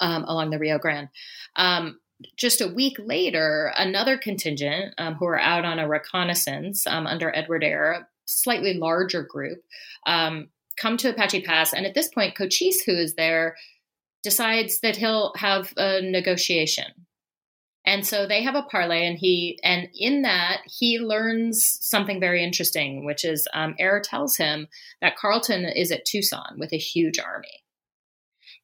um, 0.00 0.24
along 0.24 0.50
the 0.50 0.58
Rio 0.58 0.78
Grande. 0.78 1.08
Um, 1.56 2.00
just 2.36 2.60
a 2.60 2.68
week 2.68 2.96
later, 2.98 3.72
another 3.76 4.16
contingent 4.16 4.94
um, 4.98 5.14
who 5.14 5.26
are 5.26 5.38
out 5.38 5.64
on 5.64 5.78
a 5.78 5.88
reconnaissance 5.88 6.86
um, 6.86 7.06
under 7.06 7.34
Edward 7.34 7.62
Eyre, 7.62 7.92
a 7.92 8.06
slightly 8.24 8.74
larger 8.74 9.22
group, 9.22 9.58
um, 10.06 10.48
come 10.76 10.96
to 10.98 11.10
Apache 11.10 11.42
Pass. 11.42 11.72
And 11.72 11.86
at 11.86 11.94
this 11.94 12.08
point, 12.08 12.36
Cochise, 12.36 12.82
who 12.82 12.92
is 12.92 13.14
there, 13.14 13.56
decides 14.22 14.80
that 14.80 14.96
he'll 14.96 15.32
have 15.36 15.72
a 15.76 16.00
negotiation 16.00 17.05
and 17.86 18.04
so 18.04 18.26
they 18.26 18.42
have 18.42 18.56
a 18.56 18.62
parley, 18.62 19.06
and 19.06 19.16
he 19.16 19.58
and 19.62 19.88
in 19.94 20.22
that 20.22 20.62
he 20.66 20.98
learns 20.98 21.78
something 21.80 22.18
very 22.18 22.42
interesting, 22.42 23.04
which 23.04 23.24
is 23.24 23.46
um, 23.54 23.76
Eyre 23.78 24.00
tells 24.00 24.36
him 24.36 24.66
that 25.00 25.16
Carleton 25.16 25.64
is 25.64 25.92
at 25.92 26.04
Tucson 26.04 26.56
with 26.58 26.72
a 26.72 26.78
huge 26.78 27.20
army, 27.20 27.62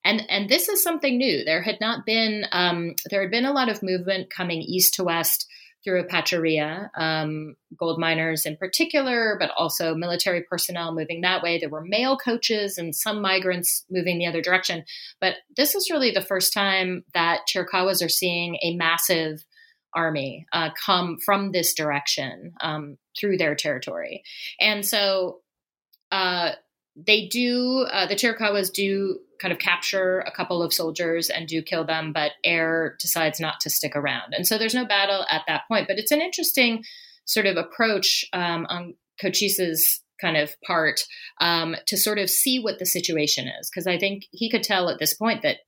and 0.04 0.28
and 0.28 0.48
this 0.48 0.68
is 0.68 0.82
something 0.82 1.16
new. 1.16 1.44
There 1.44 1.62
had 1.62 1.80
not 1.80 2.04
been 2.04 2.46
um, 2.50 2.96
there 3.10 3.22
had 3.22 3.30
been 3.30 3.44
a 3.44 3.52
lot 3.52 3.68
of 3.68 3.82
movement 3.82 4.28
coming 4.28 4.60
east 4.60 4.94
to 4.94 5.04
west 5.04 5.46
through 5.84 6.04
Apacheria, 6.04 6.90
um, 6.96 7.56
gold 7.76 7.98
miners 7.98 8.46
in 8.46 8.56
particular, 8.56 9.36
but 9.38 9.50
also 9.56 9.94
military 9.94 10.42
personnel 10.42 10.94
moving 10.94 11.22
that 11.22 11.42
way. 11.42 11.58
There 11.58 11.68
were 11.68 11.84
mail 11.84 12.16
coaches 12.16 12.78
and 12.78 12.94
some 12.94 13.20
migrants 13.20 13.84
moving 13.90 14.18
the 14.18 14.26
other 14.26 14.42
direction. 14.42 14.84
But 15.20 15.36
this 15.56 15.74
is 15.74 15.90
really 15.90 16.10
the 16.10 16.20
first 16.20 16.52
time 16.52 17.04
that 17.14 17.40
Chiricahuas 17.48 18.04
are 18.04 18.08
seeing 18.08 18.58
a 18.62 18.76
massive 18.76 19.44
army 19.94 20.46
uh, 20.52 20.70
come 20.84 21.18
from 21.18 21.52
this 21.52 21.74
direction 21.74 22.54
um, 22.60 22.96
through 23.18 23.36
their 23.36 23.54
territory. 23.54 24.22
And 24.60 24.86
so 24.86 25.40
uh, 26.10 26.52
they 26.96 27.26
do, 27.28 27.86
uh, 27.90 28.06
the 28.06 28.14
Chiricahuas 28.14 28.72
do 28.72 29.18
kind 29.40 29.52
of 29.52 29.58
capture 29.58 30.20
a 30.20 30.30
couple 30.30 30.62
of 30.62 30.72
soldiers 30.72 31.30
and 31.30 31.48
do 31.48 31.62
kill 31.62 31.84
them, 31.84 32.12
but 32.12 32.32
Eyre 32.44 32.96
decides 33.00 33.40
not 33.40 33.60
to 33.60 33.70
stick 33.70 33.96
around. 33.96 34.34
And 34.34 34.46
so 34.46 34.58
there's 34.58 34.74
no 34.74 34.84
battle 34.84 35.24
at 35.30 35.42
that 35.48 35.62
point. 35.68 35.88
But 35.88 35.98
it's 35.98 36.12
an 36.12 36.20
interesting 36.20 36.84
sort 37.24 37.46
of 37.46 37.56
approach 37.56 38.24
um, 38.32 38.66
on 38.68 38.94
Cochise's 39.20 40.00
kind 40.20 40.36
of 40.36 40.54
part 40.66 41.00
um, 41.40 41.74
to 41.86 41.96
sort 41.96 42.18
of 42.18 42.30
see 42.30 42.60
what 42.60 42.78
the 42.78 42.86
situation 42.86 43.48
is. 43.48 43.70
Because 43.70 43.86
I 43.86 43.98
think 43.98 44.24
he 44.30 44.50
could 44.50 44.62
tell 44.62 44.88
at 44.88 44.98
this 44.98 45.14
point 45.14 45.42
that 45.42 45.58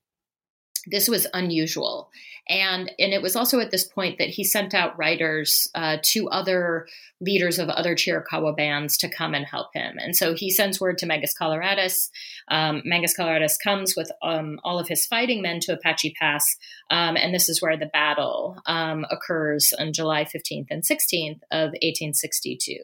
this 0.86 1.08
was 1.08 1.26
unusual 1.32 2.10
and 2.49 2.92
and 2.99 3.12
it 3.12 3.22
was 3.22 3.36
also 3.36 3.61
at 3.61 3.70
this 3.70 3.84
point 3.84 4.18
that 4.18 4.28
he 4.28 4.45
sent 4.45 4.74
out 4.74 4.99
writers 4.99 5.68
uh, 5.74 5.97
to 6.03 6.28
other 6.28 6.86
leaders 7.20 7.59
of 7.59 7.68
other 7.70 7.95
Chiricahua 7.95 8.55
bands 8.55 8.99
to 8.99 9.09
come 9.09 9.34
and 9.34 9.47
help 9.47 9.68
him. 9.72 9.97
And 9.99 10.14
so 10.14 10.34
he 10.34 10.51
sends 10.51 10.80
word 10.80 10.99
to 10.99 11.07
Mangas 11.07 11.34
Coloradas. 11.34 12.11
Um, 12.49 12.82
Mangas 12.84 13.16
Coloradas 13.16 13.57
comes 13.62 13.95
with 13.97 14.11
um, 14.22 14.61
all 14.62 14.78
of 14.78 14.88
his 14.88 15.07
fighting 15.07 15.40
men 15.40 15.61
to 15.61 15.72
Apache 15.72 16.14
Pass, 16.20 16.57
um, 16.90 17.16
and 17.16 17.34
this 17.34 17.49
is 17.49 17.62
where 17.62 17.78
the 17.78 17.86
battle 17.86 18.59
um, 18.66 19.07
occurs 19.11 19.72
on 19.78 19.92
July 19.92 20.24
15th 20.24 20.66
and 20.70 20.82
16th 20.82 21.40
of 21.51 21.70
1862. 21.80 22.76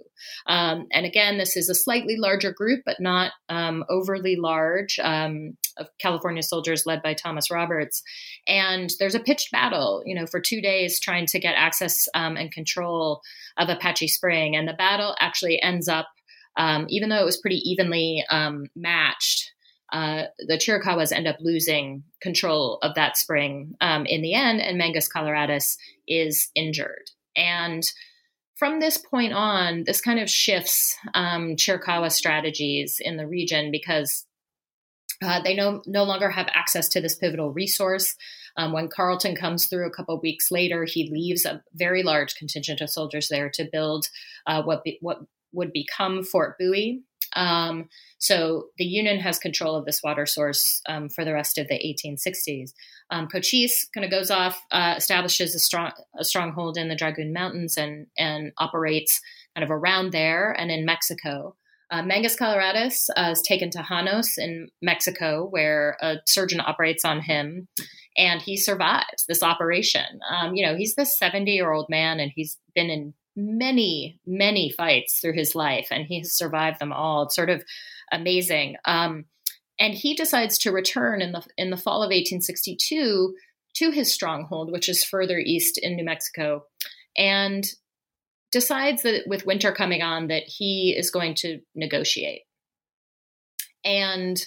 Um, 0.47 0.87
and 0.93 1.05
again, 1.05 1.37
this 1.37 1.57
is 1.57 1.69
a 1.69 1.75
slightly 1.75 2.17
larger 2.17 2.53
group, 2.53 2.83
but 2.87 3.01
not 3.01 3.33
um, 3.49 3.85
overly 3.91 4.37
large, 4.37 4.99
of 5.77 5.89
California 5.99 6.43
soldiers 6.43 6.87
led 6.87 7.03
by 7.03 7.15
Thomas 7.15 7.51
Roberts. 7.51 8.03
And 8.47 8.91
there's 8.99 9.15
a 9.15 9.21
pitched 9.21 9.50
battle, 9.51 10.03
you 10.07 10.15
know, 10.15 10.27
for 10.27 10.41
two 10.41 10.61
days 10.61 11.01
trying 11.01 11.27
to 11.27 11.39
get 11.39 11.55
access 11.55 12.09
um, 12.15 12.37
and 12.37 12.53
control 12.53 13.23
of 13.57 13.69
Apache 13.69 14.09
Spring. 14.09 14.57
And 14.57 14.67
the 14.67 14.73
battle 14.73 15.17
actually 15.19 15.61
ends 15.63 15.89
up, 15.89 16.09
um, 16.57 16.87
even 16.89 17.09
though 17.09 17.21
it 17.21 17.25
was 17.25 17.37
pretty 17.37 17.61
evenly 17.69 18.25
um, 18.31 18.67
matched, 18.75 19.53
uh, 19.93 20.25
the 20.39 20.55
Chiricahuas 20.55 21.13
end 21.13 21.27
up 21.27 21.39
losing 21.41 22.05
control 22.21 22.79
of 22.83 22.95
that 22.95 23.17
spring 23.17 23.75
um, 23.81 24.07
in 24.07 24.23
the 24.23 24.35
end, 24.35 24.61
and 24.61 24.79
Mangas 24.79 25.09
Coloradas 25.09 25.77
is 26.07 26.49
injured. 26.55 27.11
And 27.37 27.85
from 28.57 28.79
this 28.79 28.99
point 28.99 29.33
on, 29.33 29.85
this 29.87 30.01
kind 30.01 30.21
of 30.21 30.31
shifts 30.31 30.97
um, 31.15 31.57
Chiricahua 31.57 32.13
strategies 32.13 32.99
in 33.01 33.17
the 33.17 33.27
region 33.27 33.71
because 33.71 34.27
uh, 35.23 35.43
they 35.43 35.55
no, 35.55 35.83
no 35.87 36.05
longer 36.05 36.31
have 36.31 36.49
access 36.53 36.89
to 36.89 37.01
this 37.01 37.15
pivotal 37.15 37.53
resource. 37.53 38.17
Um, 38.57 38.73
when 38.73 38.89
Carleton 38.89 39.37
comes 39.37 39.67
through 39.67 39.87
a 39.87 39.93
couple 39.93 40.19
weeks 40.21 40.51
later, 40.51 40.85
he 40.85 41.11
leaves 41.11 41.45
a 41.45 41.63
very 41.75 42.03
large 42.03 42.35
contingent 42.35 42.81
of 42.81 42.91
soldiers 42.91 43.29
there 43.29 43.51
to 43.55 43.69
build 43.71 44.07
uh, 44.47 44.63
what 44.63 44.85
be, 44.85 44.99
what 45.01 45.19
would 45.53 45.73
become 45.73 46.23
Fort 46.23 46.57
Bowie. 46.59 47.03
Um, 47.37 47.89
so 48.19 48.67
the 48.77 48.85
Union 48.85 49.21
has 49.21 49.39
control 49.39 49.77
of 49.77 49.85
this 49.85 50.03
water 50.03 50.27
source 50.27 50.81
um, 50.89 51.09
for 51.09 51.25
the 51.25 51.33
rest 51.33 51.59
of 51.59 51.69
the 51.69 51.75
1860s. 51.75 52.73
Um, 53.11 53.29
Cochise 53.29 53.89
kind 53.95 54.05
of 54.05 54.11
goes 54.11 54.31
off, 54.31 54.61
uh, 54.73 54.95
establishes 54.97 55.55
a 55.55 55.59
strong 55.59 55.93
a 56.19 56.25
stronghold 56.25 56.77
in 56.77 56.89
the 56.89 56.97
Dragoon 56.97 57.33
Mountains, 57.33 57.77
and 57.77 58.07
and 58.19 58.53
operates 58.59 59.21
kind 59.55 59.65
of 59.65 59.71
around 59.71 60.13
there 60.13 60.53
and 60.53 60.71
in 60.71 60.85
Mexico. 60.85 61.57
Uh, 61.91 62.03
Mangas 62.03 62.37
Coloradas 62.37 63.11
uh, 63.17 63.31
is 63.33 63.43
taken 63.43 63.69
to 63.71 63.85
Janos 63.89 64.39
in 64.39 64.69
Mexico, 64.81 65.45
where 65.45 65.97
a 66.01 66.19
surgeon 66.25 66.61
operates 66.61 67.05
on 67.05 67.21
him, 67.21 67.67
and 68.17 68.43
he 68.43 68.57
survives 68.57 69.25
this 69.29 69.43
operation. 69.43 70.21
Um, 70.29 70.55
you 70.55 70.67
know, 70.67 70.77
he's 70.77 70.95
this 70.95 71.19
70 71.19 71.51
year 71.51 71.73
old 71.73 71.87
man, 71.89 72.21
and 72.21 72.33
he's 72.35 72.59
been 72.75 72.91
in 72.91 73.15
many, 73.37 74.19
many 74.27 74.71
fights 74.71 75.21
through 75.21 75.35
his 75.35 75.55
life, 75.55 75.89
and 75.91 76.07
he 76.07 76.19
has 76.19 76.37
survived 76.37 76.81
them 76.81 76.93
all. 76.93 77.23
It's 77.23 77.37
sort 77.37 77.51
of 77.51 77.63
amazing. 78.13 78.77
Um, 78.85 79.27
and 79.79 79.95
he 79.95 80.15
decides 80.15 80.59
to 80.59 80.73
return 80.73 81.23
in 81.23 81.33
the 81.33 81.43
in 81.57 81.71
the 81.71 81.77
fall 81.77 82.03
of 82.03 82.09
1862 82.09 83.35
to 83.77 83.91
his 83.91 84.13
stronghold, 84.13 84.73
which 84.73 84.89
is 84.89 85.05
further 85.05 85.39
east 85.39 85.79
in 85.79 85.97
New 85.97 86.05
Mexico, 86.05 86.65
and 87.17 87.65
decides 88.53 89.03
that 89.03 89.23
with 89.27 89.47
winter 89.47 89.73
coming 89.73 90.03
on 90.03 90.27
that 90.27 90.43
he 90.45 90.95
is 90.97 91.11
going 91.11 91.35
to 91.37 91.61
negotiate. 91.75 92.43
And 93.85 94.45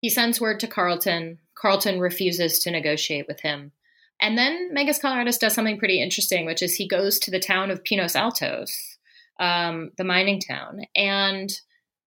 he 0.00 0.08
sends 0.08 0.40
word 0.40 0.60
to 0.60 0.66
Carleton. 0.66 1.38
Carleton 1.54 2.00
refuses 2.00 2.58
to 2.60 2.70
negotiate 2.70 3.26
with 3.28 3.40
him. 3.40 3.72
And 4.20 4.36
then 4.36 4.72
Mangas 4.72 4.98
Coloradas 4.98 5.38
does 5.38 5.54
something 5.54 5.78
pretty 5.78 6.02
interesting, 6.02 6.44
which 6.44 6.62
is 6.62 6.74
he 6.74 6.86
goes 6.86 7.18
to 7.20 7.30
the 7.30 7.40
town 7.40 7.70
of 7.70 7.84
Pinos 7.84 8.16
Altos, 8.16 8.98
um, 9.38 9.90
the 9.96 10.04
mining 10.04 10.40
town, 10.40 10.80
and 10.94 11.50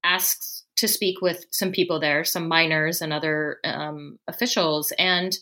asks 0.03 0.63
to 0.77 0.87
speak 0.87 1.21
with 1.21 1.45
some 1.51 1.71
people 1.71 1.99
there, 1.99 2.23
some 2.23 2.47
miners 2.47 3.01
and 3.01 3.13
other 3.13 3.57
um, 3.63 4.19
officials, 4.27 4.91
and 4.97 5.37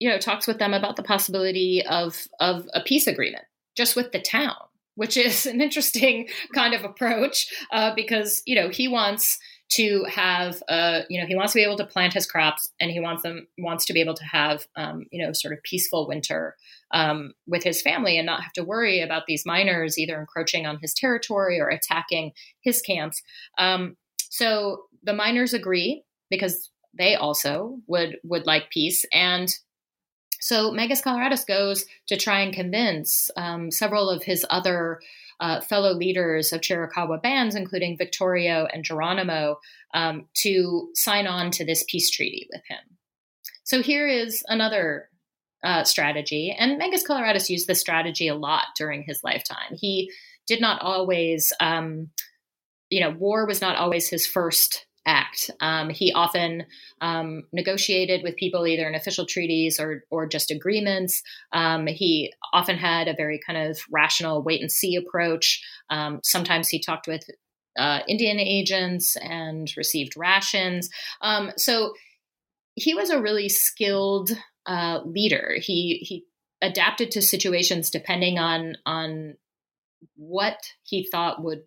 you 0.00 0.08
know 0.08 0.18
talks 0.18 0.46
with 0.46 0.58
them 0.58 0.74
about 0.74 0.96
the 0.96 1.02
possibility 1.02 1.84
of 1.88 2.26
of 2.40 2.66
a 2.74 2.80
peace 2.80 3.06
agreement 3.06 3.44
just 3.76 3.96
with 3.96 4.12
the 4.12 4.20
town, 4.20 4.56
which 4.96 5.16
is 5.16 5.46
an 5.46 5.60
interesting 5.60 6.28
kind 6.54 6.74
of 6.74 6.84
approach 6.84 7.48
uh, 7.72 7.94
because 7.94 8.42
you 8.44 8.56
know 8.56 8.68
he 8.68 8.88
wants 8.88 9.38
to 9.70 10.04
have 10.04 10.62
uh, 10.68 11.00
you 11.08 11.20
know 11.20 11.26
he 11.26 11.34
wants 11.34 11.52
to 11.52 11.58
be 11.58 11.64
able 11.64 11.76
to 11.76 11.86
plant 11.86 12.12
his 12.12 12.26
crops 12.26 12.70
and 12.80 12.90
he 12.90 13.00
wants 13.00 13.22
them 13.22 13.46
wants 13.58 13.84
to 13.86 13.92
be 13.92 14.00
able 14.00 14.14
to 14.14 14.24
have 14.24 14.66
um, 14.76 15.06
you 15.10 15.24
know 15.24 15.32
sort 15.32 15.54
of 15.54 15.62
peaceful 15.62 16.06
winter 16.06 16.54
um, 16.92 17.32
with 17.46 17.62
his 17.62 17.82
family 17.82 18.18
and 18.18 18.26
not 18.26 18.42
have 18.42 18.52
to 18.52 18.64
worry 18.64 19.00
about 19.00 19.24
these 19.26 19.46
miners 19.46 19.98
either 19.98 20.18
encroaching 20.18 20.66
on 20.66 20.78
his 20.80 20.94
territory 20.94 21.60
or 21.60 21.68
attacking 21.68 22.32
his 22.60 22.80
camps. 22.82 23.22
Um, 23.58 23.96
so 24.30 24.84
the 25.02 25.12
miners 25.12 25.54
agree 25.54 26.04
because 26.30 26.70
they 26.96 27.14
also 27.14 27.78
would 27.86 28.18
would 28.22 28.46
like 28.46 28.70
peace. 28.70 29.04
And 29.12 29.54
so 30.40 30.70
Mangas 30.70 31.00
Coloradas 31.00 31.46
goes 31.46 31.86
to 32.08 32.16
try 32.16 32.40
and 32.40 32.52
convince 32.52 33.30
um, 33.36 33.70
several 33.70 34.10
of 34.10 34.22
his 34.22 34.44
other 34.50 35.00
uh, 35.40 35.60
fellow 35.60 35.92
leaders 35.92 36.52
of 36.52 36.60
Chiricahua 36.60 37.22
bands, 37.22 37.54
including 37.54 37.98
Victorio 37.98 38.66
and 38.72 38.84
Geronimo, 38.84 39.58
um, 39.92 40.26
to 40.42 40.88
sign 40.94 41.26
on 41.26 41.50
to 41.52 41.64
this 41.64 41.84
peace 41.88 42.10
treaty 42.10 42.48
with 42.52 42.62
him. 42.68 42.78
So 43.64 43.82
here 43.82 44.06
is 44.06 44.42
another 44.48 45.08
uh, 45.64 45.84
strategy, 45.84 46.54
and 46.56 46.78
Mangas 46.78 47.04
Coloradas 47.04 47.48
used 47.48 47.66
this 47.66 47.80
strategy 47.80 48.28
a 48.28 48.34
lot 48.34 48.66
during 48.76 49.02
his 49.02 49.20
lifetime. 49.24 49.76
He 49.80 50.10
did 50.46 50.60
not 50.60 50.82
always, 50.82 51.52
um, 51.60 52.10
you 52.90 53.00
know, 53.00 53.10
war 53.10 53.46
was 53.46 53.62
not 53.62 53.76
always 53.76 54.08
his 54.08 54.26
first 54.26 54.86
act. 55.06 55.50
Um, 55.60 55.90
he 55.90 56.12
often 56.12 56.64
um, 57.00 57.42
negotiated 57.52 58.22
with 58.22 58.36
people 58.36 58.66
either 58.66 58.86
in 58.86 58.94
official 58.94 59.26
treaties 59.26 59.78
or 59.78 60.04
or 60.10 60.26
just 60.26 60.50
agreements. 60.50 61.22
Um, 61.52 61.86
he 61.86 62.32
often 62.52 62.76
had 62.76 63.08
a 63.08 63.14
very 63.14 63.40
kind 63.46 63.70
of 63.70 63.78
rational 63.90 64.42
wait 64.42 64.60
and 64.60 64.72
see 64.72 64.96
approach. 64.96 65.62
Um, 65.90 66.20
sometimes 66.22 66.68
he 66.68 66.80
talked 66.80 67.06
with 67.06 67.24
uh, 67.78 68.00
Indian 68.08 68.38
agents 68.38 69.16
and 69.16 69.70
received 69.76 70.16
rations. 70.16 70.88
Um, 71.20 71.52
so 71.56 71.92
he 72.74 72.94
was 72.94 73.10
a 73.10 73.20
really 73.20 73.48
skilled 73.48 74.30
uh, 74.66 75.00
leader. 75.04 75.56
He 75.60 75.98
he 76.02 76.24
adapted 76.62 77.10
to 77.10 77.22
situations 77.22 77.90
depending 77.90 78.38
on 78.38 78.76
on 78.86 79.34
what 80.16 80.58
he 80.82 81.06
thought 81.10 81.42
would 81.42 81.62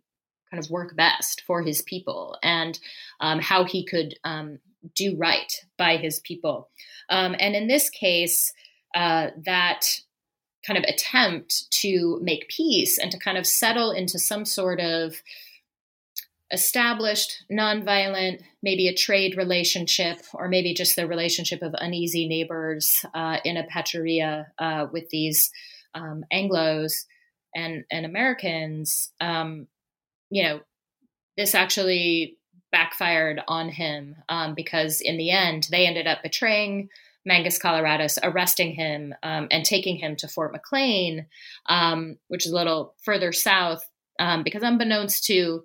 kind 0.49 0.63
of 0.63 0.69
work 0.69 0.95
best 0.95 1.43
for 1.45 1.61
his 1.61 1.81
people 1.81 2.37
and 2.43 2.79
um, 3.19 3.39
how 3.39 3.63
he 3.63 3.85
could 3.85 4.15
um, 4.23 4.59
do 4.95 5.15
right 5.17 5.51
by 5.77 5.97
his 5.97 6.19
people. 6.19 6.69
Um, 7.09 7.35
and 7.39 7.55
in 7.55 7.67
this 7.67 7.89
case, 7.89 8.53
uh, 8.95 9.27
that 9.45 9.85
kind 10.65 10.77
of 10.77 10.85
attempt 10.87 11.71
to 11.71 12.19
make 12.21 12.49
peace 12.49 12.97
and 12.97 13.11
to 13.11 13.19
kind 13.19 13.37
of 13.37 13.47
settle 13.47 13.91
into 13.91 14.19
some 14.19 14.43
sort 14.45 14.79
of 14.79 15.21
established, 16.51 17.43
nonviolent, 17.51 18.41
maybe 18.63 18.87
a 18.87 18.95
trade 18.95 19.37
relationship, 19.37 20.19
or 20.33 20.47
maybe 20.47 20.73
just 20.73 20.95
the 20.95 21.07
relationship 21.07 21.61
of 21.61 21.75
uneasy 21.77 22.27
neighbors 22.27 23.05
uh, 23.13 23.37
in 23.43 23.57
Apacheria 23.57 24.47
uh, 24.57 24.87
with 24.91 25.09
these 25.09 25.51
um, 25.93 26.23
Anglos 26.31 27.05
and, 27.55 27.83
and 27.91 28.05
Americans, 28.05 29.11
um, 29.19 29.67
you 30.29 30.43
know, 30.43 30.59
this 31.35 31.55
actually 31.55 32.37
backfired 32.71 33.41
on 33.47 33.69
him 33.69 34.15
um, 34.29 34.53
because 34.55 35.01
in 35.01 35.17
the 35.17 35.31
end, 35.31 35.67
they 35.71 35.85
ended 35.85 36.07
up 36.07 36.23
betraying 36.23 36.89
Mangas 37.25 37.59
Coloradas, 37.59 38.17
arresting 38.23 38.73
him 38.73 39.13
um, 39.21 39.47
and 39.51 39.65
taking 39.65 39.97
him 39.97 40.15
to 40.17 40.27
Fort 40.27 40.55
McLane, 40.55 41.25
um, 41.67 42.17
which 42.29 42.45
is 42.45 42.51
a 42.51 42.55
little 42.55 42.95
further 43.03 43.31
south, 43.31 43.83
um, 44.19 44.43
because 44.43 44.63
unbeknownst 44.63 45.25
to 45.25 45.63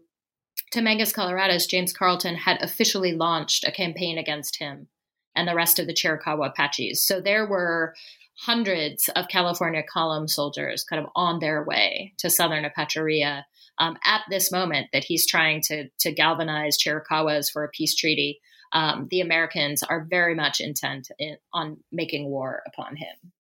to 0.73 0.81
Mangas 0.81 1.13
Coloradas, 1.13 1.69
James 1.69 1.93
Carleton 1.93 2.35
had 2.35 2.61
officially 2.63 3.13
launched 3.13 3.65
a 3.65 3.71
campaign 3.71 4.17
against 4.17 4.59
him 4.59 4.89
and 5.37 5.47
the 5.47 5.55
rest 5.55 5.79
of 5.79 5.87
the 5.87 5.95
Chiricahua 5.95 6.49
Apaches. 6.49 7.07
So 7.07 7.21
there 7.21 7.47
were 7.47 7.95
hundreds 8.39 9.09
of 9.15 9.29
California 9.29 9.83
column 9.83 10.29
soldiers 10.29 10.83
kind 10.83 11.03
of 11.03 11.11
on 11.15 11.41
their 11.41 11.63
way 11.63 12.15
to 12.19 12.31
southern 12.31 12.65
Apacheria 12.65 13.45
um, 13.79 13.97
at 14.05 14.23
this 14.31 14.53
moment 14.53 14.89
that 14.93 15.05
he's 15.05 15.27
trying 15.27 15.61
to 15.63 15.89
to 16.01 16.13
galvanize 16.13 16.79
Chiricahuas 16.79 17.51
for 17.53 17.65
a 17.65 17.71
peace 17.71 17.95
treaty. 17.95 18.41
Um, 18.73 19.09
the 19.11 19.21
Americans 19.21 19.83
are 19.83 20.07
very 20.09 20.35
much 20.35 20.61
intent 20.61 21.11
in, 21.19 21.37
on 21.53 21.79
making 21.91 22.31
war 22.31 22.63
upon 22.67 22.97
him. 22.97 23.33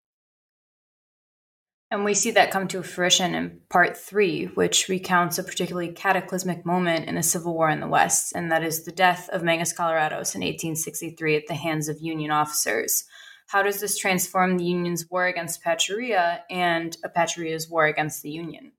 And 1.92 2.04
we 2.04 2.14
see 2.14 2.30
that 2.30 2.50
come 2.50 2.68
to 2.68 2.82
fruition 2.82 3.34
in 3.34 3.60
part 3.68 3.98
three, 3.98 4.46
which 4.46 4.88
recounts 4.88 5.38
a 5.38 5.44
particularly 5.44 5.92
cataclysmic 5.92 6.64
moment 6.64 7.06
in 7.06 7.16
the 7.16 7.22
Civil 7.22 7.52
War 7.52 7.68
in 7.68 7.80
the 7.80 7.86
West, 7.86 8.32
and 8.34 8.50
that 8.50 8.64
is 8.64 8.84
the 8.84 8.92
death 8.92 9.28
of 9.28 9.42
Mangas 9.42 9.74
Coloradas 9.74 10.34
in 10.34 10.40
1863 10.40 11.36
at 11.36 11.46
the 11.48 11.54
hands 11.54 11.88
of 11.88 11.98
Union 12.00 12.30
officers. 12.30 13.04
How 13.48 13.62
does 13.62 13.80
this 13.80 13.98
transform 13.98 14.56
the 14.56 14.64
Union's 14.64 15.10
war 15.10 15.26
against 15.26 15.62
Apacheria 15.62 16.40
and 16.48 16.96
Apacheria's 17.04 17.68
war 17.68 17.84
against 17.84 18.22
the 18.22 18.30
Union? 18.30 18.72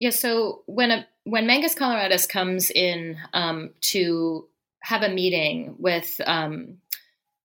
Yeah, 0.00 0.10
so 0.10 0.62
when 0.66 0.90
a 0.90 1.06
when 1.24 1.46
Mangas 1.46 1.74
Coloradas 1.74 2.28
comes 2.28 2.70
in 2.70 3.16
um, 3.32 3.70
to 3.80 4.46
have 4.82 5.02
a 5.02 5.08
meeting 5.08 5.74
with 5.78 6.20
um, 6.26 6.78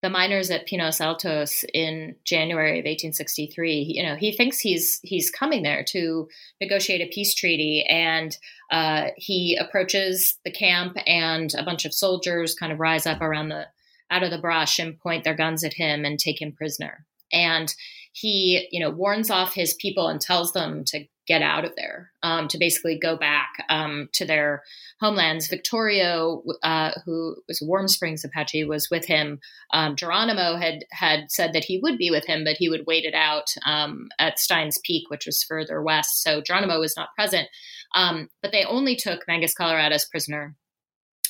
the 0.01 0.09
miners 0.09 0.51
at 0.51 0.67
Pinos 0.67 0.99
Altos 0.99 1.63
in 1.73 2.15
January 2.23 2.79
of 2.79 2.85
1863, 2.85 3.93
you 3.95 4.03
know, 4.03 4.15
he 4.15 4.31
thinks 4.31 4.59
he's 4.59 4.99
he's 5.01 5.31
coming 5.31 5.63
there 5.63 5.83
to 5.89 6.27
negotiate 6.59 7.01
a 7.01 7.11
peace 7.13 7.33
treaty, 7.33 7.85
and 7.87 8.37
uh, 8.69 9.07
he 9.15 9.55
approaches 9.55 10.37
the 10.43 10.51
camp, 10.51 10.97
and 11.07 11.53
a 11.57 11.63
bunch 11.63 11.85
of 11.85 11.93
soldiers 11.93 12.53
kind 12.53 12.73
of 12.73 12.79
rise 12.79 13.05
up 13.05 13.21
around 13.21 13.49
the 13.49 13.67
out 14.09 14.23
of 14.23 14.31
the 14.31 14.37
brush 14.37 14.77
and 14.77 14.99
point 14.99 15.23
their 15.23 15.35
guns 15.35 15.63
at 15.63 15.73
him 15.73 16.03
and 16.03 16.19
take 16.19 16.41
him 16.41 16.51
prisoner. 16.51 17.05
And 17.31 17.73
he, 18.11 18.67
you 18.71 18.81
know, 18.81 18.89
warns 18.89 19.29
off 19.29 19.53
his 19.53 19.73
people 19.75 20.09
and 20.09 20.19
tells 20.19 20.51
them 20.51 20.83
to 20.87 21.05
get 21.31 21.41
out 21.41 21.63
of 21.63 21.71
there, 21.77 22.11
um, 22.23 22.49
to 22.49 22.57
basically 22.57 22.99
go 22.99 23.15
back 23.15 23.51
um, 23.69 24.09
to 24.11 24.25
their 24.25 24.63
homelands. 24.99 25.47
Victorio, 25.47 26.43
uh, 26.61 26.91
who 27.05 27.37
was 27.47 27.61
Warm 27.61 27.87
Springs 27.87 28.25
Apache, 28.25 28.65
was 28.65 28.89
with 28.91 29.05
him. 29.05 29.39
Um, 29.73 29.95
Geronimo 29.95 30.57
had 30.57 30.83
had 30.91 31.31
said 31.31 31.53
that 31.53 31.63
he 31.63 31.79
would 31.81 31.97
be 31.97 32.11
with 32.11 32.25
him, 32.25 32.43
but 32.43 32.57
he 32.57 32.67
would 32.67 32.85
wait 32.85 33.05
it 33.05 33.13
out 33.13 33.45
um, 33.65 34.09
at 34.19 34.39
Steins 34.39 34.77
Peak, 34.83 35.09
which 35.09 35.25
was 35.25 35.43
further 35.43 35.81
west. 35.81 36.21
So 36.21 36.41
Geronimo 36.41 36.79
was 36.81 36.97
not 36.97 37.15
present. 37.15 37.47
Um, 37.95 38.29
but 38.41 38.51
they 38.51 38.65
only 38.65 38.97
took 38.97 39.27
Mangas 39.27 39.53
Coloradas 39.53 40.09
prisoner 40.09 40.55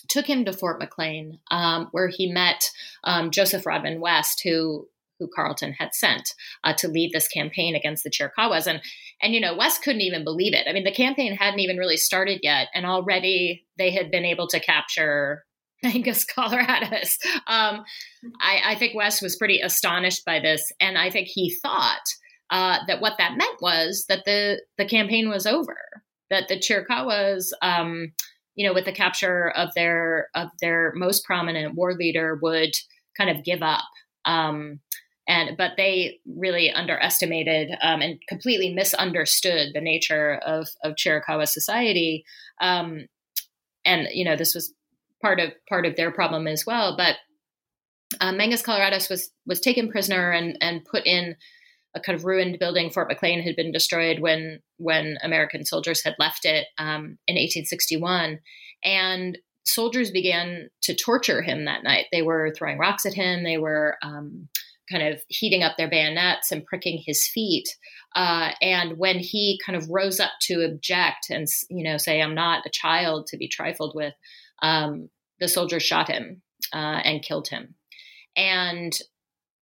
took 0.09 0.25
him 0.25 0.43
to 0.43 0.51
Fort 0.51 0.81
McLane, 0.81 1.39
um, 1.51 1.87
where 1.91 2.09
he 2.09 2.29
met 2.29 2.69
um, 3.05 3.31
Joseph 3.31 3.65
Rodman 3.65 4.01
West, 4.01 4.41
who 4.43 4.89
who 5.21 5.29
Carleton 5.33 5.73
had 5.73 5.93
sent 5.93 6.33
uh, 6.63 6.73
to 6.73 6.87
lead 6.87 7.11
this 7.13 7.27
campaign 7.27 7.75
against 7.75 8.03
the 8.03 8.09
Chiricahuas. 8.09 8.67
And, 8.67 8.81
and, 9.21 9.33
you 9.33 9.39
know, 9.39 9.55
West 9.55 9.83
couldn't 9.83 10.01
even 10.01 10.23
believe 10.23 10.53
it. 10.53 10.67
I 10.67 10.73
mean, 10.73 10.83
the 10.83 10.91
campaign 10.91 11.35
hadn't 11.35 11.59
even 11.59 11.77
really 11.77 11.97
started 11.97 12.39
yet. 12.43 12.67
And 12.73 12.85
already 12.85 13.65
they 13.77 13.91
had 13.91 14.11
been 14.11 14.25
able 14.25 14.47
to 14.47 14.59
capture 14.59 15.43
Mangas 15.83 16.25
coloradas. 16.37 17.17
Um, 17.47 17.83
I, 18.39 18.61
I, 18.65 18.75
think 18.75 18.95
West 18.95 19.21
was 19.21 19.35
pretty 19.35 19.61
astonished 19.61 20.25
by 20.25 20.39
this. 20.39 20.71
And 20.79 20.97
I 20.97 21.09
think 21.09 21.27
he 21.27 21.55
thought 21.61 22.03
uh, 22.49 22.79
that 22.87 23.01
what 23.01 23.17
that 23.17 23.37
meant 23.37 23.61
was 23.61 24.05
that 24.09 24.23
the, 24.25 24.61
the 24.77 24.85
campaign 24.85 25.29
was 25.29 25.45
over, 25.45 25.77
that 26.29 26.47
the 26.47 26.57
Chiricahuas, 26.57 27.51
um, 27.61 28.11
you 28.55 28.67
know, 28.67 28.73
with 28.73 28.85
the 28.85 28.91
capture 28.91 29.49
of 29.51 29.69
their 29.75 30.27
of 30.35 30.49
their 30.59 30.91
most 30.95 31.23
prominent 31.25 31.75
war 31.75 31.93
leader, 31.93 32.37
would 32.41 32.73
kind 33.17 33.29
of 33.29 33.45
give 33.45 33.63
up. 33.63 33.85
Um, 34.25 34.81
and 35.31 35.55
but 35.57 35.71
they 35.77 36.19
really 36.25 36.69
underestimated 36.71 37.71
um, 37.81 38.01
and 38.01 38.19
completely 38.27 38.73
misunderstood 38.73 39.69
the 39.73 39.79
nature 39.79 40.33
of 40.45 40.67
of 40.83 40.95
Chiricahua 40.95 41.47
society. 41.47 42.25
Um, 42.59 43.05
and 43.85 44.09
you 44.11 44.25
know, 44.25 44.35
this 44.35 44.53
was 44.53 44.73
part 45.21 45.39
of 45.39 45.53
part 45.69 45.85
of 45.85 45.95
their 45.95 46.11
problem 46.11 46.47
as 46.47 46.65
well. 46.67 46.97
But 46.97 47.15
uh, 48.19 48.33
Mangas 48.33 48.61
Coloradas 48.61 49.09
was 49.09 49.31
was 49.45 49.61
taken 49.61 49.89
prisoner 49.89 50.31
and 50.31 50.57
and 50.59 50.83
put 50.83 51.07
in 51.07 51.37
a 51.95 52.01
kind 52.01 52.17
of 52.17 52.25
ruined 52.25 52.59
building. 52.59 52.89
Fort 52.89 53.09
McLane 53.09 53.41
had 53.41 53.55
been 53.55 53.71
destroyed 53.71 54.19
when 54.19 54.59
when 54.77 55.17
American 55.23 55.65
soldiers 55.65 56.03
had 56.03 56.15
left 56.19 56.43
it 56.43 56.67
um, 56.77 57.17
in 57.25 57.35
1861, 57.35 58.39
and 58.83 59.37
soldiers 59.65 60.11
began 60.11 60.67
to 60.81 60.93
torture 60.93 61.41
him 61.41 61.63
that 61.65 61.85
night. 61.85 62.07
They 62.11 62.21
were 62.21 62.53
throwing 62.53 62.77
rocks 62.77 63.05
at 63.05 63.13
him. 63.13 63.45
They 63.45 63.57
were 63.57 63.95
um, 64.03 64.49
kind 64.91 65.13
of 65.13 65.21
heating 65.27 65.63
up 65.63 65.77
their 65.77 65.89
bayonets 65.89 66.51
and 66.51 66.65
pricking 66.65 67.01
his 67.05 67.27
feet. 67.27 67.67
Uh, 68.15 68.51
and 68.61 68.97
when 68.97 69.19
he 69.19 69.59
kind 69.65 69.77
of 69.77 69.89
rose 69.89 70.19
up 70.19 70.31
to 70.41 70.65
object 70.65 71.29
and 71.29 71.47
you 71.69 71.83
know 71.83 71.97
say, 71.97 72.21
"I'm 72.21 72.35
not 72.35 72.65
a 72.65 72.69
child 72.69 73.27
to 73.27 73.37
be 73.37 73.47
trifled 73.47 73.93
with," 73.95 74.13
um, 74.61 75.09
the 75.39 75.47
soldiers 75.47 75.83
shot 75.83 76.09
him 76.09 76.41
uh, 76.73 77.01
and 77.03 77.23
killed 77.23 77.47
him. 77.47 77.75
And 78.35 78.93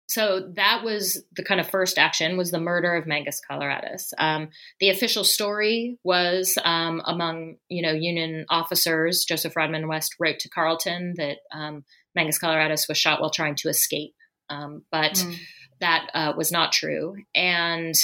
so 0.07 0.51
that 0.55 0.83
was 0.83 1.23
the 1.35 1.43
kind 1.43 1.59
of 1.59 1.67
first 1.67 1.97
action 1.97 2.37
was 2.37 2.51
the 2.51 2.59
murder 2.59 2.93
of 2.95 3.07
Mangas 3.07 3.41
Coloradas. 3.49 4.13
Um, 4.17 4.49
the 4.79 4.89
official 4.89 5.23
story 5.23 5.97
was 6.03 6.57
um, 6.63 7.01
among 7.05 7.57
you 7.69 7.81
know 7.81 7.91
Union 7.91 8.45
officers. 8.49 9.25
Joseph 9.27 9.55
Rodman 9.55 9.87
West 9.87 10.15
wrote 10.19 10.39
to 10.39 10.49
Carleton 10.49 11.15
that 11.17 11.37
um, 11.51 11.83
Mangas 12.13 12.39
Coloradas 12.39 12.87
was 12.87 12.97
shot 12.97 13.19
while 13.19 13.31
trying 13.31 13.55
to 13.55 13.69
escape, 13.69 14.14
um, 14.49 14.83
but 14.91 15.13
mm. 15.13 15.35
that 15.79 16.09
uh, 16.13 16.33
was 16.35 16.51
not 16.51 16.71
true. 16.71 17.15
And 17.33 17.95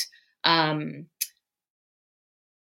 um, 0.43 1.07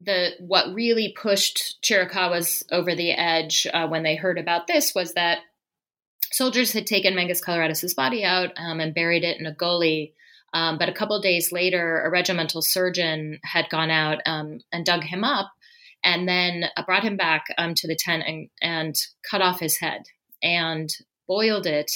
the 0.00 0.30
what 0.38 0.74
really 0.74 1.14
pushed 1.20 1.82
Chiricahuas 1.82 2.64
over 2.70 2.94
the 2.94 3.12
edge 3.12 3.66
uh, 3.72 3.86
when 3.88 4.02
they 4.02 4.16
heard 4.16 4.38
about 4.38 4.66
this 4.66 4.94
was 4.94 5.14
that 5.14 5.38
soldiers 6.30 6.72
had 6.72 6.86
taken 6.86 7.14
Mangas 7.14 7.40
Coloradas's 7.40 7.94
body 7.94 8.24
out 8.24 8.50
um, 8.56 8.80
and 8.80 8.94
buried 8.94 9.24
it 9.24 9.38
in 9.38 9.46
a 9.46 9.54
gully. 9.54 10.14
Um, 10.52 10.78
but 10.78 10.88
a 10.88 10.92
couple 10.92 11.20
days 11.20 11.50
later, 11.50 12.02
a 12.02 12.10
regimental 12.10 12.62
surgeon 12.62 13.40
had 13.42 13.68
gone 13.70 13.90
out 13.90 14.18
um, 14.24 14.60
and 14.72 14.86
dug 14.86 15.02
him 15.02 15.24
up, 15.24 15.50
and 16.04 16.28
then 16.28 16.66
uh, 16.76 16.84
brought 16.84 17.02
him 17.02 17.16
back 17.16 17.46
um, 17.58 17.74
to 17.74 17.88
the 17.88 17.96
tent 17.96 18.22
and, 18.26 18.48
and, 18.62 18.94
cut 19.28 19.42
off 19.42 19.58
his 19.58 19.78
head 19.78 20.02
and 20.44 20.90
boiled 21.26 21.66
it 21.66 21.90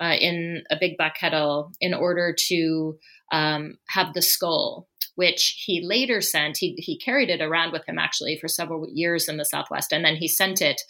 uh, 0.00 0.14
in 0.20 0.62
a 0.70 0.76
big 0.78 0.96
black 0.96 1.16
kettle 1.18 1.72
in 1.80 1.94
order 1.94 2.34
to 2.48 2.98
um, 3.32 3.78
have 3.88 4.14
the 4.14 4.22
skull 4.22 4.88
which 5.16 5.62
he 5.64 5.80
later 5.80 6.20
sent. 6.20 6.58
He, 6.58 6.74
he 6.78 6.98
carried 6.98 7.30
it 7.30 7.40
around 7.40 7.72
with 7.72 7.86
him 7.88 7.98
actually 7.98 8.36
for 8.36 8.48
several 8.48 8.86
years 8.92 9.28
in 9.28 9.36
the 9.36 9.44
Southwest, 9.44 9.92
and 9.92 10.04
then 10.04 10.16
he 10.16 10.28
sent 10.28 10.60
it 10.60 10.82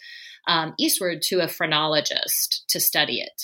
um, 0.47 0.73
eastward 0.77 1.21
to 1.23 1.39
a 1.39 1.47
phrenologist 1.47 2.65
to 2.69 2.79
study 2.79 3.19
it. 3.19 3.43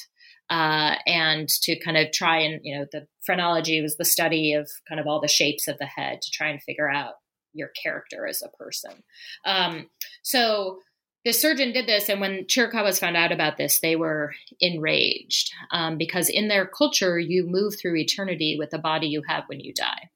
Uh, 0.49 0.95
and 1.08 1.47
to 1.47 1.80
kind 1.80 1.95
of 1.95 2.12
try 2.12 2.39
and, 2.39 2.60
you 2.62 2.78
know, 2.78 2.86
the 2.91 3.08
phrenology 3.26 3.82
was 3.82 3.95
the 3.95 4.04
study 4.04 4.52
of 4.52 4.70
kind 4.89 4.99
of 4.99 5.08
all 5.08 5.22
the 5.22 5.28
shapes 5.28 5.66
of 5.70 5.78
the 5.78 5.86
head 5.86 6.22
to 6.22 6.30
try 6.30 6.49
and 6.49 6.62
figure 6.64 6.89
out 6.89 7.14
your 7.54 7.70
character 7.82 8.28
as 8.28 8.41
a 8.41 8.49
person. 8.62 8.91
Um, 9.45 9.89
so 10.24 10.80
the 11.24 11.32
surgeon 11.34 11.72
did 11.72 11.88
this, 11.88 12.09
and 12.09 12.19
when 12.19 12.45
Chiricahuas 12.45 12.99
found 12.99 13.15
out 13.15 13.32
about 13.32 13.57
this, 13.57 13.80
they 13.80 13.95
were 13.95 14.34
enraged 14.59 15.51
um, 15.72 15.97
because 15.97 16.30
in 16.30 16.47
their 16.47 16.65
culture, 16.65 17.19
you 17.19 17.45
move 17.45 17.76
through 17.80 17.97
eternity 17.97 18.55
with 18.57 18.72
the 18.72 18.80
body 18.80 19.07
you 19.07 19.22
have 19.28 19.43
when 19.47 19.59
you 19.59 19.74
die. 19.74 20.09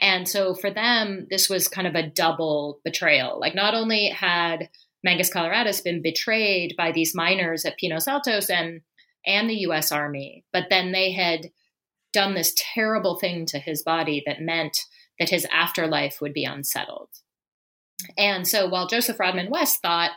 And 0.00 0.28
so 0.28 0.54
for 0.54 0.70
them, 0.70 1.26
this 1.30 1.48
was 1.48 1.68
kind 1.68 1.86
of 1.86 1.94
a 1.94 2.08
double 2.08 2.80
betrayal. 2.84 3.38
Like, 3.38 3.54
not 3.54 3.74
only 3.74 4.08
had 4.08 4.68
Mangas 5.04 5.30
Coloradas 5.30 5.82
been 5.82 6.02
betrayed 6.02 6.74
by 6.76 6.92
these 6.92 7.14
miners 7.14 7.64
at 7.64 7.78
Pinos 7.78 8.08
Altos 8.08 8.50
and 8.50 8.80
and 9.26 9.50
the 9.50 9.60
U.S. 9.60 9.92
Army, 9.92 10.44
but 10.52 10.66
then 10.70 10.92
they 10.92 11.12
had 11.12 11.50
done 12.12 12.34
this 12.34 12.54
terrible 12.56 13.18
thing 13.18 13.46
to 13.46 13.58
his 13.58 13.82
body 13.82 14.22
that 14.26 14.40
meant 14.40 14.78
that 15.18 15.28
his 15.28 15.46
afterlife 15.52 16.20
would 16.20 16.32
be 16.32 16.44
unsettled. 16.44 17.10
And 18.16 18.46
so 18.46 18.68
while 18.68 18.86
Joseph 18.86 19.18
Rodman 19.18 19.50
West 19.50 19.80
thought, 19.82 20.12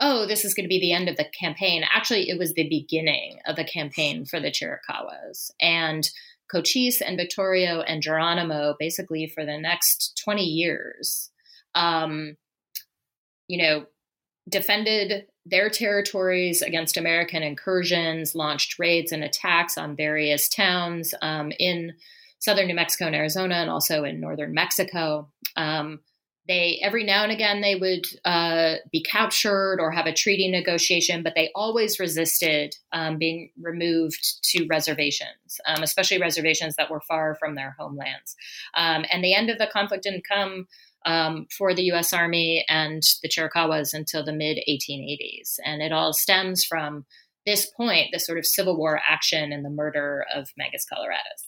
oh, 0.00 0.26
this 0.26 0.44
is 0.44 0.54
going 0.54 0.64
to 0.64 0.68
be 0.68 0.80
the 0.80 0.92
end 0.92 1.08
of 1.08 1.16
the 1.16 1.26
campaign, 1.38 1.84
actually, 1.90 2.28
it 2.28 2.38
was 2.38 2.54
the 2.54 2.68
beginning 2.68 3.38
of 3.46 3.56
the 3.56 3.64
campaign 3.64 4.24
for 4.24 4.40
the 4.40 4.50
Chiricahuas. 4.50 5.50
And 5.60 6.08
Cochise 6.50 7.02
and 7.02 7.18
Victorio 7.18 7.80
and 7.80 8.02
Geronimo, 8.02 8.74
basically 8.78 9.26
for 9.26 9.44
the 9.44 9.58
next 9.58 10.20
20 10.24 10.42
years, 10.42 11.30
um, 11.74 12.36
you 13.48 13.62
know, 13.62 13.86
defended 14.48 15.26
their 15.44 15.68
territories 15.68 16.62
against 16.62 16.96
American 16.96 17.42
incursions, 17.42 18.34
launched 18.34 18.78
raids 18.78 19.12
and 19.12 19.22
attacks 19.22 19.76
on 19.76 19.96
various 19.96 20.48
towns 20.48 21.14
um, 21.22 21.52
in 21.58 21.94
southern 22.38 22.68
New 22.68 22.74
Mexico 22.74 23.06
and 23.06 23.16
Arizona, 23.16 23.56
and 23.56 23.70
also 23.70 24.04
in 24.04 24.20
northern 24.20 24.54
Mexico. 24.54 25.28
Um, 25.56 26.00
they 26.48 26.80
every 26.82 27.04
now 27.04 27.22
and 27.22 27.30
again 27.30 27.60
they 27.60 27.74
would 27.74 28.06
uh, 28.24 28.76
be 28.90 29.02
captured 29.02 29.78
or 29.80 29.90
have 29.90 30.06
a 30.06 30.12
treaty 30.12 30.50
negotiation, 30.50 31.22
but 31.22 31.34
they 31.36 31.50
always 31.54 32.00
resisted 32.00 32.74
um, 32.92 33.18
being 33.18 33.50
removed 33.60 34.42
to 34.44 34.66
reservations, 34.66 35.60
um, 35.66 35.82
especially 35.82 36.18
reservations 36.18 36.74
that 36.76 36.90
were 36.90 37.02
far 37.02 37.36
from 37.36 37.54
their 37.54 37.76
homelands. 37.78 38.34
Um, 38.74 39.04
and 39.12 39.22
the 39.22 39.34
end 39.34 39.50
of 39.50 39.58
the 39.58 39.68
conflict 39.70 40.04
didn't 40.04 40.26
come 40.26 40.66
um, 41.04 41.46
for 41.56 41.74
the 41.74 41.84
U.S. 41.84 42.12
Army 42.12 42.64
and 42.68 43.02
the 43.22 43.28
Chiricahuas 43.28 43.94
until 43.94 44.24
the 44.24 44.32
mid 44.32 44.58
1880s. 44.68 45.58
And 45.64 45.82
it 45.82 45.92
all 45.92 46.12
stems 46.12 46.64
from 46.64 47.04
this 47.46 47.66
point, 47.66 48.08
the 48.12 48.20
sort 48.20 48.38
of 48.38 48.46
Civil 48.46 48.76
War 48.76 49.00
action 49.08 49.52
and 49.52 49.64
the 49.64 49.70
murder 49.70 50.24
of 50.34 50.50
Mangas 50.56 50.84
Coloradas. 50.84 51.47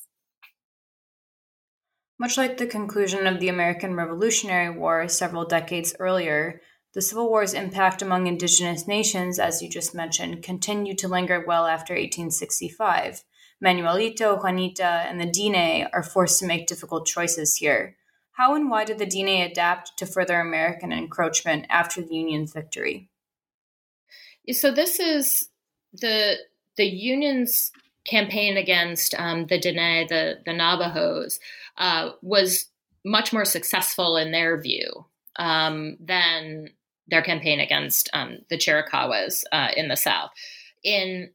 Much 2.20 2.36
like 2.36 2.58
the 2.58 2.66
conclusion 2.66 3.26
of 3.26 3.40
the 3.40 3.48
American 3.48 3.94
Revolutionary 3.94 4.68
War 4.68 5.08
several 5.08 5.46
decades 5.46 5.94
earlier, 5.98 6.60
the 6.92 7.00
Civil 7.00 7.30
War's 7.30 7.54
impact 7.54 8.02
among 8.02 8.26
indigenous 8.26 8.86
nations, 8.86 9.38
as 9.38 9.62
you 9.62 9.70
just 9.70 9.94
mentioned, 9.94 10.42
continued 10.42 10.98
to 10.98 11.08
linger 11.08 11.42
well 11.46 11.66
after 11.66 11.94
1865. 11.94 13.22
Manuelito, 13.64 14.38
Juanita, 14.38 14.84
and 14.84 15.18
the 15.18 15.24
Dine 15.24 15.88
are 15.94 16.02
forced 16.02 16.38
to 16.40 16.46
make 16.46 16.66
difficult 16.66 17.06
choices 17.06 17.56
here. 17.56 17.96
How 18.32 18.54
and 18.54 18.68
why 18.68 18.84
did 18.84 18.98
the 18.98 19.06
Dine 19.06 19.50
adapt 19.50 19.96
to 19.96 20.04
further 20.04 20.40
American 20.40 20.92
encroachment 20.92 21.64
after 21.70 22.02
the 22.02 22.14
Union's 22.14 22.52
victory? 22.52 23.08
So 24.52 24.70
this 24.70 25.00
is 25.00 25.48
the 25.94 26.36
the 26.76 26.84
Union's 26.84 27.72
campaign 28.06 28.58
against 28.58 29.14
um, 29.14 29.46
the 29.46 29.58
Dine, 29.58 30.06
the 30.10 30.40
the 30.44 30.52
Navajos, 30.52 31.40
uh, 31.78 32.10
was 32.22 32.66
much 33.04 33.32
more 33.32 33.44
successful 33.44 34.16
in 34.16 34.32
their 34.32 34.60
view 34.60 35.06
um, 35.36 35.96
than 36.00 36.68
their 37.08 37.22
campaign 37.22 37.60
against 37.60 38.08
um, 38.12 38.38
the 38.50 38.56
Chiricahuas 38.56 39.44
uh, 39.52 39.68
in 39.76 39.88
the 39.88 39.96
South. 39.96 40.30
In 40.84 41.30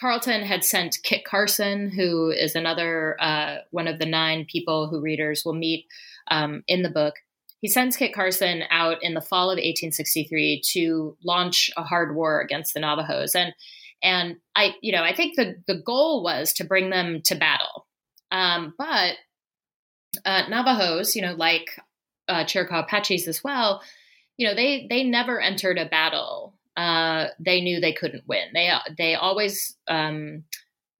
Carleton 0.00 0.42
had 0.42 0.64
sent 0.64 0.98
Kit 1.02 1.24
Carson, 1.24 1.90
who 1.90 2.30
is 2.30 2.54
another 2.54 3.16
uh, 3.20 3.58
one 3.70 3.88
of 3.88 3.98
the 3.98 4.06
nine 4.06 4.46
people 4.50 4.88
who 4.88 5.00
readers 5.00 5.42
will 5.44 5.54
meet 5.54 5.86
um, 6.30 6.62
in 6.68 6.82
the 6.82 6.90
book. 6.90 7.14
He 7.60 7.68
sends 7.68 7.96
Kit 7.96 8.14
Carson 8.14 8.62
out 8.70 9.02
in 9.02 9.14
the 9.14 9.20
fall 9.20 9.50
of 9.50 9.56
1863 9.56 10.62
to 10.72 11.16
launch 11.24 11.70
a 11.76 11.82
hard 11.82 12.14
war 12.14 12.40
against 12.40 12.74
the 12.74 12.80
Navajos, 12.80 13.34
and 13.34 13.52
and 14.00 14.36
I, 14.54 14.74
you 14.80 14.92
know, 14.92 15.02
I 15.02 15.14
think 15.14 15.36
the 15.36 15.56
the 15.66 15.82
goal 15.84 16.22
was 16.22 16.52
to 16.54 16.64
bring 16.64 16.90
them 16.90 17.20
to 17.24 17.34
battle, 17.34 17.86
um, 18.30 18.74
but 18.78 19.16
uh, 20.24 20.42
Navajos, 20.48 21.14
you 21.14 21.22
know, 21.22 21.34
like 21.34 21.68
uh, 22.28 22.44
Chiricahua 22.44 22.84
Apaches 22.84 23.28
as 23.28 23.42
well, 23.42 23.82
you 24.36 24.46
know, 24.46 24.54
they 24.54 24.86
they 24.88 25.04
never 25.04 25.40
entered 25.40 25.78
a 25.78 25.86
battle. 25.86 26.54
Uh, 26.76 27.26
they 27.40 27.60
knew 27.60 27.80
they 27.80 27.92
couldn't 27.92 28.28
win. 28.28 28.48
They 28.54 28.70
they 28.96 29.14
always 29.14 29.76
um, 29.88 30.44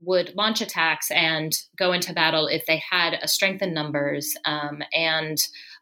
would 0.00 0.34
launch 0.34 0.61
attacks 0.61 1.11
and 1.11 1.52
go 1.76 1.92
into 1.92 2.12
battle 2.12 2.46
if 2.46 2.66
they 2.66 2.82
had 2.90 3.14
a 3.14 3.28
strength 3.28 3.62
in 3.62 3.74
numbers 3.74 4.34
um, 4.44 4.82
and 4.92 5.38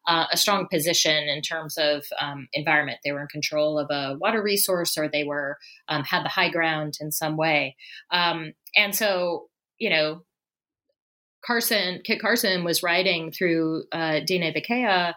uh, 0.07 0.27
a 0.31 0.37
strong 0.37 0.69
position 0.69 1.29
in 1.29 1.43
terms 1.43 1.77
of 1.79 2.05
um, 2.21 2.49
environment. 2.53 2.99
They 3.05 3.13
were 3.13 3.23
in 3.23 3.27
control 3.29 3.79
of 3.79 3.89
a 3.91 4.17
water 4.19 4.43
resource, 4.43 4.97
or 4.97 5.09
they 5.09 5.25
were 5.25 5.59
um, 5.89 6.05
had 6.05 6.25
the 6.25 6.31
high 6.31 6.51
ground 6.51 6.99
in 7.01 7.11
some 7.11 7.37
way. 7.37 7.77
Um, 8.11 8.53
and 8.77 8.95
so, 8.95 9.49
you 9.79 9.91
know, 9.91 10.23
Carson, 11.47 12.01
Kit 12.03 12.21
Carson 12.21 12.65
was 12.65 12.83
riding 12.83 13.31
through 13.31 13.85
uh, 13.93 14.21
Diné 14.29 15.15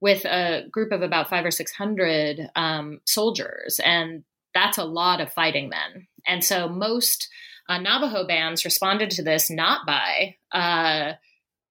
with 0.00 0.24
a 0.24 0.66
group 0.70 0.92
of 0.92 1.02
about 1.02 1.28
five 1.28 1.44
or 1.44 1.50
six 1.50 1.72
hundred 1.72 2.50
um, 2.54 3.00
soldiers, 3.04 3.80
and 3.84 4.24
that's 4.54 4.78
a 4.78 4.84
lot 4.84 5.20
of 5.20 5.32
fighting 5.32 5.68
men. 5.68 6.06
And 6.26 6.44
so 6.44 6.68
most 6.68 7.28
uh, 7.68 7.78
Navajo 7.78 8.26
bands 8.26 8.64
responded 8.64 9.10
to 9.10 9.22
this 9.22 9.50
not 9.50 9.86
by 9.86 10.36
uh, 10.52 11.14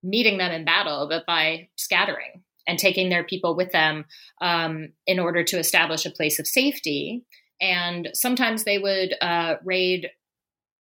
meeting 0.02 0.38
them 0.38 0.52
in 0.52 0.64
battle, 0.64 1.06
but 1.08 1.24
by 1.26 1.68
scattering 1.76 2.42
and 2.66 2.78
taking 2.78 3.08
their 3.08 3.24
people 3.24 3.54
with 3.54 3.72
them 3.72 4.04
um, 4.40 4.92
in 5.06 5.18
order 5.18 5.44
to 5.44 5.58
establish 5.58 6.06
a 6.06 6.10
place 6.10 6.38
of 6.38 6.46
safety. 6.46 7.24
And 7.60 8.10
sometimes 8.14 8.64
they 8.64 8.78
would 8.78 9.14
uh, 9.20 9.56
raid 9.64 10.10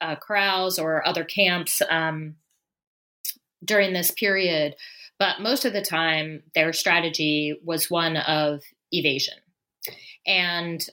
uh, 0.01 0.15
corrals 0.15 0.80
or 0.80 1.07
other 1.07 1.24
camps 1.24 1.82
um, 1.89 2.36
during 3.64 3.93
this 3.93 4.11
period. 4.11 4.76
But 5.20 5.41
most 5.41 5.66
of 5.66 5.74
the 5.74 5.82
time, 5.82 6.43
their 6.55 6.74
strategy 6.74 7.59
was 7.64 7.89
one 7.89 8.18
of 8.18 8.61
evasion. 8.91 9.36
And 10.26 10.86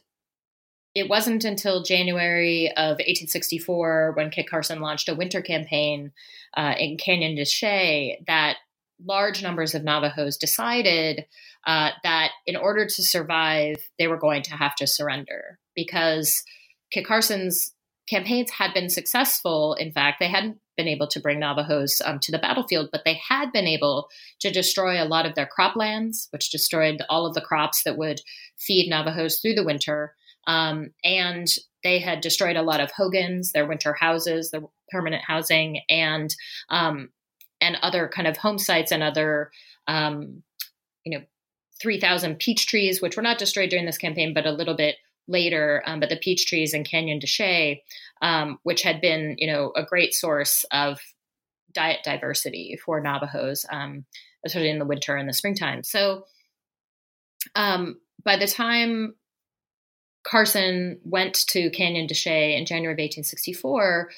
it 0.95 1.09
wasn't 1.09 1.45
until 1.45 1.85
January 1.85 2.69
of 2.77 2.99
1864 2.99 4.13
when 4.17 4.31
Kit 4.31 4.49
Carson 4.51 4.81
launched 4.81 5.09
a 5.09 5.15
winter 5.15 5.41
campaign 5.41 6.13
uh, 6.57 6.75
in 6.79 6.97
Canyon 6.97 7.37
de 7.37 7.45
Chelly 7.45 8.19
that 8.27 8.57
large 9.05 9.43
numbers 9.43 9.75
of 9.75 9.85
Navajos 9.85 10.37
decided 10.37 11.25
uh, 11.67 11.91
that 12.03 12.33
in 12.47 12.57
order 12.57 12.87
to 12.87 13.03
survive, 13.03 13.77
they 13.99 14.09
were 14.09 14.19
going 14.19 14.43
to 14.43 14.57
have 14.57 14.75
to 14.77 14.87
surrender 14.87 15.59
because 15.75 16.43
Kit 16.91 17.07
Carson's 17.07 17.73
campaigns 18.09 18.51
had 18.51 18.75
been 18.75 18.91
successful. 18.91 19.75
In 19.75 19.93
fact, 19.93 20.19
they 20.19 20.29
hadn't 20.29 20.59
been 20.81 20.89
able 20.89 21.07
to 21.09 21.21
bring 21.21 21.39
Navajos 21.39 22.01
um, 22.07 22.19
to 22.21 22.33
the 22.33 22.39
battlefield, 22.39 22.89
but 22.91 23.03
they 23.05 23.21
had 23.29 23.53
been 23.53 23.67
able 23.67 24.09
to 24.39 24.51
destroy 24.51 25.03
a 25.03 25.05
lot 25.05 25.27
of 25.27 25.35
their 25.35 25.49
croplands, 25.59 26.29
which 26.31 26.51
destroyed 26.51 27.03
all 27.11 27.27
of 27.27 27.35
the 27.35 27.43
crops 27.43 27.83
that 27.85 27.99
would 27.99 28.23
feed 28.57 28.89
Navajos 28.89 29.41
through 29.41 29.55
the 29.55 29.65
winter. 29.65 30.15
Um, 30.47 30.93
and 31.05 31.47
they 31.85 31.99
had 31.99 32.23
destroyed 32.23 32.57
a 32.57 32.63
lot 32.63 32.81
of 32.81 32.91
hogans, 32.93 33.53
their 33.53 33.67
winter 33.67 33.93
houses, 33.93 34.51
their 34.51 34.63
permanent 34.91 35.23
housing, 35.23 35.83
and 35.91 36.35
um, 36.71 37.11
and 37.61 37.77
other 37.83 38.09
kind 38.09 38.27
of 38.27 38.39
home 38.39 38.59
sites 38.59 38.91
and 38.91 39.03
other, 39.03 39.51
um, 39.87 40.43
you 41.05 41.19
know, 41.19 41.23
3,000 41.83 42.39
peach 42.39 42.67
trees, 42.67 43.03
which 43.03 43.17
were 43.17 43.23
not 43.23 43.37
destroyed 43.37 43.69
during 43.69 43.85
this 43.85 43.99
campaign, 43.99 44.33
but 44.33 44.47
a 44.47 44.53
little 44.53 44.75
bit 44.75 44.97
later. 45.31 45.83
Um, 45.87 46.01
but 46.01 46.09
the 46.11 46.17
peach 46.17 46.47
trees 46.47 46.75
in 46.75 46.85
Canyon 46.85 47.21
de 47.21 47.27
Chelly, 47.27 47.83
um, 48.21 48.59
which 48.65 48.83
had 48.83 49.01
been, 49.01 49.37
you 49.39 49.47
know, 49.47 49.73
a 49.77 49.85
great 49.85 50.13
source 50.13 50.65
of 50.73 51.01
diet 51.73 52.01
diversity 52.05 52.79
for 52.85 53.01
Navajos, 53.01 53.65
um, 53.71 54.05
especially 54.45 54.71
in 54.71 54.79
the 54.79 54.85
winter 54.85 55.17
and 55.17 55.29
the 55.29 55.33
springtime. 55.33 55.83
So 55.85 56.25
um, 57.55 58.01
by 58.25 58.37
the 58.37 58.49
time 58.49 59.15
Carson 60.25 61.01
went 61.05 61.47
to 61.49 61.71
Canyon 61.71 62.07
de 62.07 62.15
Chelly 62.15 62.57
in 62.57 62.67
January 62.67 62.93
of 62.93 62.99
1864, 62.99 64.11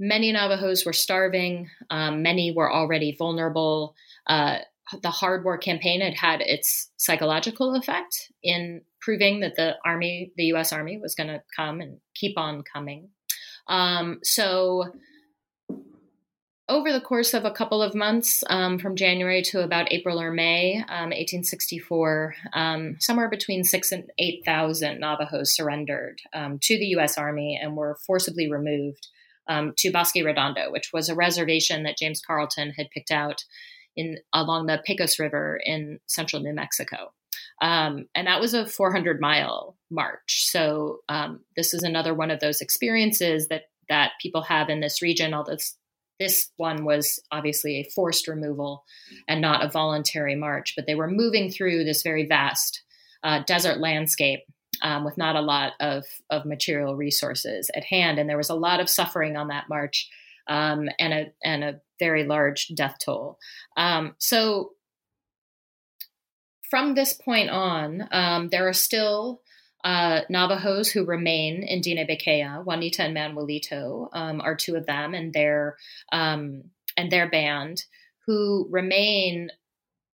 many 0.00 0.32
Navajos 0.32 0.86
were 0.86 0.92
starving. 0.92 1.68
Um, 1.90 2.22
many 2.22 2.52
were 2.52 2.72
already 2.72 3.14
vulnerable. 3.18 3.94
Uh, 4.26 4.58
the 5.02 5.10
hard 5.10 5.44
war 5.44 5.58
campaign 5.58 6.00
had 6.00 6.14
had 6.14 6.40
its 6.40 6.90
psychological 6.96 7.74
effect 7.74 8.30
in 8.42 8.82
proving 9.00 9.40
that 9.40 9.56
the 9.56 9.74
army, 9.84 10.32
the 10.36 10.44
U.S. 10.46 10.72
Army, 10.72 10.98
was 10.98 11.14
going 11.14 11.28
to 11.28 11.42
come 11.54 11.80
and 11.80 11.98
keep 12.14 12.38
on 12.38 12.62
coming. 12.62 13.08
Um, 13.68 14.20
so, 14.22 14.84
over 16.68 16.92
the 16.92 17.00
course 17.00 17.32
of 17.32 17.44
a 17.44 17.50
couple 17.52 17.80
of 17.80 17.94
months, 17.94 18.42
um, 18.50 18.78
from 18.78 18.96
January 18.96 19.42
to 19.42 19.62
about 19.62 19.92
April 19.92 20.20
or 20.20 20.32
May, 20.32 20.76
1864, 20.88 22.34
um, 22.52 22.62
um, 22.62 22.96
somewhere 22.98 23.28
between 23.28 23.62
six 23.62 23.92
and 23.92 24.10
eight 24.18 24.42
thousand 24.44 24.98
Navajos 25.00 25.54
surrendered 25.54 26.20
um, 26.32 26.58
to 26.62 26.78
the 26.78 26.86
U.S. 26.86 27.16
Army 27.16 27.58
and 27.60 27.76
were 27.76 27.98
forcibly 28.06 28.50
removed 28.50 29.08
um, 29.48 29.74
to 29.78 29.92
Bosque 29.92 30.16
Redondo, 30.16 30.70
which 30.72 30.90
was 30.92 31.08
a 31.08 31.14
reservation 31.14 31.84
that 31.84 31.98
James 31.98 32.20
Carleton 32.20 32.70
had 32.70 32.90
picked 32.90 33.12
out 33.12 33.44
in 33.96 34.18
along 34.32 34.66
the 34.66 34.80
Pecos 34.84 35.18
River 35.18 35.58
in 35.64 35.98
central 36.06 36.42
New 36.42 36.54
Mexico. 36.54 37.12
Um, 37.62 38.06
and 38.14 38.26
that 38.26 38.40
was 38.40 38.54
a 38.54 38.66
400 38.66 39.20
mile 39.20 39.76
march. 39.90 40.46
So 40.50 40.98
um, 41.08 41.40
this 41.56 41.72
is 41.72 41.82
another 41.82 42.14
one 42.14 42.30
of 42.30 42.40
those 42.40 42.60
experiences 42.60 43.48
that 43.48 43.62
that 43.88 44.12
people 44.20 44.42
have 44.42 44.68
in 44.68 44.80
this 44.80 45.00
region. 45.00 45.32
Although 45.32 45.52
this 45.52 45.76
this 46.18 46.50
one 46.56 46.84
was 46.84 47.20
obviously 47.30 47.76
a 47.76 47.90
forced 47.94 48.26
removal 48.26 48.84
and 49.28 49.40
not 49.40 49.64
a 49.64 49.70
voluntary 49.70 50.34
march, 50.34 50.74
but 50.74 50.86
they 50.86 50.94
were 50.94 51.10
moving 51.10 51.50
through 51.50 51.84
this 51.84 52.02
very 52.02 52.26
vast 52.26 52.82
uh, 53.22 53.42
desert 53.46 53.78
landscape 53.78 54.40
um, 54.82 55.04
with 55.04 55.18
not 55.18 55.36
a 55.36 55.40
lot 55.40 55.72
of, 55.80 56.04
of 56.30 56.46
material 56.46 56.96
resources 56.96 57.70
at 57.74 57.84
hand. 57.84 58.18
And 58.18 58.28
there 58.28 58.36
was 58.36 58.50
a 58.50 58.54
lot 58.54 58.80
of 58.80 58.88
suffering 58.88 59.36
on 59.36 59.48
that 59.48 59.68
march 59.68 60.08
um, 60.48 60.88
and, 60.98 61.12
a, 61.12 61.32
and 61.42 61.64
a 61.64 61.80
very 61.98 62.24
large 62.24 62.68
death 62.74 62.96
toll. 63.04 63.38
Um, 63.76 64.14
so 64.18 64.72
from 66.70 66.94
this 66.94 67.12
point 67.14 67.50
on, 67.50 68.08
um, 68.10 68.48
there 68.48 68.68
are 68.68 68.72
still 68.72 69.40
uh, 69.84 70.22
Navajos 70.28 70.90
who 70.90 71.04
remain 71.04 71.62
in 71.62 71.80
Diné 71.80 72.64
Juanita 72.64 73.04
and 73.04 73.16
Manuelito 73.16 74.08
um, 74.12 74.40
are 74.40 74.56
two 74.56 74.74
of 74.74 74.86
them, 74.86 75.14
and 75.14 75.32
their 75.32 75.76
um, 76.12 76.64
and 76.96 77.10
their 77.10 77.30
band 77.30 77.84
who 78.26 78.66
remain 78.70 79.50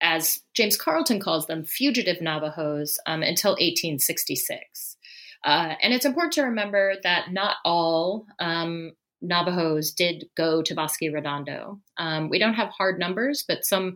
as 0.02 0.42
James 0.54 0.76
Carleton 0.76 1.20
calls 1.20 1.48
them, 1.48 1.64
fugitive 1.64 2.22
Navajos 2.22 3.00
um, 3.06 3.22
until 3.22 3.52
1866. 3.52 4.98
Uh, 5.44 5.76
and 5.82 5.94
it's 5.94 6.06
important 6.06 6.34
to 6.34 6.44
remember 6.44 6.96
that 7.04 7.32
not 7.32 7.56
all 7.64 8.26
um, 8.40 8.92
Navajos 9.22 9.92
did 9.92 10.26
go 10.36 10.62
to 10.62 10.76
Bosque 10.76 11.02
Redondo. 11.02 11.80
Um, 11.98 12.30
we 12.30 12.40
don't 12.40 12.56
have 12.56 12.70
hard 12.70 13.00
numbers, 13.00 13.44
but 13.48 13.66
some 13.66 13.96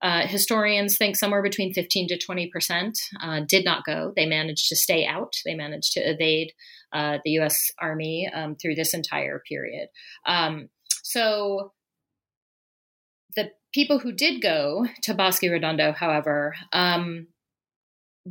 uh, 0.00 0.26
historians 0.26 0.96
think 0.96 1.16
somewhere 1.16 1.42
between 1.42 1.72
15 1.72 2.08
to 2.08 2.18
20 2.18 2.50
percent 2.50 2.98
uh, 3.22 3.40
did 3.46 3.64
not 3.64 3.84
go. 3.84 4.12
They 4.14 4.26
managed 4.26 4.68
to 4.68 4.76
stay 4.76 5.04
out. 5.04 5.34
They 5.44 5.54
managed 5.54 5.92
to 5.94 6.00
evade 6.00 6.52
uh, 6.92 7.18
the 7.24 7.32
U.S. 7.32 7.70
Army 7.80 8.30
um, 8.32 8.56
through 8.56 8.76
this 8.76 8.94
entire 8.94 9.42
period. 9.48 9.88
Um, 10.24 10.68
so 11.02 11.72
the 13.34 13.50
people 13.72 13.98
who 13.98 14.12
did 14.12 14.40
go 14.40 14.86
to 15.02 15.14
Bosque 15.14 15.42
Redondo, 15.42 15.92
however, 15.92 16.54
um, 16.72 17.26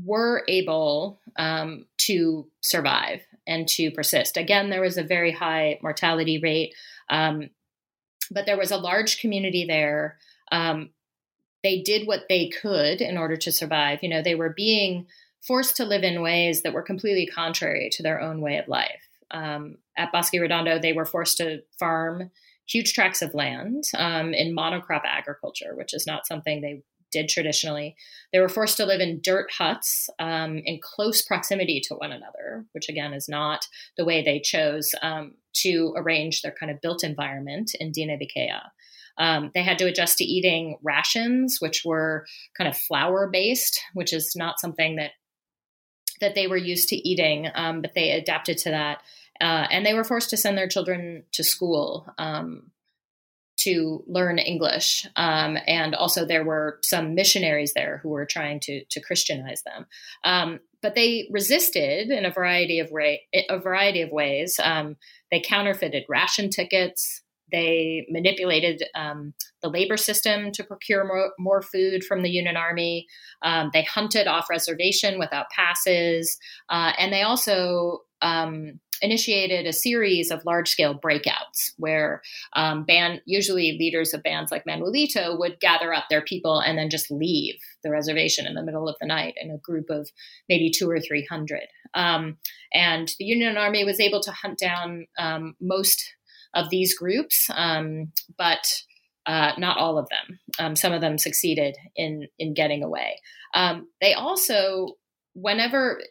were 0.03 0.43
able 0.47 1.19
um, 1.37 1.85
to 1.97 2.47
survive 2.61 3.21
and 3.45 3.67
to 3.69 3.91
persist. 3.91 4.37
Again, 4.37 4.69
there 4.69 4.81
was 4.81 4.97
a 4.97 5.03
very 5.03 5.31
high 5.31 5.79
mortality 5.81 6.39
rate, 6.39 6.73
um, 7.09 7.49
but 8.31 8.45
there 8.45 8.57
was 8.57 8.71
a 8.71 8.77
large 8.77 9.19
community 9.19 9.65
there. 9.65 10.17
Um, 10.51 10.89
they 11.63 11.81
did 11.81 12.07
what 12.07 12.25
they 12.29 12.49
could 12.49 13.01
in 13.01 13.17
order 13.17 13.37
to 13.37 13.51
survive. 13.51 13.99
You 14.01 14.09
know, 14.09 14.21
they 14.21 14.35
were 14.35 14.53
being 14.55 15.07
forced 15.41 15.77
to 15.77 15.85
live 15.85 16.03
in 16.03 16.21
ways 16.21 16.61
that 16.63 16.73
were 16.73 16.81
completely 16.81 17.25
contrary 17.25 17.89
to 17.93 18.03
their 18.03 18.21
own 18.21 18.41
way 18.41 18.57
of 18.57 18.67
life. 18.67 19.07
Um, 19.31 19.77
at 19.97 20.11
Bosque 20.11 20.33
Redondo, 20.33 20.79
they 20.79 20.93
were 20.93 21.05
forced 21.05 21.37
to 21.37 21.61
farm 21.79 22.31
huge 22.67 22.93
tracts 22.93 23.21
of 23.21 23.33
land 23.33 23.85
um, 23.97 24.33
in 24.33 24.55
monocrop 24.55 25.01
agriculture, 25.05 25.73
which 25.75 25.93
is 25.93 26.05
not 26.05 26.27
something 26.27 26.61
they 26.61 26.83
did 27.17 27.29
traditionally. 27.29 27.95
They 28.31 28.39
were 28.39 28.49
forced 28.49 28.77
to 28.77 28.85
live 28.85 29.01
in 29.01 29.21
dirt 29.21 29.49
huts 29.51 30.09
um, 30.19 30.61
in 30.65 30.79
close 30.81 31.21
proximity 31.21 31.81
to 31.85 31.95
one 31.95 32.11
another, 32.11 32.65
which 32.73 32.89
again 32.89 33.13
is 33.13 33.27
not 33.27 33.67
the 33.97 34.05
way 34.05 34.23
they 34.23 34.39
chose 34.39 34.91
um, 35.01 35.33
to 35.63 35.93
arrange 35.97 36.41
their 36.41 36.55
kind 36.59 36.71
of 36.71 36.81
built 36.81 37.03
environment 37.03 37.71
in 37.79 37.91
Bikéyah. 37.91 38.69
Um, 39.17 39.49
they 39.55 39.63
had 39.63 39.79
to 39.79 39.87
adjust 39.87 40.19
to 40.19 40.23
eating 40.23 40.77
rations, 40.83 41.57
which 41.59 41.83
were 41.83 42.27
kind 42.55 42.67
of 42.67 42.77
flour 42.77 43.29
based, 43.31 43.81
which 43.93 44.13
is 44.13 44.33
not 44.35 44.59
something 44.59 44.97
that 44.97 45.11
that 46.19 46.33
they 46.33 46.47
were 46.47 46.57
used 46.57 46.89
to 46.89 46.95
eating, 46.95 47.47
um, 47.53 47.81
but 47.81 47.93
they 47.93 48.11
adapted 48.11 48.57
to 48.57 48.71
that. 48.71 49.01
Uh, 49.39 49.67
and 49.69 49.85
they 49.85 49.93
were 49.93 50.03
forced 50.03 50.31
to 50.31 50.37
send 50.37 50.57
their 50.57 50.67
children 50.67 51.23
to 51.31 51.43
school 51.43 52.07
um, 52.17 52.71
to 53.57 54.03
learn 54.07 54.39
English. 54.39 55.05
Um, 55.15 55.57
and 55.67 55.95
also, 55.95 56.25
there 56.25 56.45
were 56.45 56.79
some 56.83 57.15
missionaries 57.15 57.73
there 57.73 57.99
who 58.03 58.09
were 58.09 58.25
trying 58.25 58.59
to, 58.61 58.83
to 58.85 59.01
Christianize 59.01 59.63
them. 59.63 59.85
Um, 60.23 60.59
but 60.81 60.95
they 60.95 61.27
resisted 61.31 62.09
in 62.09 62.25
a 62.25 62.31
variety 62.31 62.79
of 62.79 62.91
ra- 62.91 63.23
a 63.33 63.59
variety 63.59 64.01
of 64.01 64.11
ways. 64.11 64.59
Um, 64.63 64.95
they 65.31 65.41
counterfeited 65.41 66.05
ration 66.07 66.49
tickets. 66.49 67.23
They 67.51 68.05
manipulated 68.09 68.83
um, 68.93 69.33
the 69.61 69.69
labor 69.69 69.97
system 69.97 70.51
to 70.51 70.63
procure 70.63 71.05
more, 71.05 71.31
more, 71.39 71.61
food 71.61 72.03
from 72.03 72.21
the 72.21 72.29
Union 72.29 72.57
Army. 72.57 73.07
Um, 73.41 73.69
they 73.73 73.83
hunted 73.83 74.27
off 74.27 74.49
reservation 74.49 75.17
without 75.17 75.49
passes, 75.49 76.37
uh, 76.69 76.91
and 76.99 77.11
they 77.13 77.23
also 77.23 78.01
um, 78.21 78.79
initiated 79.01 79.65
a 79.65 79.73
series 79.73 80.31
of 80.31 80.45
large 80.45 80.69
scale 80.69 80.97
breakouts 80.97 81.73
where 81.77 82.21
um, 82.53 82.83
band 82.83 83.21
usually 83.25 83.77
leaders 83.79 84.13
of 84.13 84.23
bands 84.23 84.51
like 84.51 84.65
Manuelito 84.65 85.37
would 85.37 85.59
gather 85.59 85.93
up 85.93 86.05
their 86.09 86.21
people 86.21 86.59
and 86.59 86.77
then 86.77 86.89
just 86.89 87.11
leave 87.11 87.55
the 87.83 87.91
reservation 87.91 88.47
in 88.47 88.55
the 88.55 88.63
middle 88.63 88.87
of 88.87 88.95
the 88.99 89.07
night 89.07 89.35
in 89.39 89.51
a 89.51 89.57
group 89.57 89.89
of 89.89 90.09
maybe 90.49 90.71
two 90.71 90.89
or 90.89 90.99
three 90.99 91.25
hundred. 91.29 91.67
Um, 91.93 92.37
and 92.73 93.11
the 93.19 93.25
Union 93.25 93.57
Army 93.57 93.83
was 93.83 93.99
able 93.99 94.21
to 94.21 94.31
hunt 94.31 94.59
down 94.59 95.07
um, 95.17 95.55
most 95.61 96.13
of 96.53 96.69
these 96.69 96.97
groups, 96.97 97.49
um, 97.53 98.11
but 98.37 98.67
uh, 99.25 99.51
not 99.57 99.77
all 99.77 99.97
of 99.97 100.07
them. 100.09 100.39
Um, 100.59 100.75
some 100.75 100.93
of 100.93 101.01
them 101.01 101.17
succeeded 101.17 101.75
in 101.95 102.27
in 102.39 102.53
getting 102.53 102.83
away. 102.83 103.19
Um, 103.53 103.87
they 104.01 104.13
also, 104.13 104.97
whenever 105.33 106.01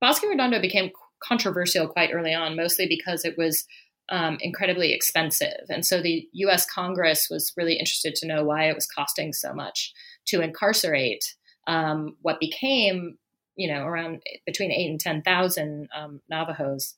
Bosque 0.00 0.24
Redondo 0.24 0.60
became 0.60 0.90
controversial 1.26 1.88
quite 1.88 2.10
early 2.12 2.34
on, 2.34 2.56
mostly 2.56 2.86
because 2.86 3.24
it 3.24 3.36
was 3.38 3.66
um, 4.10 4.36
incredibly 4.40 4.92
expensive. 4.92 5.64
And 5.68 5.84
so 5.84 6.02
the 6.02 6.28
US 6.32 6.66
Congress 6.66 7.28
was 7.30 7.52
really 7.56 7.74
interested 7.74 8.14
to 8.16 8.26
know 8.26 8.44
why 8.44 8.68
it 8.68 8.74
was 8.74 8.86
costing 8.86 9.32
so 9.32 9.52
much 9.52 9.92
to 10.26 10.42
incarcerate 10.42 11.24
um, 11.66 12.16
what 12.20 12.40
became, 12.40 13.16
you 13.56 13.72
know, 13.72 13.84
around 13.84 14.20
between 14.44 14.70
eight 14.70 14.90
and 14.90 15.00
10,000 15.00 15.88
um, 15.96 16.20
Navajos 16.28 16.94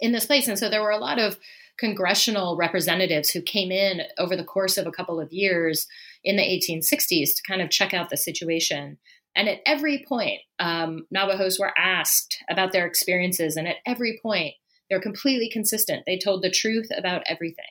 in 0.00 0.12
this 0.12 0.26
place. 0.26 0.48
And 0.48 0.58
so 0.58 0.68
there 0.68 0.82
were 0.82 0.90
a 0.90 0.98
lot 0.98 1.18
of 1.18 1.38
congressional 1.78 2.56
representatives 2.56 3.30
who 3.30 3.42
came 3.42 3.70
in 3.70 4.02
over 4.18 4.34
the 4.34 4.44
course 4.44 4.78
of 4.78 4.86
a 4.86 4.92
couple 4.92 5.20
of 5.20 5.32
years 5.32 5.86
in 6.24 6.36
the 6.36 6.42
1860s 6.42 7.36
to 7.36 7.42
kind 7.46 7.60
of 7.60 7.70
check 7.70 7.92
out 7.92 8.08
the 8.08 8.16
situation. 8.16 8.98
And 9.36 9.48
at 9.48 9.60
every 9.66 10.04
point, 10.08 10.40
um, 10.58 11.06
Navajos 11.10 11.58
were 11.58 11.78
asked 11.78 12.42
about 12.50 12.72
their 12.72 12.86
experiences. 12.86 13.56
And 13.56 13.68
at 13.68 13.76
every 13.84 14.18
point, 14.22 14.54
they're 14.88 15.00
completely 15.00 15.50
consistent. 15.52 16.04
They 16.06 16.18
told 16.18 16.42
the 16.42 16.50
truth 16.50 16.88
about 16.96 17.22
everything. 17.26 17.64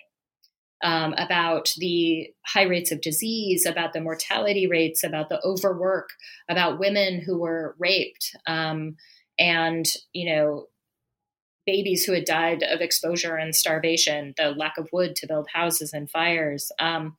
Um, 0.83 1.13
about 1.17 1.73
the 1.77 2.27
high 2.45 2.63
rates 2.63 2.91
of 2.91 3.01
disease, 3.01 3.65
about 3.65 3.93
the 3.93 4.01
mortality 4.01 4.67
rates, 4.67 5.03
about 5.03 5.29
the 5.29 5.41
overwork, 5.43 6.09
about 6.49 6.79
women 6.79 7.21
who 7.25 7.39
were 7.39 7.75
raped, 7.79 8.35
um, 8.45 8.97
and 9.39 9.85
you 10.13 10.31
know, 10.31 10.67
babies 11.65 12.03
who 12.03 12.11
had 12.11 12.25
died 12.25 12.61
of 12.61 12.81
exposure 12.81 13.35
and 13.35 13.55
starvation, 13.55 14.33
the 14.37 14.51
lack 14.51 14.77
of 14.77 14.89
wood 14.91 15.15
to 15.15 15.27
build 15.27 15.47
houses 15.51 15.91
and 15.93 16.09
fires, 16.09 16.71
um, 16.77 17.15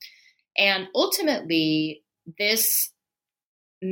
and 0.56 0.86
ultimately, 0.94 2.04
this 2.38 2.90